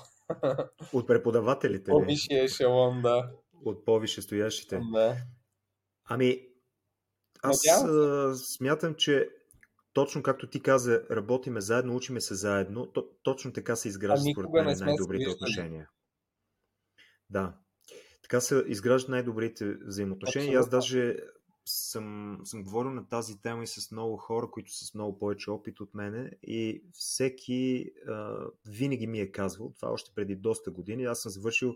От 0.92 1.06
преподавателите. 1.06 1.90
По-висшия 1.90 2.44
ешелон, 2.44 3.02
да. 3.02 3.30
От 3.64 3.84
по-висше 3.84 4.22
стоящите. 4.22 4.80
Да. 4.92 5.16
Ами, 6.04 6.48
аз 7.42 7.66
а, 7.84 8.34
смятам, 8.56 8.94
че 8.94 9.28
точно 9.92 10.22
както 10.22 10.50
ти 10.50 10.62
каза, 10.62 11.02
работиме 11.10 11.60
заедно, 11.60 11.96
учиме 11.96 12.20
се 12.20 12.34
заедно, 12.34 12.86
то, 12.86 13.08
точно 13.22 13.52
така 13.52 13.76
се 13.76 13.88
изграждат 13.88 14.32
според 14.32 14.50
мен 14.50 14.76
най-добрите 14.80 15.30
отношения. 15.30 15.88
Да. 17.30 17.58
Така 18.22 18.40
се 18.40 18.64
изграждат 18.66 19.08
най-добрите 19.08 19.76
взаимоотношения. 19.86 20.52
И 20.52 20.56
аз 20.56 20.68
даже 20.68 21.16
съм, 21.68 22.40
съм 22.44 22.64
говорил 22.64 22.90
на 22.90 23.08
тази 23.08 23.40
тема 23.40 23.62
и 23.62 23.66
с 23.66 23.90
много 23.90 24.16
хора, 24.16 24.50
които 24.50 24.72
са 24.72 24.84
с 24.84 24.94
много 24.94 25.18
повече 25.18 25.50
опит 25.50 25.80
от 25.80 25.94
мене 25.94 26.30
и 26.42 26.84
всеки 26.92 27.90
а, 28.08 28.36
винаги 28.66 29.06
ми 29.06 29.20
е 29.20 29.32
казвал, 29.32 29.72
това 29.76 29.92
още 29.92 30.10
преди 30.14 30.36
доста 30.36 30.70
години, 30.70 31.04
аз 31.04 31.22
съм 31.22 31.32
завършил 31.32 31.74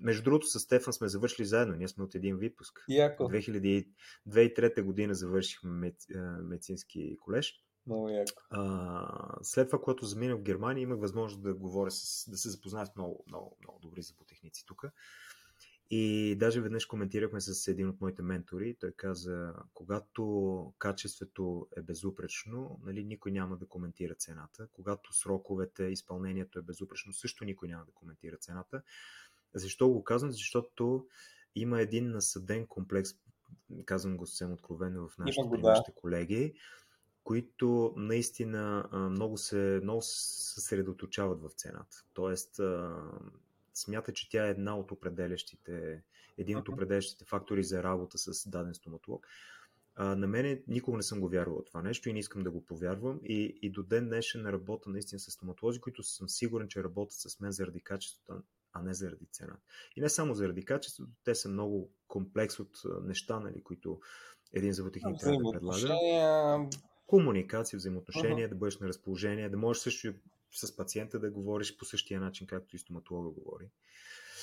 между 0.00 0.22
другото, 0.22 0.46
с 0.46 0.60
Стефан 0.60 0.92
сме 0.92 1.08
завършили 1.08 1.46
заедно. 1.46 1.74
Ние 1.74 1.88
сме 1.88 2.04
от 2.04 2.14
един 2.14 2.36
випуск. 2.36 2.84
Яко. 2.88 3.24
2003 3.24 4.82
година 4.82 5.14
завършихме 5.14 5.70
мед, 5.70 5.96
медицински 6.42 7.16
колеж. 7.20 7.64
Много 7.86 8.08
яко. 8.08 8.42
А, 8.50 9.38
след 9.42 9.68
това, 9.68 9.80
когато 9.80 10.06
заминах 10.06 10.38
в 10.38 10.42
Германия, 10.42 10.82
имах 10.82 11.00
възможност 11.00 11.42
да 11.42 11.54
говоря 11.54 11.90
с, 11.90 12.30
да 12.30 12.36
се 12.36 12.50
запозная 12.50 12.86
с 12.86 12.96
много, 12.96 13.24
много, 13.28 13.56
много 13.62 13.78
добри 13.82 14.02
зъботехници 14.02 14.64
тук. 14.66 14.84
И 15.92 16.36
даже 16.38 16.60
веднъж 16.60 16.86
коментирахме 16.86 17.40
с 17.40 17.68
един 17.68 17.88
от 17.88 18.00
моите 18.00 18.22
ментори. 18.22 18.76
Той 18.80 18.92
каза, 18.92 19.54
когато 19.74 20.74
качеството 20.78 21.68
е 21.76 21.82
безупречно, 21.82 22.80
нали, 22.82 23.04
никой 23.04 23.32
няма 23.32 23.56
да 23.56 23.66
коментира 23.66 24.14
цената. 24.14 24.68
Когато 24.72 25.12
сроковете, 25.12 25.84
изпълнението 25.84 26.58
е 26.58 26.62
безупречно, 26.62 27.12
също 27.12 27.44
никой 27.44 27.68
няма 27.68 27.84
да 27.84 27.92
коментира 27.92 28.36
цената. 28.36 28.82
Защо 29.54 29.88
го 29.88 30.04
казвам? 30.04 30.32
Защото 30.32 31.06
има 31.54 31.80
един 31.80 32.10
насъден 32.10 32.66
комплекс, 32.66 33.10
казвам 33.84 34.16
го 34.16 34.26
съвсем 34.26 34.52
откровено 34.52 35.08
в 35.08 35.18
нашите, 35.18 35.56
да. 35.62 35.82
колеги, 35.94 36.54
които 37.24 37.94
наистина 37.96 38.88
много 38.92 39.38
се, 39.38 39.80
много 39.82 40.02
се 40.02 40.54
съсредоточават 40.54 41.40
в 41.42 41.50
цената. 41.56 42.04
Тоест, 42.14 42.60
смята, 43.80 44.12
че 44.12 44.28
тя 44.28 44.46
е 44.46 44.50
една 44.50 44.78
от 44.78 44.92
определящите, 44.92 46.02
един 46.38 46.58
от 46.58 46.68
определящите 46.68 47.24
фактори 47.24 47.64
за 47.64 47.82
работа 47.82 48.18
с 48.18 48.48
даден 48.48 48.74
стоматолог. 48.74 49.26
А, 49.94 50.16
на 50.16 50.26
мене 50.26 50.62
никога 50.68 50.96
не 50.96 51.02
съм 51.02 51.20
го 51.20 51.28
вярвал 51.28 51.64
това 51.64 51.82
нещо 51.82 52.08
и 52.08 52.12
не 52.12 52.18
искам 52.18 52.42
да 52.42 52.50
го 52.50 52.66
повярвам. 52.66 53.20
И, 53.24 53.58
и 53.62 53.70
до 53.70 53.82
ден 53.82 54.08
днешен 54.08 54.46
работя 54.46 54.90
наистина 54.90 55.18
с 55.18 55.30
стоматолози, 55.30 55.80
които 55.80 56.02
съм 56.02 56.28
сигурен, 56.28 56.68
че 56.68 56.84
работят 56.84 57.18
с 57.18 57.40
мен 57.40 57.52
заради 57.52 57.80
качеството, 57.80 58.42
а 58.72 58.82
не 58.82 58.94
заради 58.94 59.26
цената. 59.26 59.60
И 59.96 60.00
не 60.00 60.08
само 60.08 60.34
заради 60.34 60.64
качеството, 60.64 61.12
те 61.24 61.34
са 61.34 61.48
много 61.48 61.90
комплекс 62.08 62.60
от 62.60 62.82
неща, 63.02 63.40
нали, 63.40 63.62
които 63.62 64.00
един 64.52 64.72
зъботехник 64.72 65.20
трябва 65.20 65.36
да 65.36 65.52
предлага. 65.52 66.68
Комуникация, 67.06 67.76
взаимоотношения, 67.76 68.46
uh-huh. 68.46 68.50
да 68.50 68.56
бъдеш 68.56 68.78
на 68.78 68.88
разположение, 68.88 69.48
да 69.48 69.56
можеш 69.56 69.82
също 69.82 70.14
с 70.52 70.76
пациента 70.76 71.18
да 71.18 71.30
говориш 71.30 71.76
по 71.76 71.84
същия 71.84 72.20
начин, 72.20 72.46
както 72.46 72.76
и 72.76 72.78
стоматолога 72.78 73.30
говори. 73.30 73.70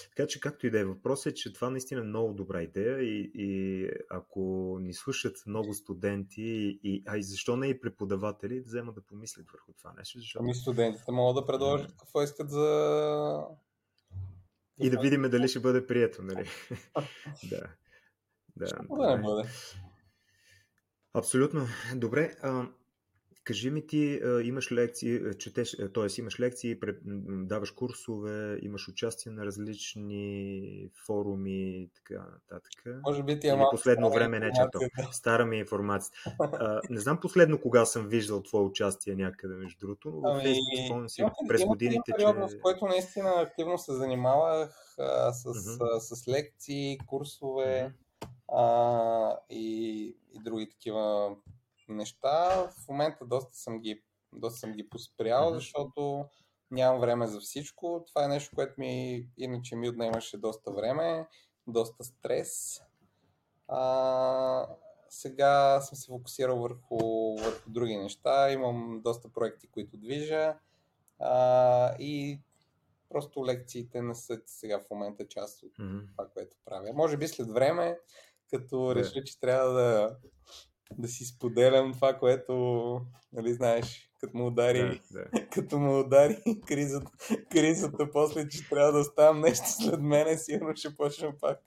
Така 0.09 0.27
че, 0.27 0.39
както 0.39 0.67
и 0.67 0.69
да 0.69 0.79
е 0.79 0.85
въпрос 0.85 1.25
е, 1.25 1.33
че 1.33 1.53
това 1.53 1.69
наистина 1.69 2.01
е 2.01 2.03
много 2.03 2.33
добра 2.33 2.61
идея 2.61 3.01
и, 3.01 3.31
и 3.33 3.89
ако 4.09 4.77
ни 4.81 4.93
слушат 4.93 5.43
много 5.47 5.73
студенти, 5.73 6.79
и, 6.83 7.03
а 7.07 7.17
и 7.17 7.23
защо 7.23 7.57
не 7.57 7.67
и 7.67 7.79
преподаватели, 7.79 8.59
да 8.59 8.65
вземат 8.65 8.95
да 8.95 9.01
помислят 9.01 9.51
върху 9.51 9.73
това 9.73 9.93
нещо. 9.97 10.19
Защото... 10.19 10.43
Ами 10.43 10.55
студентите 10.55 11.11
могат 11.11 11.43
да 11.43 11.47
предложат 11.47 11.95
какво 11.97 12.23
искат 12.23 12.49
за... 12.49 13.39
И 14.79 14.89
да 14.89 14.99
видим 14.99 15.21
дали 15.21 15.47
ще 15.47 15.59
бъде 15.59 15.87
прието, 15.87 16.23
нали? 16.23 16.49
да. 17.49 17.61
Да, 18.55 18.65
да 18.89 19.17
не 19.17 19.23
бъде. 19.23 19.49
Абсолютно. 21.13 21.67
Добре. 21.95 22.35
А, 22.41 22.67
Кажи 23.47 23.69
ми 23.69 23.87
ти, 23.87 24.21
имаш 24.43 24.71
лекции, 24.71 25.21
четеш, 25.39 25.77
т.е. 25.93 26.21
имаш 26.21 26.39
лекции, 26.39 26.79
даваш 27.27 27.71
курсове, 27.71 28.59
имаш 28.61 28.87
участие 28.87 29.31
на 29.31 29.45
различни 29.45 30.89
форуми, 31.05 31.89
така 31.95 32.25
нататък. 32.31 33.01
Може 33.05 33.23
би 33.23 33.39
ти 33.39 33.47
е 33.47 33.55
малко 33.55 33.75
последно 33.75 34.09
време 34.09 34.39
не 34.39 34.51
чето. 34.51 34.79
Стара 35.11 35.45
ми 35.45 35.55
е 35.55 35.59
информация. 35.59 36.13
А, 36.39 36.81
не 36.89 36.99
знам 36.99 37.19
последно 37.19 37.61
кога 37.61 37.85
съм 37.85 38.07
виждал 38.07 38.43
твое 38.43 38.63
участие 38.63 39.15
някъде, 39.15 39.55
между 39.55 39.79
другото, 39.79 40.09
но 40.09 40.29
ами, 40.29 40.55
спомням 40.85 41.09
си 41.09 41.23
през 41.47 41.65
годините, 41.65 42.11
период, 42.17 42.35
че... 42.49 42.57
в 42.57 42.61
който 42.61 42.85
наистина 42.85 43.33
активно 43.37 43.77
се 43.77 43.93
занимавах 43.93 44.95
а, 44.99 45.33
с, 45.33 45.43
uh-huh. 45.43 45.97
а, 45.97 45.99
с 45.99 46.27
лекции, 46.27 46.97
курсове 47.07 47.93
uh-huh. 48.21 48.27
а, 48.53 49.39
и, 49.49 50.05
и 50.33 50.39
други 50.43 50.69
такива 50.69 51.35
неща. 51.93 52.69
В 52.71 52.87
момента 52.87 53.25
доста 53.25 53.55
съм 53.55 53.79
ги, 53.79 54.03
доста 54.33 54.59
съм 54.59 54.71
ги 54.71 54.89
поспрял, 54.89 55.49
mm-hmm. 55.49 55.53
защото 55.55 56.25
нямам 56.71 57.01
време 57.01 57.27
за 57.27 57.39
всичко. 57.39 58.03
Това 58.07 58.25
е 58.25 58.27
нещо, 58.27 58.55
което 58.55 58.73
ми 58.77 59.27
иначе 59.37 59.75
ми 59.75 59.89
отнемаше 59.89 60.37
доста 60.37 60.71
време, 60.71 61.27
доста 61.67 62.03
стрес. 62.03 62.81
А, 63.67 64.67
сега 65.09 65.81
съм 65.81 65.97
се 65.97 66.07
фокусирал 66.11 66.59
върху, 66.59 66.97
върху 67.35 67.69
други 67.69 67.97
неща. 67.97 68.51
Имам 68.51 69.01
доста 69.03 69.29
проекти, 69.29 69.67
които 69.67 69.97
движа. 69.97 70.55
А, 71.19 71.95
и 71.99 72.41
просто 73.09 73.45
лекциите 73.45 74.01
не 74.01 74.15
са 74.15 74.41
сега 74.45 74.79
в 74.79 74.89
момента 74.89 75.27
част 75.27 75.63
от 75.63 75.77
mm-hmm. 75.77 76.11
това, 76.11 76.27
което 76.33 76.57
правя. 76.65 76.93
Може 76.93 77.17
би 77.17 77.27
след 77.27 77.51
време, 77.51 77.99
като 78.49 78.75
yeah. 78.75 78.95
реша, 78.95 79.23
че 79.23 79.39
трябва 79.39 79.73
да 79.73 80.17
да 80.97 81.07
си 81.07 81.25
споделям 81.25 81.93
това, 81.93 82.13
което, 82.13 82.53
нали 83.33 83.53
знаеш, 83.53 84.11
като 84.19 84.37
му 84.37 84.47
удари, 84.47 84.79
да, 84.79 84.99
да. 85.31 85.47
като 85.53 85.79
му 85.79 85.99
удари 85.99 86.37
кризата, 86.67 87.11
кризата, 87.51 88.11
после, 88.11 88.47
че 88.47 88.69
трябва 88.69 88.91
да 88.91 88.99
оставам 88.99 89.41
нещо 89.41 89.65
след 89.67 90.01
мене, 90.01 90.37
сигурно 90.37 90.75
ще 90.75 90.95
почна 90.95 91.37
пак. 91.37 91.59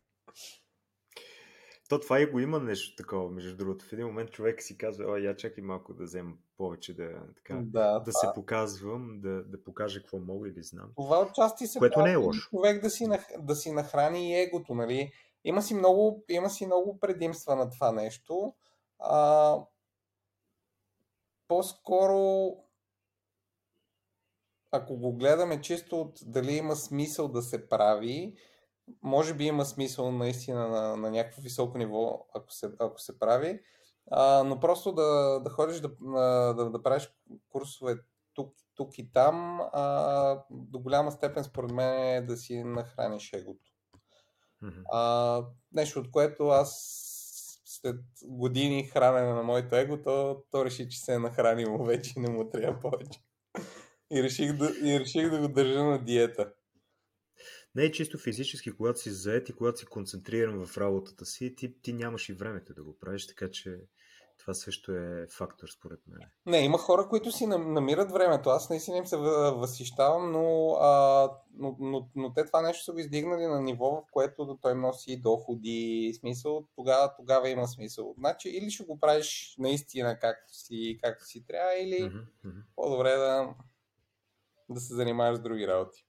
То 1.88 2.00
това 2.00 2.20
и 2.20 2.26
го 2.26 2.40
има 2.40 2.60
нещо 2.60 2.96
такова, 2.96 3.30
между 3.30 3.56
другото. 3.56 3.84
В 3.84 3.92
един 3.92 4.06
момент 4.06 4.30
човек 4.30 4.62
си 4.62 4.78
казва, 4.78 5.04
ой, 5.08 5.20
я 5.20 5.36
чакай 5.36 5.64
малко 5.64 5.94
да 5.94 6.04
взема 6.04 6.32
повече, 6.56 6.94
да, 6.94 7.10
така, 7.36 7.60
да, 7.64 7.98
да 7.98 8.12
се 8.12 8.26
показвам, 8.34 9.20
да, 9.20 9.42
да 9.44 9.64
покажа 9.64 10.00
какво 10.00 10.18
мога 10.18 10.48
или 10.48 10.62
знам. 10.62 10.90
Това 10.96 11.20
отчасти 11.20 11.66
се 11.66 11.78
Което 11.78 12.02
не 12.02 12.12
е 12.12 12.16
лошо. 12.16 12.50
човек 12.50 12.82
да 12.82 12.90
си, 12.90 13.08
да 13.38 13.54
си 13.54 13.72
нахрани 13.72 14.42
егото, 14.42 14.74
нали? 14.74 15.12
Има 15.44 15.62
си, 15.62 15.74
много, 15.74 16.24
има 16.28 16.50
си 16.50 16.66
много 16.66 17.00
предимства 17.00 17.56
на 17.56 17.70
това 17.70 17.92
нещо. 17.92 18.54
А, 19.00 19.56
по-скоро, 21.48 22.50
ако 24.70 24.96
го 24.96 25.12
гледаме 25.12 25.60
чисто 25.60 26.00
от 26.00 26.18
дали 26.22 26.52
има 26.52 26.76
смисъл 26.76 27.28
да 27.28 27.42
се 27.42 27.68
прави, 27.68 28.36
може 29.02 29.34
би 29.34 29.44
има 29.44 29.64
смисъл 29.64 30.12
наистина 30.12 30.68
на, 30.68 30.96
на 30.96 31.10
някакво 31.10 31.42
високо 31.42 31.78
ниво, 31.78 32.26
ако 32.34 32.52
се, 32.52 32.70
ако 32.78 33.00
се 33.00 33.18
прави, 33.18 33.60
а, 34.10 34.44
но 34.44 34.60
просто 34.60 34.92
да, 34.92 35.40
да 35.44 35.50
ходиш 35.50 35.80
да, 35.80 35.88
да, 36.54 36.70
да 36.70 36.82
правиш 36.82 37.14
курсове 37.48 37.98
тук, 38.34 38.54
тук 38.74 38.98
и 38.98 39.12
там, 39.12 39.60
а, 39.72 40.44
до 40.50 40.78
голяма 40.78 41.12
степен 41.12 41.44
според 41.44 41.70
мен 41.70 42.14
е 42.14 42.20
да 42.20 42.36
си 42.36 42.64
нахраниш 42.64 43.32
егото. 43.32 43.72
Mm-hmm. 44.62 44.82
А, 44.92 45.44
нещо, 45.72 46.00
от 46.00 46.10
което 46.10 46.48
аз 46.48 47.06
след 47.80 48.00
години 48.24 48.84
хранене 48.84 49.32
на 49.32 49.42
моето 49.42 49.76
его, 49.76 50.02
то, 50.02 50.44
то 50.50 50.64
реши, 50.64 50.88
че 50.88 50.98
се 50.98 51.14
е 51.14 51.18
нахранило 51.18 51.84
вече 51.84 52.12
и 52.16 52.20
не 52.20 52.30
му 52.30 52.50
трябва 52.50 52.80
повече. 52.80 53.20
И 54.12 54.22
реших 54.22 54.52
да, 54.52 54.72
и 54.82 55.00
реших 55.00 55.30
да 55.30 55.38
го 55.38 55.48
държа 55.48 55.84
на 55.84 56.04
диета. 56.04 56.52
Не 57.74 57.84
е 57.84 57.92
чисто 57.92 58.18
физически, 58.18 58.72
когато 58.72 59.00
си 59.00 59.10
заед 59.10 59.48
и 59.48 59.52
когато 59.52 59.78
си 59.78 59.86
концентриран 59.86 60.66
в 60.66 60.78
работата 60.78 61.26
си, 61.26 61.54
ти, 61.56 61.80
ти 61.82 61.92
нямаш 61.92 62.28
и 62.28 62.32
времето 62.32 62.74
да 62.74 62.82
го 62.82 62.98
правиш, 62.98 63.26
така 63.26 63.50
че 63.50 63.80
Това 64.40 64.54
също 64.54 64.92
е 64.92 65.26
фактор, 65.30 65.68
според 65.68 66.00
мен. 66.06 66.28
Не, 66.46 66.58
има 66.58 66.78
хора, 66.78 67.08
които 67.08 67.32
си 67.32 67.46
намират 67.46 68.12
времето. 68.12 68.50
Аз 68.50 68.70
наистина 68.70 68.96
им 68.96 69.06
се 69.06 69.16
възхищавам, 69.16 70.32
но, 70.32 70.76
а, 70.80 71.30
но, 71.54 71.76
но, 71.80 72.08
но 72.16 72.32
те 72.32 72.44
това 72.44 72.62
нещо 72.62 72.84
са 72.84 72.92
го 72.92 72.98
издигнали 72.98 73.46
на 73.46 73.60
ниво, 73.60 73.90
в 73.90 74.02
което 74.10 74.58
той 74.62 74.74
носи 74.74 75.20
доходи. 75.20 76.12
Смисъл, 76.20 76.66
тогава, 76.74 77.14
тогава 77.16 77.48
има 77.48 77.68
смисъл. 77.68 78.14
Значи, 78.18 78.48
или 78.48 78.70
ще 78.70 78.84
го 78.84 79.00
правиш 79.00 79.54
наистина 79.58 80.18
както 80.18 80.54
си, 80.54 80.98
както 81.02 81.24
си 81.24 81.44
трябва, 81.46 81.74
или 81.74 82.02
mm-hmm. 82.02 82.62
по-добре 82.76 83.10
да, 83.10 83.54
да 84.70 84.80
се 84.80 84.94
занимаваш 84.94 85.38
с 85.38 85.42
други 85.42 85.66
работи. 85.66 86.06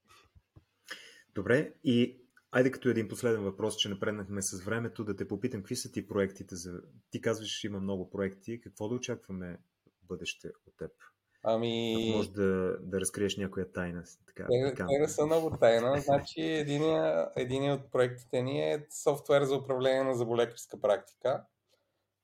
Добре, 1.35 1.73
и 1.83 2.20
Айде 2.51 2.71
като 2.71 2.89
един 2.89 3.07
последен 3.07 3.43
въпрос, 3.43 3.75
че 3.75 3.89
напреднахме 3.89 4.41
с 4.41 4.63
времето, 4.63 5.03
да 5.03 5.15
те 5.15 5.27
попитам, 5.27 5.61
какви 5.61 5.75
са 5.75 5.91
ти 5.91 6.07
проектите? 6.07 6.55
За... 6.55 6.81
Ти 7.11 7.21
казваш, 7.21 7.49
че 7.49 7.67
има 7.67 7.79
много 7.79 8.09
проекти. 8.09 8.61
Какво 8.61 8.89
да 8.89 8.95
очакваме 8.95 9.57
в 10.03 10.07
бъдеще 10.07 10.47
от 10.67 10.73
теб? 10.77 10.91
Ами... 11.43 11.93
Ако 11.93 12.17
може 12.17 12.31
да, 12.31 12.77
да 12.81 13.01
разкриеш 13.01 13.37
някоя 13.37 13.71
тайна. 13.71 14.03
Така, 14.27 14.47
те, 14.51 14.73
те 14.75 14.99
не 14.99 15.07
са 15.07 15.25
много 15.25 15.57
тайна. 15.57 16.01
Значи, 16.01 16.41
един, 16.41 16.83
един 17.35 17.71
от 17.71 17.91
проектите 17.91 18.41
ни 18.41 18.73
е 18.73 18.85
софтуер 19.03 19.43
за 19.43 19.55
управление 19.55 20.03
на 20.03 20.15
заболекарска 20.15 20.81
практика, 20.81 21.45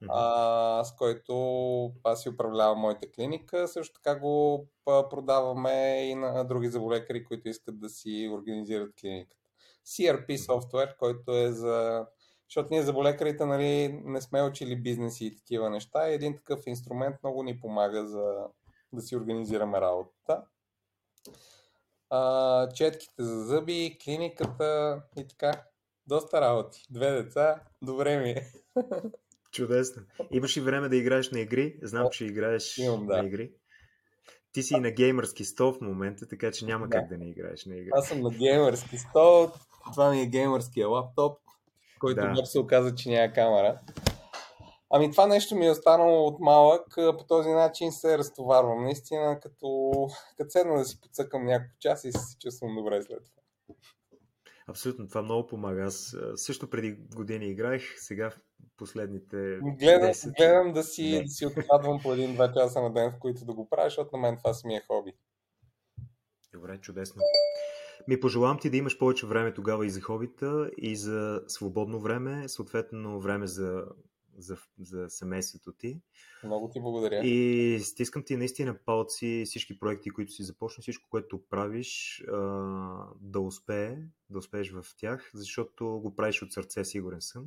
mm-hmm. 0.03 0.07
а, 0.09 0.83
с 0.83 0.95
който 0.95 1.33
аз 2.03 2.23
си 2.23 2.29
управлявам 2.29 2.79
моята 2.79 3.11
клиника. 3.11 3.67
Също 3.67 3.93
така 3.93 4.19
го 4.19 4.67
продаваме 4.85 6.07
и 6.09 6.15
на 6.15 6.43
други 6.43 6.67
заболекари, 6.67 7.23
които 7.23 7.49
искат 7.49 7.79
да 7.79 7.89
си 7.89 8.29
организират 8.33 8.93
клиниката. 9.01 9.46
CRP 9.87 10.37
софтуер, 10.45 10.95
който 10.97 11.31
е 11.31 11.51
за... 11.51 12.05
Защото 12.49 12.67
ние 12.71 12.83
за 12.83 12.93
болекарите 12.93 13.45
нали, 13.45 14.01
не 14.05 14.21
сме 14.21 14.43
учили 14.43 14.81
бизнеси 14.81 15.25
и 15.25 15.35
такива 15.35 15.69
неща. 15.69 16.09
И 16.09 16.13
един 16.13 16.35
такъв 16.35 16.59
инструмент 16.67 17.15
много 17.23 17.43
ни 17.43 17.59
помага 17.59 18.07
за 18.07 18.23
да 18.93 19.01
си 19.01 19.15
организираме 19.15 19.81
работата. 19.81 20.43
А, 22.09 22.69
четките 22.69 23.23
за 23.23 23.45
зъби, 23.45 23.97
клиниката 24.03 25.01
и 25.17 25.27
така. 25.27 25.63
Доста 26.07 26.41
работи. 26.41 26.85
Две 26.89 27.11
деца. 27.11 27.61
Добре 27.81 28.17
ми 28.17 28.29
е. 28.29 28.51
Чудесно. 29.51 30.03
Имаш 30.31 30.57
и 30.57 30.61
време 30.61 30.89
да 30.89 30.95
играеш 30.95 31.31
на 31.31 31.39
игри? 31.39 31.79
Знам, 31.83 32.07
че 32.11 32.25
играеш 32.25 32.77
Имам, 32.77 33.07
да. 33.07 33.17
на 33.17 33.27
игри. 33.27 33.51
Ти 34.51 34.63
си 34.63 34.79
на 34.79 34.91
геймърски 34.91 35.45
стол 35.45 35.73
в 35.73 35.81
момента, 35.81 36.27
така 36.27 36.51
че 36.51 36.65
няма 36.65 36.87
да. 36.87 36.97
как 36.97 37.09
да 37.09 37.17
не 37.17 37.29
играеш 37.29 37.65
на 37.65 37.75
игри. 37.75 37.89
Аз 37.93 38.07
съм 38.07 38.21
на 38.21 38.29
геймърски 38.29 38.97
стол. 38.97 39.51
Това 39.93 40.09
ми 40.09 40.21
е 40.21 40.25
геймърския 40.25 40.87
лаптоп, 40.87 41.39
който 41.99 42.21
да. 42.21 42.45
се 42.45 42.59
оказа, 42.59 42.95
че 42.95 43.09
няма 43.09 43.33
камера. 43.33 43.79
Ами 44.89 45.11
това 45.11 45.27
нещо 45.27 45.55
ми 45.55 45.67
е 45.67 45.71
останало 45.71 46.27
от 46.27 46.39
малък, 46.39 46.95
по 46.95 47.23
този 47.27 47.49
начин 47.49 47.91
се 47.91 48.17
разтоварвам. 48.17 48.83
Наистина, 48.83 49.39
като, 49.39 49.91
като 50.37 50.49
седна 50.49 50.77
да 50.77 50.85
си 50.85 51.01
подсъкам 51.01 51.45
няколко 51.45 51.75
часа 51.79 52.07
и 52.07 52.11
се 52.11 52.37
чувствам 52.39 52.75
добре 52.75 53.01
след 53.01 53.23
това. 53.25 53.41
Абсолютно, 54.69 55.07
това 55.07 55.21
много 55.21 55.47
помага. 55.47 55.83
Аз 55.83 56.15
също 56.35 56.69
преди 56.69 56.91
години 57.15 57.45
играех, 57.45 57.83
сега 57.97 58.29
в 58.29 58.39
последните. 58.77 59.37
Гледам, 59.61 60.09
10... 60.09 60.37
гледам 60.37 60.73
да 60.73 60.83
си, 60.83 61.23
да 61.23 61.29
си 61.29 61.45
открадвам 61.45 61.99
по 62.03 62.13
един-два 62.13 62.53
часа 62.53 62.81
на 62.81 62.93
ден, 62.93 63.11
в 63.11 63.19
които 63.19 63.45
да 63.45 63.53
го 63.53 63.69
правя, 63.69 63.85
защото 63.85 64.17
на 64.17 64.21
мен 64.21 64.37
това 64.37 64.53
си 64.53 64.67
ми 64.67 64.75
е 64.75 64.83
хоби. 64.87 65.13
Добре, 66.53 66.77
чудесно. 66.77 67.21
Ми 68.07 68.19
пожелавам 68.19 68.59
ти 68.59 68.69
да 68.69 68.77
имаш 68.77 68.97
повече 68.97 69.25
време 69.25 69.53
тогава 69.53 69.85
и 69.85 69.89
за 69.89 70.01
хобита, 70.01 70.71
и 70.77 70.95
за 70.95 71.43
свободно 71.47 71.99
време, 71.99 72.49
съответно 72.49 73.19
време 73.19 73.47
за, 73.47 73.85
за, 74.37 74.57
за 74.79 75.09
семейството 75.09 75.71
ти. 75.71 76.01
Много 76.43 76.69
ти 76.69 76.79
благодаря. 76.79 77.21
И 77.23 77.79
стискам 77.79 78.23
ти 78.23 78.37
наистина 78.37 78.77
палци 78.85 79.43
всички 79.45 79.79
проекти, 79.79 80.09
които 80.09 80.31
си 80.31 80.43
започна, 80.43 80.81
всичко, 80.81 81.09
което 81.09 81.41
правиш, 81.49 82.23
да 83.21 83.39
успее, 83.39 83.97
да 84.29 84.37
успееш 84.37 84.71
в 84.71 84.85
тях, 84.97 85.31
защото 85.33 85.85
го 85.85 86.15
правиш 86.15 86.41
от 86.41 86.53
сърце, 86.53 86.85
сигурен 86.85 87.21
съм. 87.21 87.45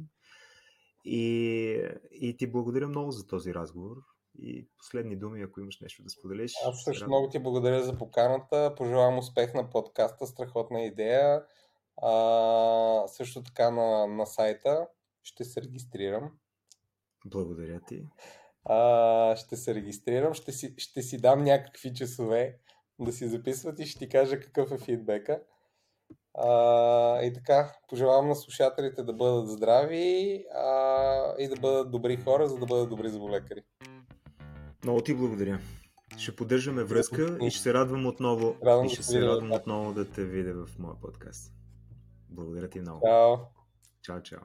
И, 1.04 1.82
и 2.12 2.36
ти 2.36 2.46
благодаря 2.46 2.88
много 2.88 3.10
за 3.10 3.26
този 3.26 3.54
разговор. 3.54 3.96
И 4.42 4.68
последни 4.78 5.16
думи, 5.16 5.42
ако 5.42 5.60
имаш 5.60 5.80
нещо 5.80 6.02
да 6.02 6.10
споделиш. 6.10 6.52
Аз 6.66 6.82
също 6.84 7.06
много 7.06 7.28
ти 7.28 7.38
благодаря 7.38 7.82
за 7.82 7.98
поканата. 7.98 8.74
Пожелавам 8.76 9.18
успех 9.18 9.54
на 9.54 9.70
подкаста. 9.70 10.26
Страхотна 10.26 10.82
идея. 10.82 11.44
А, 12.02 13.08
също 13.08 13.42
така 13.42 13.70
на, 13.70 14.06
на 14.06 14.26
сайта 14.26 14.88
ще 15.22 15.44
се 15.44 15.62
регистрирам. 15.62 16.30
Благодаря 17.26 17.80
ти. 17.88 18.06
А, 18.64 19.36
ще 19.36 19.56
се 19.56 19.74
регистрирам, 19.74 20.34
ще 20.34 20.52
си, 20.52 20.74
ще 20.78 21.02
си 21.02 21.20
дам 21.20 21.44
някакви 21.44 21.94
часове 21.94 22.58
да 22.98 23.12
си 23.12 23.28
записват 23.28 23.78
и 23.78 23.86
ще 23.86 23.98
ти 23.98 24.08
кажа 24.08 24.40
какъв 24.40 24.72
е 24.72 24.78
фидбека. 24.78 25.42
А, 26.34 27.22
и 27.22 27.32
така, 27.32 27.76
пожелавам 27.88 28.28
на 28.28 28.36
слушателите 28.36 29.02
да 29.02 29.12
бъдат 29.12 29.48
здрави 29.48 30.44
а, 30.54 31.34
и 31.38 31.48
да 31.48 31.56
бъдат 31.60 31.90
добри 31.90 32.16
хора, 32.16 32.48
за 32.48 32.58
да 32.58 32.66
бъдат 32.66 32.88
добри 32.88 33.08
заболекари. 33.08 33.62
Много 34.84 35.00
ти 35.00 35.14
благодаря. 35.14 35.58
Ще 36.18 36.36
поддържаме 36.36 36.84
връзка 36.84 37.38
и 37.42 37.50
ще 37.50 37.62
се 37.62 37.74
радвам 37.74 38.06
отново, 38.06 38.56
Радвам 38.64 38.86
и 38.86 38.88
ще 38.88 39.02
се 39.02 39.20
радвам 39.20 39.52
отново 39.52 39.92
да 39.92 40.10
те 40.10 40.24
видя 40.24 40.54
в 40.54 40.78
моя 40.78 40.94
подкаст. 41.00 41.52
Благодаря 42.28 42.68
ти 42.68 42.80
много. 42.80 43.00
Чао. 43.06 43.36
Чао, 44.02 44.22
чао. 44.22 44.40